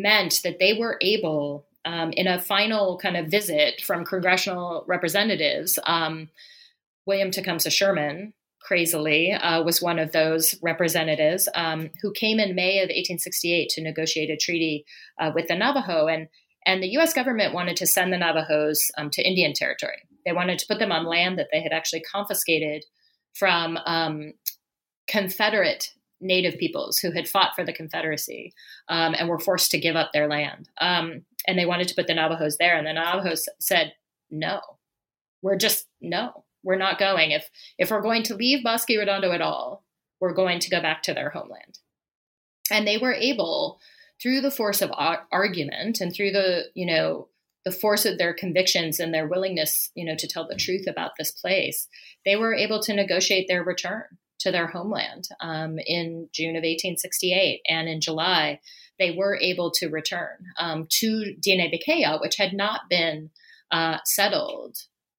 meant 0.02 0.40
that 0.44 0.58
they 0.58 0.74
were 0.74 0.98
able, 1.00 1.66
um, 1.84 2.12
in 2.12 2.26
a 2.26 2.40
final 2.40 2.98
kind 2.98 3.16
of 3.16 3.28
visit 3.28 3.80
from 3.80 4.04
congressional 4.04 4.84
representatives, 4.86 5.78
um, 5.84 6.28
William 7.06 7.30
Tecumseh 7.30 7.70
Sherman, 7.70 8.32
crazily, 8.60 9.32
uh, 9.32 9.62
was 9.62 9.82
one 9.82 9.98
of 9.98 10.12
those 10.12 10.54
representatives 10.62 11.48
um, 11.54 11.90
who 12.00 12.12
came 12.12 12.40
in 12.40 12.54
May 12.54 12.78
of 12.78 12.88
1868 12.88 13.68
to 13.70 13.82
negotiate 13.82 14.30
a 14.30 14.36
treaty 14.36 14.86
uh, 15.20 15.30
with 15.34 15.48
the 15.48 15.54
Navajo. 15.54 16.06
And, 16.06 16.28
and 16.64 16.82
the 16.82 16.96
US 16.98 17.12
government 17.12 17.52
wanted 17.52 17.76
to 17.76 17.86
send 17.86 18.12
the 18.12 18.18
Navajos 18.18 18.90
um, 18.96 19.10
to 19.10 19.22
Indian 19.22 19.52
Territory. 19.52 19.98
They 20.24 20.32
wanted 20.32 20.58
to 20.60 20.66
put 20.66 20.78
them 20.78 20.92
on 20.92 21.04
land 21.04 21.38
that 21.38 21.48
they 21.52 21.60
had 21.60 21.72
actually 21.72 22.00
confiscated 22.00 22.84
from 23.34 23.76
um, 23.84 24.32
Confederate 25.06 25.90
native 26.24 26.58
peoples 26.58 26.98
who 26.98 27.12
had 27.12 27.28
fought 27.28 27.54
for 27.54 27.64
the 27.64 27.72
Confederacy 27.72 28.52
um, 28.88 29.14
and 29.16 29.28
were 29.28 29.38
forced 29.38 29.70
to 29.70 29.78
give 29.78 29.94
up 29.94 30.10
their 30.12 30.26
land. 30.26 30.68
Um, 30.80 31.22
and 31.46 31.58
they 31.58 31.66
wanted 31.66 31.86
to 31.88 31.94
put 31.94 32.06
the 32.06 32.14
Navajos 32.14 32.56
there. 32.56 32.76
And 32.76 32.86
the 32.86 32.94
Navajos 32.94 33.46
said, 33.60 33.92
no, 34.30 34.60
we're 35.42 35.58
just, 35.58 35.86
no, 36.00 36.44
we're 36.64 36.76
not 36.76 36.98
going. 36.98 37.30
If, 37.30 37.48
if 37.78 37.90
we're 37.90 38.00
going 38.00 38.22
to 38.24 38.34
leave 38.34 38.64
Bosque 38.64 38.88
Redondo 38.88 39.30
at 39.30 39.42
all, 39.42 39.84
we're 40.20 40.32
going 40.32 40.58
to 40.60 40.70
go 40.70 40.80
back 40.80 41.02
to 41.02 41.14
their 41.14 41.30
homeland. 41.30 41.78
And 42.70 42.88
they 42.88 42.96
were 42.96 43.12
able, 43.12 43.78
through 44.20 44.40
the 44.40 44.50
force 44.50 44.80
of 44.80 44.90
argument 45.30 46.00
and 46.00 46.14
through 46.14 46.30
the, 46.30 46.64
you 46.74 46.86
know, 46.86 47.28
the 47.66 47.72
force 47.72 48.06
of 48.06 48.18
their 48.18 48.32
convictions 48.32 48.98
and 48.98 49.12
their 49.12 49.26
willingness, 49.26 49.90
you 49.94 50.04
know, 50.04 50.16
to 50.16 50.26
tell 50.26 50.46
the 50.46 50.56
truth 50.56 50.86
about 50.86 51.12
this 51.18 51.30
place, 51.30 51.88
they 52.24 52.36
were 52.36 52.54
able 52.54 52.80
to 52.82 52.94
negotiate 52.94 53.46
their 53.48 53.62
return 53.62 54.04
to 54.44 54.52
their 54.52 54.66
homeland 54.66 55.26
um, 55.40 55.78
in 55.78 56.28
June 56.32 56.50
of 56.50 56.62
1868. 56.62 57.62
And 57.68 57.88
in 57.88 58.00
July, 58.00 58.60
they 58.98 59.10
were 59.10 59.38
able 59.40 59.70
to 59.72 59.88
return 59.88 60.36
um, 60.58 60.86
to 61.00 61.34
Diné-Bikéyah, 61.40 62.20
which 62.20 62.36
had 62.36 62.52
not 62.52 62.82
been 62.88 63.30
uh, 63.70 63.98
settled 64.04 64.76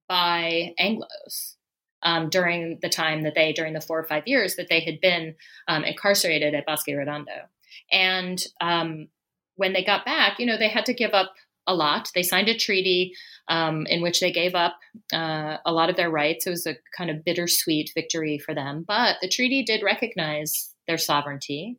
by 0.08 0.74
Anglos. 0.80 1.56
Um, 2.04 2.30
during 2.30 2.78
the 2.84 2.90
time 2.90 3.24
that 3.24 3.34
they, 3.34 3.52
during 3.52 3.74
the 3.74 3.82
four 3.82 3.98
or 3.98 4.04
five 4.04 4.28
years 4.28 4.58
that 4.58 4.68
they 4.70 4.80
had 4.82 5.02
been 5.02 5.34
um, 5.68 5.84
incarcerated 5.84 6.54
at 6.54 6.64
Bosque 6.68 6.86
Redondo. 6.90 7.50
And 7.92 8.40
um, 8.62 9.08
when 9.56 9.74
they 9.74 9.84
got 9.84 10.06
back, 10.06 10.38
you 10.38 10.46
know, 10.46 10.56
they 10.56 10.70
had 10.70 10.86
to 10.86 10.94
give 10.94 11.16
up 11.16 11.34
a 11.66 11.74
lot. 11.74 12.12
They 12.14 12.22
signed 12.22 12.48
a 12.48 12.56
treaty 12.56 13.16
um, 13.48 13.86
in 13.88 14.02
which 14.02 14.20
they 14.20 14.32
gave 14.32 14.56
up 14.56 14.78
uh, 15.14 15.58
a 15.66 15.72
lot 15.72 15.90
of 15.90 15.96
their 15.96 16.10
rights. 16.10 16.48
It 16.48 16.52
was 16.52 16.66
a 16.66 16.78
kind 16.98 17.10
of 17.10 17.24
bittersweet 17.24 17.92
victory 17.94 18.40
for 18.40 18.54
them, 18.54 18.84
but 18.88 19.18
the 19.22 19.30
treaty 19.30 19.64
did 19.64 19.84
recognize 19.84 20.74
their 20.88 20.98
sovereignty. 20.98 21.78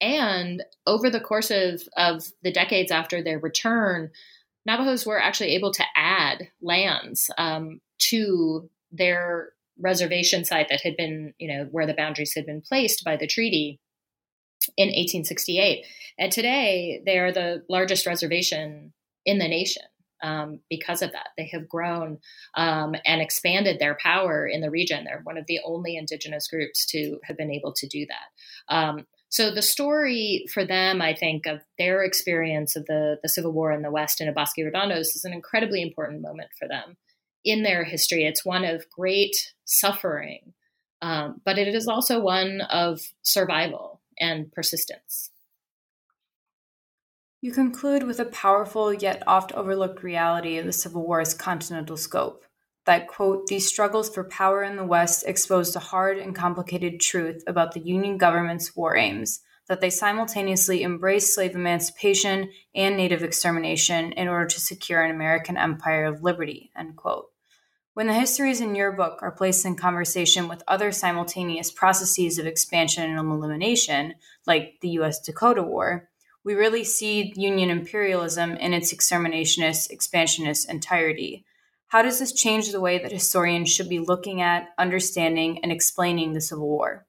And 0.00 0.62
over 0.86 1.10
the 1.10 1.20
course 1.20 1.50
of, 1.50 1.82
of 1.96 2.24
the 2.42 2.52
decades 2.52 2.90
after 2.90 3.22
their 3.22 3.38
return, 3.38 4.10
Navajos 4.66 5.06
were 5.06 5.20
actually 5.20 5.54
able 5.54 5.72
to 5.72 5.84
add 5.96 6.48
lands 6.62 7.30
um, 7.38 7.80
to 7.98 8.68
their 8.92 9.50
reservation 9.78 10.44
site 10.44 10.68
that 10.68 10.82
had 10.82 10.96
been, 10.96 11.32
you 11.38 11.48
know, 11.48 11.68
where 11.70 11.86
the 11.86 11.94
boundaries 11.94 12.34
had 12.34 12.46
been 12.46 12.60
placed 12.60 13.04
by 13.04 13.16
the 13.16 13.26
treaty 13.26 13.80
in 14.76 14.88
1868. 14.88 15.84
And 16.18 16.30
today, 16.30 17.02
they 17.06 17.18
are 17.18 17.32
the 17.32 17.64
largest 17.68 18.06
reservation 18.06 18.92
in 19.24 19.38
the 19.38 19.48
nation 19.48 19.82
um, 20.22 20.60
because 20.68 21.02
of 21.02 21.12
that. 21.12 21.28
They 21.36 21.48
have 21.52 21.68
grown 21.68 22.18
um, 22.54 22.94
and 23.04 23.20
expanded 23.20 23.78
their 23.78 23.96
power 24.02 24.46
in 24.46 24.60
the 24.60 24.70
region. 24.70 25.04
They're 25.04 25.20
one 25.24 25.38
of 25.38 25.46
the 25.46 25.60
only 25.64 25.96
indigenous 25.96 26.48
groups 26.48 26.86
to 26.86 27.18
have 27.24 27.36
been 27.36 27.50
able 27.50 27.72
to 27.74 27.86
do 27.86 28.06
that. 28.06 28.74
Um, 28.74 29.06
so 29.30 29.54
the 29.54 29.62
story 29.62 30.44
for 30.52 30.64
them, 30.64 31.00
I 31.00 31.14
think, 31.14 31.46
of 31.46 31.60
their 31.78 32.02
experience 32.02 32.74
of 32.74 32.86
the, 32.86 33.18
the 33.22 33.28
Civil 33.28 33.52
War 33.52 33.70
in 33.70 33.82
the 33.82 33.90
West 33.90 34.20
and 34.20 34.28
of 34.28 34.34
Bosque 34.34 34.56
Redondos 34.58 35.14
is 35.14 35.24
an 35.24 35.32
incredibly 35.32 35.82
important 35.82 36.20
moment 36.20 36.50
for 36.58 36.66
them 36.66 36.96
in 37.44 37.62
their 37.62 37.84
history. 37.84 38.24
It's 38.24 38.44
one 38.44 38.64
of 38.64 38.84
great 38.90 39.52
suffering, 39.64 40.52
um, 41.00 41.40
but 41.44 41.58
it 41.58 41.68
is 41.68 41.86
also 41.86 42.20
one 42.20 42.60
of 42.62 43.00
survival 43.22 44.00
and 44.18 44.50
persistence. 44.52 45.29
You 47.42 47.52
conclude 47.52 48.02
with 48.02 48.20
a 48.20 48.26
powerful 48.26 48.92
yet 48.92 49.22
oft 49.26 49.52
overlooked 49.52 50.02
reality 50.02 50.58
of 50.58 50.66
the 50.66 50.74
Civil 50.74 51.06
War's 51.06 51.32
continental 51.32 51.96
scope 51.96 52.44
that, 52.84 53.08
quote, 53.08 53.46
these 53.46 53.66
struggles 53.66 54.10
for 54.10 54.24
power 54.24 54.62
in 54.62 54.76
the 54.76 54.84
West 54.84 55.24
exposed 55.26 55.74
a 55.74 55.78
hard 55.78 56.18
and 56.18 56.34
complicated 56.34 57.00
truth 57.00 57.42
about 57.46 57.72
the 57.72 57.80
Union 57.80 58.18
government's 58.18 58.76
war 58.76 58.94
aims, 58.94 59.40
that 59.68 59.80
they 59.80 59.88
simultaneously 59.88 60.82
embraced 60.82 61.34
slave 61.34 61.54
emancipation 61.54 62.50
and 62.74 62.98
native 62.98 63.22
extermination 63.22 64.12
in 64.12 64.28
order 64.28 64.46
to 64.46 64.60
secure 64.60 65.02
an 65.02 65.10
American 65.10 65.56
empire 65.56 66.04
of 66.04 66.22
liberty, 66.22 66.70
end 66.76 66.96
quote. 66.96 67.30
When 67.94 68.06
the 68.06 68.12
histories 68.12 68.60
in 68.60 68.74
your 68.74 68.92
book 68.92 69.20
are 69.22 69.32
placed 69.32 69.64
in 69.64 69.76
conversation 69.76 70.46
with 70.46 70.62
other 70.68 70.92
simultaneous 70.92 71.70
processes 71.70 72.38
of 72.38 72.46
expansion 72.46 73.08
and 73.08 73.18
elimination, 73.18 74.16
like 74.46 74.74
the 74.82 74.90
US 74.90 75.20
Dakota 75.20 75.62
War, 75.62 76.09
we 76.44 76.54
really 76.54 76.84
see 76.84 77.32
Union 77.36 77.70
imperialism 77.70 78.52
in 78.56 78.72
its 78.72 78.92
exterminationist, 78.92 79.90
expansionist 79.90 80.70
entirety. 80.70 81.44
How 81.88 82.02
does 82.02 82.18
this 82.18 82.32
change 82.32 82.70
the 82.70 82.80
way 82.80 82.98
that 82.98 83.12
historians 83.12 83.70
should 83.70 83.88
be 83.88 83.98
looking 83.98 84.40
at, 84.40 84.68
understanding, 84.78 85.60
and 85.62 85.72
explaining 85.72 86.32
the 86.32 86.40
Civil 86.40 86.68
War? 86.68 87.06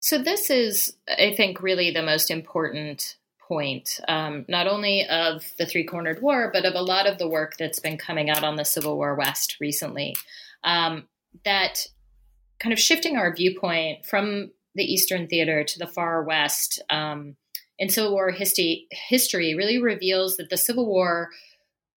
So, 0.00 0.18
this 0.18 0.50
is, 0.50 0.96
I 1.08 1.32
think, 1.34 1.62
really 1.62 1.92
the 1.92 2.02
most 2.02 2.30
important 2.30 3.16
point, 3.46 4.00
um, 4.08 4.44
not 4.48 4.66
only 4.66 5.06
of 5.06 5.44
the 5.58 5.66
Three 5.66 5.84
Cornered 5.84 6.20
War, 6.20 6.50
but 6.52 6.64
of 6.64 6.74
a 6.74 6.82
lot 6.82 7.06
of 7.06 7.18
the 7.18 7.28
work 7.28 7.56
that's 7.56 7.78
been 7.78 7.96
coming 7.96 8.28
out 8.28 8.42
on 8.42 8.56
the 8.56 8.64
Civil 8.64 8.96
War 8.96 9.14
West 9.14 9.56
recently. 9.60 10.16
Um, 10.64 11.06
that 11.44 11.86
kind 12.58 12.72
of 12.72 12.80
shifting 12.80 13.16
our 13.16 13.34
viewpoint 13.34 14.04
from 14.06 14.50
the 14.74 14.84
Eastern 14.84 15.28
Theater 15.28 15.64
to 15.64 15.78
the 15.78 15.86
far 15.86 16.24
West 16.24 16.82
um, 16.90 17.36
in 17.82 17.88
Civil 17.88 18.12
War 18.12 18.30
history, 18.30 18.86
history 18.92 19.56
really 19.56 19.82
reveals 19.82 20.36
that 20.36 20.50
the 20.50 20.56
Civil 20.56 20.86
War 20.86 21.30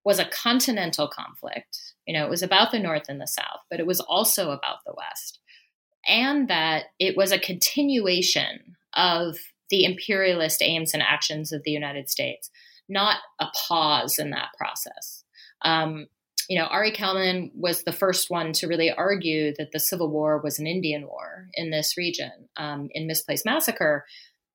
was 0.03 0.17
a 0.17 0.25
continental 0.25 1.07
conflict. 1.07 1.77
You 2.07 2.15
know, 2.15 2.25
it 2.25 2.29
was 2.31 2.41
about 2.41 2.71
the 2.71 2.79
North 2.79 3.03
and 3.07 3.21
the 3.21 3.27
South, 3.27 3.59
but 3.69 3.79
it 3.79 3.85
was 3.85 3.99
also 3.99 4.49
about 4.49 4.77
the 4.83 4.95
West. 4.97 5.37
And 6.07 6.47
that 6.47 6.85
it 6.97 7.15
was 7.15 7.31
a 7.31 7.37
continuation 7.37 8.77
of 8.95 9.37
the 9.69 9.85
imperialist 9.85 10.63
aims 10.63 10.95
and 10.95 11.03
actions 11.03 11.51
of 11.51 11.61
the 11.61 11.71
United 11.71 12.09
States, 12.09 12.49
not 12.89 13.17
a 13.39 13.45
pause 13.67 14.17
in 14.17 14.31
that 14.31 14.49
process. 14.57 15.23
Um, 15.61 16.07
you 16.49 16.57
know, 16.57 16.65
Ari 16.65 16.93
Kelman 16.93 17.51
was 17.53 17.83
the 17.83 17.91
first 17.91 18.31
one 18.31 18.53
to 18.53 18.67
really 18.67 18.91
argue 18.91 19.53
that 19.57 19.71
the 19.71 19.79
Civil 19.79 20.09
War 20.09 20.41
was 20.41 20.57
an 20.57 20.65
Indian 20.65 21.05
war 21.05 21.47
in 21.53 21.69
this 21.69 21.95
region 21.95 22.31
um, 22.57 22.89
in 22.91 23.05
Misplaced 23.05 23.45
Massacre. 23.45 24.05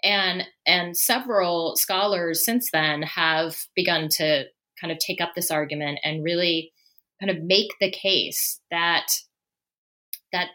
And, 0.03 0.45
and 0.67 0.97
several 0.97 1.77
scholars 1.77 2.45
since 2.45 2.71
then 2.73 3.03
have 3.03 3.57
begun 3.75 4.09
to 4.13 4.45
kind 4.81 4.93
of 4.93 4.99
take 4.99 5.21
up 5.21 5.35
this 5.35 5.51
argument 5.51 5.99
and 6.03 6.25
really 6.25 6.73
kind 7.21 7.31
of 7.31 7.43
make 7.43 7.71
the 7.81 7.91
case 7.91 8.61
that 8.71 9.09
that 10.33 10.49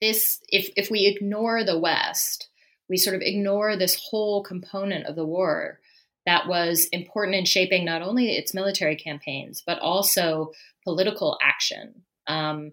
this 0.00 0.40
if 0.48 0.70
if 0.76 0.90
we 0.90 1.06
ignore 1.06 1.64
the 1.64 1.78
West, 1.78 2.48
we 2.88 2.96
sort 2.96 3.16
of 3.16 3.22
ignore 3.22 3.76
this 3.76 4.00
whole 4.10 4.42
component 4.42 5.06
of 5.06 5.16
the 5.16 5.26
war 5.26 5.80
that 6.26 6.48
was 6.48 6.86
important 6.92 7.36
in 7.36 7.44
shaping 7.44 7.84
not 7.84 8.02
only 8.02 8.36
its 8.36 8.54
military 8.54 8.96
campaigns 8.96 9.62
but 9.66 9.78
also 9.78 10.52
political 10.84 11.38
action. 11.42 12.02
Um, 12.26 12.72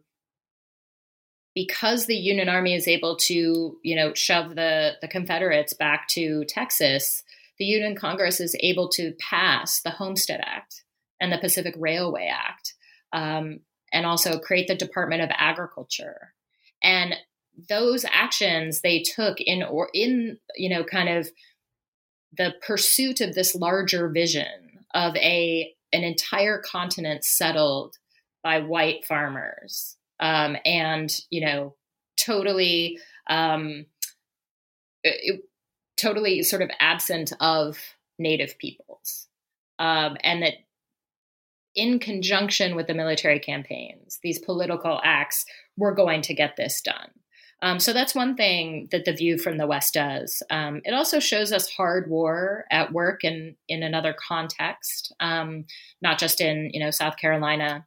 because 1.55 2.05
the 2.05 2.15
Union 2.15 2.49
Army 2.49 2.75
is 2.75 2.87
able 2.87 3.15
to, 3.15 3.77
you 3.81 3.95
know, 3.95 4.13
shove 4.13 4.55
the 4.55 4.97
the 5.01 5.07
Confederates 5.07 5.73
back 5.73 6.07
to 6.09 6.43
Texas, 6.45 7.23
the 7.57 7.65
Union 7.65 7.95
Congress 7.95 8.39
is 8.39 8.55
able 8.59 8.89
to 8.89 9.13
pass 9.19 9.81
the 9.81 9.89
Homestead 9.89 10.41
Act 10.43 10.83
and 11.19 11.31
the 11.31 11.37
Pacific 11.37 11.73
Railway 11.77 12.29
Act, 12.31 12.75
um, 13.13 13.61
and 13.93 14.05
also 14.05 14.37
create 14.37 14.67
the 14.67 14.75
Department 14.75 15.21
of 15.21 15.31
Agriculture. 15.33 16.33
And 16.83 17.15
those 17.69 18.03
actions 18.11 18.81
they 18.81 19.01
took 19.01 19.39
in 19.39 19.63
or 19.63 19.89
in 19.93 20.37
you 20.57 20.69
know 20.69 20.83
kind 20.83 21.07
of 21.07 21.29
the 22.37 22.53
pursuit 22.67 23.21
of 23.21 23.33
this 23.33 23.55
larger 23.55 24.09
vision 24.09 24.81
of 24.93 25.15
a 25.15 25.73
an 25.93 26.03
entire 26.03 26.61
continent 26.61 27.23
settled 27.23 27.95
by 28.43 28.59
white 28.59 29.05
farmers 29.05 29.95
um, 30.19 30.57
and 30.65 31.21
you 31.29 31.45
know 31.45 31.75
totally 32.17 32.99
um, 33.27 33.85
it, 35.03 35.41
totally 35.97 36.43
sort 36.43 36.61
of 36.61 36.69
absent 36.79 37.33
of 37.39 37.77
native 38.19 38.57
peoples 38.57 39.27
um, 39.79 40.17
and 40.23 40.43
that 40.43 40.53
in 41.75 41.99
conjunction 41.99 42.75
with 42.75 42.87
the 42.87 42.93
military 42.93 43.39
campaigns 43.39 44.19
these 44.23 44.39
political 44.39 44.99
acts 45.03 45.45
were 45.77 45.93
going 45.93 46.21
to 46.21 46.33
get 46.33 46.55
this 46.55 46.81
done 46.81 47.11
um, 47.61 47.79
so 47.79 47.93
that's 47.93 48.13
one 48.13 48.35
thing 48.35 48.89
that 48.91 49.05
the 49.05 49.13
view 49.13 49.37
from 49.37 49.57
the 49.57 49.67
West 49.67 49.93
does. 49.93 50.43
Um, 50.49 50.81
it 50.83 50.93
also 50.93 51.19
shows 51.19 51.51
us 51.51 51.69
hard 51.69 52.09
war 52.09 52.65
at 52.69 52.91
work 52.91 53.23
in 53.23 53.55
in 53.67 53.81
another 53.81 54.13
context, 54.13 55.13
um, 55.19 55.65
not 56.01 56.19
just 56.19 56.41
in 56.41 56.69
you 56.73 56.79
know 56.79 56.91
South 56.91 57.17
Carolina 57.17 57.85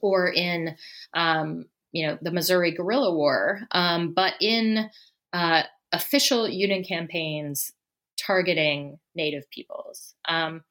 or 0.00 0.28
in 0.30 0.76
um, 1.14 1.66
you 1.92 2.06
know 2.06 2.18
the 2.20 2.30
Missouri 2.30 2.72
Guerrilla 2.72 3.14
War, 3.14 3.60
um, 3.70 4.12
but 4.12 4.34
in 4.40 4.90
uh, 5.32 5.62
official 5.92 6.48
Union 6.48 6.84
campaigns 6.84 7.72
targeting 8.16 8.98
Native 9.14 9.48
peoples. 9.50 10.14
Um, 10.28 10.62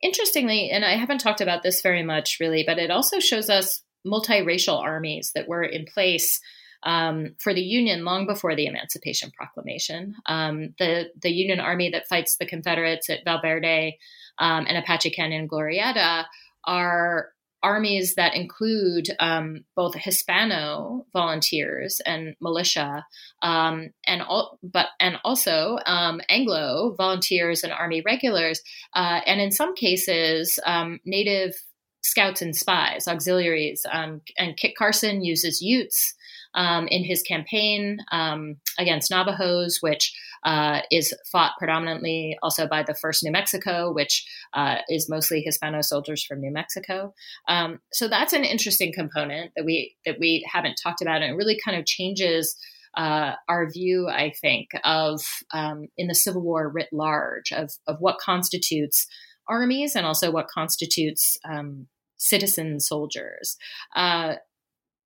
interestingly, 0.00 0.70
and 0.70 0.84
I 0.84 0.96
haven't 0.96 1.18
talked 1.18 1.40
about 1.40 1.62
this 1.62 1.82
very 1.82 2.02
much 2.02 2.38
really, 2.40 2.64
but 2.66 2.78
it 2.78 2.90
also 2.90 3.20
shows 3.20 3.50
us 3.50 3.82
multiracial 4.06 4.80
armies 4.80 5.32
that 5.34 5.48
were 5.48 5.62
in 5.62 5.86
place 5.86 6.40
um, 6.82 7.34
for 7.38 7.54
the 7.54 7.62
Union 7.62 8.04
long 8.04 8.26
before 8.26 8.56
the 8.56 8.66
Emancipation 8.66 9.30
Proclamation. 9.30 10.16
Um, 10.26 10.74
the 10.78 11.10
the 11.20 11.30
Union 11.30 11.60
Army 11.60 11.90
that 11.90 12.08
fights 12.08 12.36
the 12.36 12.46
Confederates 12.46 13.08
at 13.08 13.24
Valverde 13.24 13.98
um, 14.38 14.66
and 14.68 14.76
Apache 14.76 15.10
Canyon 15.10 15.48
Glorieta 15.48 16.24
are 16.64 17.31
armies 17.62 18.14
that 18.16 18.34
include 18.34 19.08
um, 19.20 19.64
both 19.76 19.94
Hispano 19.94 21.06
volunteers 21.12 22.00
and 22.04 22.34
militia, 22.40 23.06
um, 23.42 23.90
and 24.06 24.22
all, 24.22 24.58
but 24.62 24.88
and 25.00 25.16
also 25.24 25.78
um, 25.86 26.20
Anglo 26.28 26.94
volunteers 26.96 27.62
and 27.62 27.72
army 27.72 28.02
regulars, 28.04 28.60
uh, 28.94 29.20
and 29.26 29.40
in 29.40 29.52
some 29.52 29.74
cases, 29.74 30.58
Native 31.04 31.54
scouts 32.02 32.42
and 32.42 32.54
spies, 32.54 33.06
auxiliaries. 33.08 33.86
Um, 33.90 34.20
and 34.36 34.56
Kit 34.56 34.74
Carson 34.76 35.22
uses 35.24 35.62
Utes 35.62 36.14
um, 36.54 36.86
in 36.88 37.04
his 37.04 37.22
campaign 37.22 37.98
um, 38.10 38.56
against 38.78 39.10
Navajos, 39.10 39.78
which 39.80 40.12
uh, 40.44 40.80
is 40.90 41.14
fought 41.30 41.52
predominantly 41.58 42.36
also 42.42 42.66
by 42.66 42.82
the 42.82 42.94
First 42.94 43.22
New 43.24 43.30
Mexico, 43.30 43.92
which 43.92 44.26
uh, 44.54 44.78
is 44.88 45.08
mostly 45.08 45.40
Hispano 45.40 45.82
soldiers 45.82 46.24
from 46.24 46.40
New 46.40 46.52
Mexico. 46.52 47.14
Um, 47.48 47.80
so 47.92 48.08
that's 48.08 48.32
an 48.32 48.44
interesting 48.44 48.92
component 48.92 49.52
that 49.56 49.64
we 49.64 49.96
that 50.04 50.18
we 50.18 50.46
haven't 50.50 50.80
talked 50.82 51.02
about, 51.02 51.22
and 51.22 51.32
it 51.32 51.36
really 51.36 51.58
kind 51.64 51.78
of 51.78 51.86
changes. 51.86 52.56
Uh, 52.94 53.36
our 53.48 53.70
view, 53.70 54.06
I 54.10 54.34
think, 54.38 54.68
of 54.84 55.22
um, 55.54 55.86
in 55.96 56.08
the 56.08 56.14
Civil 56.14 56.42
War 56.42 56.68
writ 56.68 56.90
large 56.92 57.50
of, 57.50 57.70
of 57.86 57.96
what 58.00 58.18
constitutes 58.18 59.06
armies 59.48 59.96
and 59.96 60.04
also 60.04 60.30
what 60.30 60.48
constitutes 60.48 61.38
um, 61.48 61.86
citizen 62.18 62.80
soldiers. 62.80 63.56
Uh, 63.96 64.34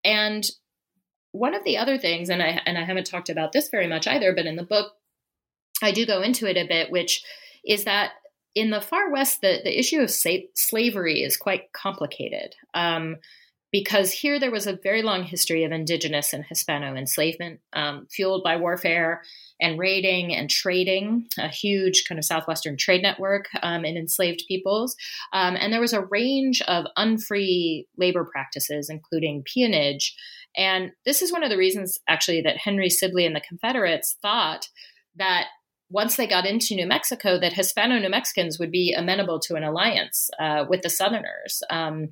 and 0.04 0.48
one 1.32 1.54
of 1.54 1.64
the 1.64 1.76
other 1.76 1.98
things, 1.98 2.28
and 2.28 2.42
I 2.42 2.60
and 2.66 2.78
I 2.78 2.84
haven't 2.84 3.06
talked 3.06 3.28
about 3.28 3.52
this 3.52 3.68
very 3.68 3.86
much 3.86 4.06
either, 4.06 4.34
but 4.34 4.46
in 4.46 4.56
the 4.56 4.62
book 4.62 4.92
I 5.82 5.92
do 5.92 6.06
go 6.06 6.22
into 6.22 6.48
it 6.48 6.56
a 6.56 6.66
bit, 6.66 6.90
which 6.90 7.22
is 7.64 7.84
that 7.84 8.12
in 8.54 8.70
the 8.70 8.80
far 8.80 9.12
west, 9.12 9.42
the, 9.42 9.60
the 9.62 9.78
issue 9.78 10.00
of 10.00 10.10
sa- 10.10 10.46
slavery 10.54 11.22
is 11.22 11.36
quite 11.36 11.72
complicated. 11.72 12.54
Um, 12.74 13.16
because 13.72 14.12
here 14.12 14.40
there 14.40 14.50
was 14.50 14.66
a 14.66 14.78
very 14.82 15.02
long 15.02 15.22
history 15.24 15.64
of 15.64 15.72
indigenous 15.72 16.32
and 16.32 16.44
Hispano 16.44 16.94
enslavement, 16.94 17.60
um, 17.74 18.06
fueled 18.10 18.42
by 18.42 18.56
warfare 18.56 19.22
and 19.60 19.78
raiding 19.78 20.34
and 20.34 20.48
trading, 20.48 21.26
a 21.38 21.48
huge 21.48 22.04
kind 22.08 22.18
of 22.18 22.24
southwestern 22.24 22.78
trade 22.78 23.02
network 23.02 23.46
um, 23.62 23.84
in 23.84 23.98
enslaved 23.98 24.44
peoples. 24.48 24.96
Um, 25.32 25.56
and 25.56 25.72
there 25.72 25.80
was 25.80 25.92
a 25.92 26.06
range 26.06 26.62
of 26.62 26.86
unfree 26.96 27.86
labor 27.98 28.24
practices, 28.24 28.88
including 28.88 29.42
peonage. 29.42 30.16
And 30.56 30.92
this 31.04 31.20
is 31.20 31.32
one 31.32 31.42
of 31.42 31.50
the 31.50 31.58
reasons, 31.58 31.98
actually, 32.08 32.40
that 32.42 32.56
Henry 32.56 32.88
Sibley 32.88 33.26
and 33.26 33.36
the 33.36 33.42
Confederates 33.46 34.16
thought 34.22 34.68
that 35.16 35.48
once 35.90 36.16
they 36.16 36.26
got 36.26 36.46
into 36.46 36.74
New 36.74 36.86
Mexico, 36.86 37.38
that 37.38 37.52
Hispano 37.52 37.98
New 37.98 38.08
Mexicans 38.08 38.58
would 38.58 38.70
be 38.70 38.92
amenable 38.92 39.38
to 39.40 39.54
an 39.54 39.62
alliance 39.62 40.28
uh, 40.40 40.64
with 40.68 40.82
the 40.82 40.90
Southerners 40.90 41.62
um, 41.70 42.08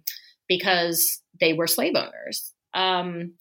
because 0.49 1.21
they 1.41 1.53
were 1.53 1.67
slave 1.67 1.95
owners. 1.97 2.53
Um, 2.73 3.35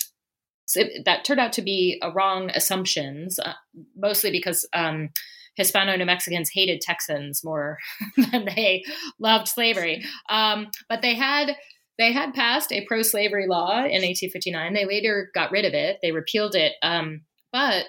so 0.66 0.82
it, 0.82 1.06
that 1.06 1.24
turned 1.24 1.40
out 1.40 1.54
to 1.54 1.62
be 1.62 2.00
a 2.02 2.12
wrong 2.12 2.50
assumptions, 2.50 3.38
uh, 3.38 3.54
mostly 3.96 4.32
because 4.32 4.68
um, 4.74 5.10
Hispano 5.56 5.96
New 5.96 6.06
Mexicans 6.06 6.50
hated 6.52 6.82
Texans 6.82 7.44
more 7.44 7.78
than 8.32 8.46
they 8.46 8.84
loved 9.20 9.48
slavery. 9.48 10.04
Um, 10.30 10.68
but 10.90 11.02
they 11.02 11.16
had 11.16 11.56
they 12.00 12.12
had 12.12 12.34
passed 12.34 12.72
a 12.72 12.86
pro-slavery 12.86 13.46
law 13.48 13.78
in 13.78 14.02
1859. 14.02 14.74
They 14.74 14.86
later 14.86 15.30
got 15.36 15.52
rid 15.52 15.64
of 15.64 15.76
it. 15.76 16.00
They 16.02 16.12
repealed 16.12 16.56
it. 16.56 16.74
Um, 16.82 17.22
but 17.52 17.86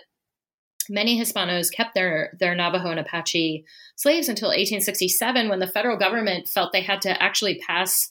many 0.89 1.21
Hispanos 1.21 1.73
kept 1.73 1.95
their 1.95 2.37
their 2.39 2.55
Navajo 2.55 2.91
and 2.91 3.01
Apache 3.01 3.65
slaves 3.97 4.29
until 4.29 4.49
1867, 4.49 5.49
when 5.49 5.59
the 5.59 5.67
federal 5.67 5.97
government 5.97 6.49
felt 6.49 6.73
they 6.73 6.83
had 6.83 7.03
to 7.03 7.23
actually 7.23 7.61
pass 7.67 8.11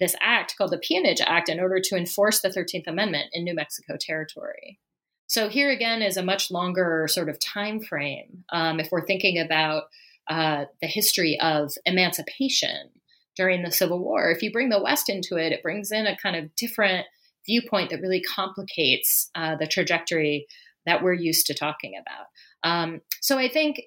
this 0.00 0.16
act 0.20 0.56
called 0.58 0.72
the 0.72 0.78
Peonage 0.78 1.20
Act 1.20 1.48
in 1.48 1.60
order 1.60 1.78
to 1.80 1.96
enforce 1.96 2.40
the 2.40 2.48
13th 2.48 2.88
Amendment 2.88 3.26
in 3.32 3.44
New 3.44 3.54
Mexico 3.54 3.96
territory. 4.00 4.80
So 5.28 5.48
here 5.48 5.70
again 5.70 6.02
is 6.02 6.16
a 6.16 6.24
much 6.24 6.50
longer 6.50 7.06
sort 7.08 7.28
of 7.28 7.38
time 7.38 7.80
frame 7.80 8.44
um, 8.50 8.80
if 8.80 8.90
we're 8.90 9.06
thinking 9.06 9.38
about 9.38 9.84
uh, 10.28 10.64
the 10.80 10.88
history 10.88 11.38
of 11.40 11.72
emancipation 11.86 12.90
during 13.36 13.62
the 13.62 13.70
Civil 13.70 13.98
War. 13.98 14.30
If 14.30 14.42
you 14.42 14.52
bring 14.52 14.68
the 14.68 14.82
West 14.82 15.08
into 15.08 15.36
it, 15.36 15.52
it 15.52 15.62
brings 15.62 15.90
in 15.90 16.06
a 16.06 16.16
kind 16.16 16.36
of 16.36 16.54
different 16.56 17.06
viewpoint 17.46 17.90
that 17.90 18.00
really 18.00 18.22
complicates 18.22 19.30
uh, 19.34 19.56
the 19.56 19.66
trajectory 19.66 20.46
that 20.86 21.02
we're 21.02 21.12
used 21.12 21.46
to 21.46 21.54
talking 21.54 21.94
about. 22.00 22.26
Um, 22.62 23.00
so 23.20 23.38
I 23.38 23.48
think 23.48 23.82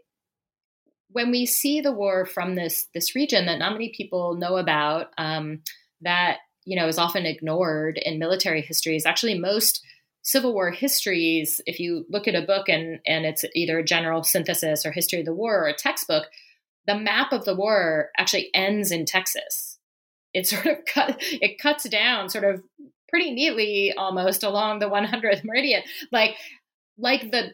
when 1.09 1.31
we 1.31 1.45
see 1.45 1.81
the 1.81 1.91
war 1.91 2.25
from 2.25 2.55
this 2.55 2.87
this 2.93 3.15
region 3.15 3.45
that 3.45 3.59
not 3.59 3.73
many 3.73 3.93
people 3.95 4.35
know 4.35 4.57
about, 4.57 5.07
um, 5.17 5.61
that 6.01 6.37
you 6.65 6.75
know 6.75 6.87
is 6.87 6.97
often 6.97 7.25
ignored 7.25 7.97
in 7.97 8.19
military 8.19 8.61
history, 8.61 8.95
is 8.95 9.05
actually 9.05 9.39
most 9.39 9.81
Civil 10.25 10.53
War 10.53 10.71
histories, 10.71 11.61
if 11.67 11.79
you 11.79 12.03
look 12.09 12.27
at 12.27 12.33
a 12.33 12.41
book 12.41 12.67
and, 12.67 12.99
and 13.05 13.25
it's 13.27 13.45
either 13.53 13.77
a 13.77 13.85
general 13.85 14.23
synthesis 14.23 14.83
or 14.83 14.91
history 14.91 15.19
of 15.19 15.25
the 15.25 15.35
war 15.35 15.63
or 15.63 15.67
a 15.67 15.75
textbook, 15.75 16.25
the 16.87 16.97
map 16.97 17.31
of 17.31 17.45
the 17.45 17.55
war 17.55 18.09
actually 18.17 18.49
ends 18.55 18.91
in 18.91 19.05
Texas. 19.05 19.77
It 20.33 20.47
sort 20.47 20.65
of 20.65 20.77
cut, 20.85 21.17
it 21.19 21.59
cuts 21.59 21.87
down 21.87 22.29
sort 22.29 22.43
of 22.43 22.63
pretty 23.07 23.31
neatly 23.35 23.93
almost 23.95 24.43
along 24.43 24.79
the 24.79 24.89
100th 24.89 25.43
meridian. 25.43 25.83
Like, 26.11 26.35
like 26.97 27.31
the 27.31 27.53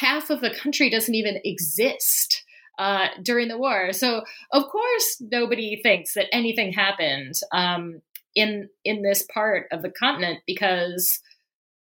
half 0.00 0.30
of 0.30 0.40
the 0.40 0.54
country 0.54 0.90
doesn't 0.90 1.14
even 1.14 1.40
exist 1.44 2.44
uh, 2.78 3.08
during 3.22 3.48
the 3.48 3.58
war. 3.58 3.92
So 3.92 4.22
of 4.52 4.64
course 4.68 5.20
nobody 5.20 5.80
thinks 5.82 6.14
that 6.14 6.34
anything 6.34 6.72
happened 6.72 7.34
um, 7.52 8.00
in 8.34 8.68
in 8.84 9.02
this 9.02 9.26
part 9.32 9.66
of 9.72 9.82
the 9.82 9.90
continent 9.90 10.40
because 10.46 11.20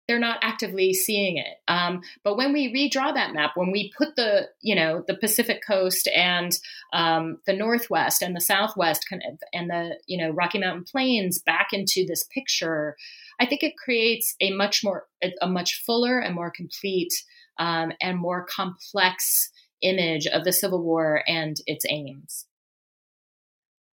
they're 0.06 0.19
not 0.19 0.39
actively 0.43 0.93
seeing 0.93 1.39
it. 1.39 1.56
Um, 1.66 2.02
but 2.23 2.36
when 2.36 2.52
we 2.52 2.73
redraw 2.73 3.15
that 3.15 3.32
map, 3.32 3.52
when 3.55 3.70
we 3.70 3.93
put 3.97 4.16
the 4.16 4.48
you 4.61 4.74
know 4.74 5.02
the 5.06 5.16
Pacific 5.16 5.62
coast 5.66 6.09
and 6.15 6.59
um, 6.93 7.39
the 7.47 7.55
Northwest 7.55 8.23
and 8.23 8.36
the 8.36 8.40
Southwest 8.40 9.06
and 9.52 9.70
the 9.70 9.98
you 10.06 10.19
know 10.19 10.31
Rocky 10.31 10.59
Mountain 10.59 10.85
Plains 10.85 11.39
back 11.39 11.69
into 11.73 12.05
this 12.06 12.24
picture, 12.24 12.97
I 13.40 13.47
think 13.47 13.62
it 13.62 13.77
creates 13.77 14.35
a 14.40 14.52
much 14.52 14.82
more 14.85 15.06
a, 15.40 15.48
much 15.48 15.82
fuller 15.86 16.19
and 16.19 16.35
more 16.35 16.51
complete 16.51 17.12
um, 17.59 17.93
and 18.01 18.19
more 18.19 18.47
complex 18.48 19.51
image 19.82 20.27
of 20.27 20.44
the 20.44 20.52
Civil 20.52 20.82
War 20.82 21.23
and 21.27 21.56
its 21.66 21.85
aims. 21.89 22.47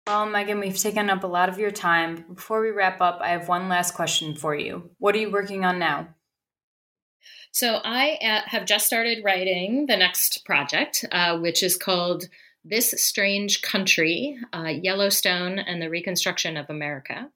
Well, 0.07 0.27
Megan, 0.27 0.61
we've 0.61 0.79
taken 0.79 1.11
up 1.11 1.25
a 1.25 1.29
lot 1.29 1.49
of 1.49 1.59
your 1.59 1.73
time. 1.73 2.25
Before 2.33 2.61
we 2.61 2.71
wrap 2.71 3.01
up, 3.01 3.19
I 3.21 3.31
have 3.31 3.49
one 3.49 3.69
last 3.69 3.95
question 3.95 4.37
for 4.37 4.55
you. 4.55 4.91
What 4.99 5.17
are 5.17 5.19
you 5.19 5.33
working 5.33 5.65
on 5.65 5.81
now? 5.81 6.09
So, 7.51 7.81
I 7.83 8.19
uh, 8.23 8.43
have 8.47 8.67
just 8.67 8.87
started 8.87 9.25
writing 9.25 9.87
the 9.87 9.97
next 9.97 10.45
project, 10.45 11.05
uh, 11.11 11.39
which 11.39 11.63
is 11.63 11.77
called 11.77 12.29
This 12.65 12.95
Strange 13.03 13.63
Country 13.63 14.39
uh, 14.53 14.75
Yellowstone 14.81 15.59
and 15.59 15.83
the 15.83 15.91
Reconstruction 15.91 16.57
of 16.57 16.71
America. 16.71 17.29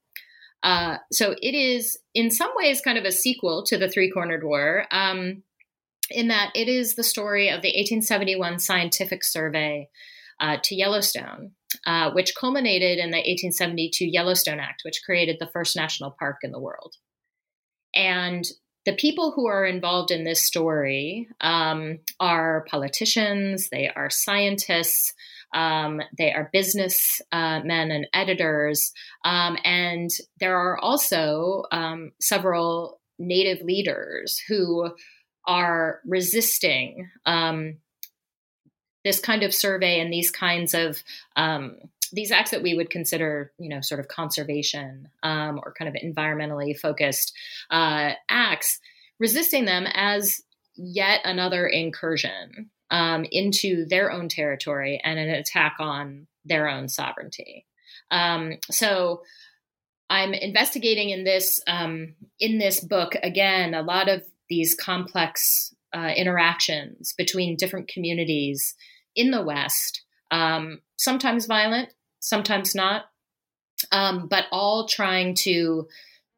Uh, 0.62 0.98
so, 1.12 1.34
it 1.40 1.54
is 1.54 1.98
in 2.14 2.30
some 2.30 2.50
ways 2.54 2.80
kind 2.80 2.98
of 2.98 3.04
a 3.04 3.12
sequel 3.12 3.64
to 3.64 3.78
the 3.78 3.88
Three 3.88 4.10
Cornered 4.10 4.44
War. 4.44 4.86
Um, 4.90 5.42
in 6.10 6.28
that 6.28 6.50
it 6.54 6.68
is 6.68 6.94
the 6.94 7.04
story 7.04 7.48
of 7.48 7.62
the 7.62 7.68
1871 7.68 8.58
scientific 8.58 9.22
survey 9.24 9.88
uh, 10.40 10.56
to 10.64 10.74
Yellowstone, 10.74 11.52
uh, 11.86 12.10
which 12.12 12.34
culminated 12.34 12.98
in 12.98 13.10
the 13.10 13.18
1872 13.18 14.06
Yellowstone 14.06 14.58
Act, 14.58 14.82
which 14.84 15.02
created 15.04 15.36
the 15.38 15.50
first 15.52 15.76
national 15.76 16.16
park 16.18 16.38
in 16.42 16.50
the 16.50 16.60
world. 16.60 16.94
And 17.94 18.44
the 18.86 18.94
people 18.94 19.32
who 19.32 19.46
are 19.46 19.66
involved 19.66 20.10
in 20.10 20.24
this 20.24 20.42
story 20.42 21.28
um, 21.40 21.98
are 22.18 22.64
politicians, 22.68 23.68
they 23.68 23.90
are 23.94 24.10
scientists, 24.10 25.12
um, 25.54 26.00
they 26.16 26.32
are 26.32 26.50
business 26.52 27.20
uh, 27.32 27.60
men 27.60 27.90
and 27.90 28.06
editors, 28.12 28.92
um, 29.24 29.56
and 29.64 30.10
there 30.38 30.56
are 30.56 30.78
also 30.78 31.64
um, 31.72 32.12
several 32.20 33.00
native 33.18 33.62
leaders 33.62 34.40
who 34.48 34.90
are 35.46 36.00
resisting 36.06 37.08
um, 37.26 37.76
this 39.04 39.20
kind 39.20 39.42
of 39.42 39.54
survey 39.54 40.00
and 40.00 40.12
these 40.12 40.30
kinds 40.30 40.74
of 40.74 41.02
um, 41.36 41.76
these 42.12 42.32
acts 42.32 42.50
that 42.50 42.62
we 42.62 42.74
would 42.74 42.90
consider, 42.90 43.52
you 43.58 43.68
know, 43.68 43.80
sort 43.80 44.00
of 44.00 44.08
conservation 44.08 45.08
um, 45.22 45.60
or 45.64 45.72
kind 45.78 45.88
of 45.88 46.02
environmentally 46.02 46.78
focused 46.78 47.32
uh, 47.70 48.12
acts, 48.28 48.80
resisting 49.18 49.64
them 49.64 49.86
as 49.94 50.40
yet 50.76 51.20
another 51.24 51.66
incursion 51.66 52.70
um, 52.90 53.24
into 53.30 53.86
their 53.86 54.10
own 54.10 54.28
territory 54.28 55.00
and 55.02 55.18
an 55.18 55.30
attack 55.30 55.76
on 55.78 56.26
their 56.44 56.68
own 56.68 56.88
sovereignty. 56.88 57.66
Um, 58.10 58.54
so 58.70 59.22
I'm 60.08 60.34
investigating 60.34 61.10
in 61.10 61.24
this 61.24 61.60
um, 61.66 62.14
in 62.38 62.58
this 62.58 62.80
book 62.80 63.14
again 63.22 63.74
a 63.74 63.82
lot 63.82 64.08
of 64.08 64.24
these 64.48 64.74
complex 64.74 65.74
uh, 65.94 66.10
interactions 66.16 67.14
between 67.16 67.56
different 67.56 67.88
communities 67.88 68.74
in 69.14 69.30
the 69.30 69.42
West, 69.42 70.02
um, 70.30 70.80
sometimes 70.96 71.46
violent, 71.46 71.90
sometimes 72.20 72.74
not, 72.74 73.04
um, 73.92 74.26
but 74.28 74.46
all 74.50 74.86
trying 74.86 75.34
to 75.34 75.86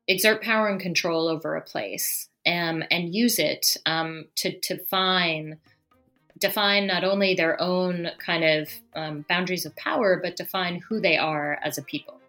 exert 0.08 0.42
power 0.42 0.68
and 0.68 0.80
control 0.80 1.28
over 1.28 1.54
a 1.54 1.62
place 1.62 2.28
um, 2.46 2.82
and 2.90 3.14
use 3.14 3.38
it 3.38 3.76
to, 3.86 4.24
to 4.36 4.58
define 4.60 5.58
define 6.42 6.86
not 6.86 7.04
only 7.04 7.34
their 7.34 7.60
own 7.60 8.10
kind 8.18 8.44
of 8.44 8.68
um, 8.94 9.24
boundaries 9.28 9.64
of 9.64 9.74
power, 9.76 10.20
but 10.22 10.36
define 10.36 10.82
who 10.86 11.00
they 11.00 11.16
are 11.16 11.58
as 11.62 11.78
a 11.78 11.82
people. 11.82 12.20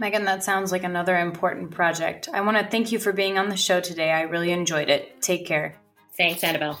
Megan, 0.00 0.24
that 0.24 0.42
sounds 0.42 0.72
like 0.72 0.82
another 0.82 1.16
important 1.16 1.70
project. 1.70 2.28
I 2.32 2.40
want 2.40 2.56
to 2.56 2.64
thank 2.64 2.90
you 2.90 2.98
for 2.98 3.12
being 3.12 3.38
on 3.38 3.48
the 3.48 3.56
show 3.56 3.80
today. 3.80 4.10
I 4.10 4.22
really 4.22 4.50
enjoyed 4.50 4.88
it. 4.88 5.22
Take 5.22 5.46
care. 5.46 5.76
Thanks, 6.16 6.42
Annabelle. 6.42 6.80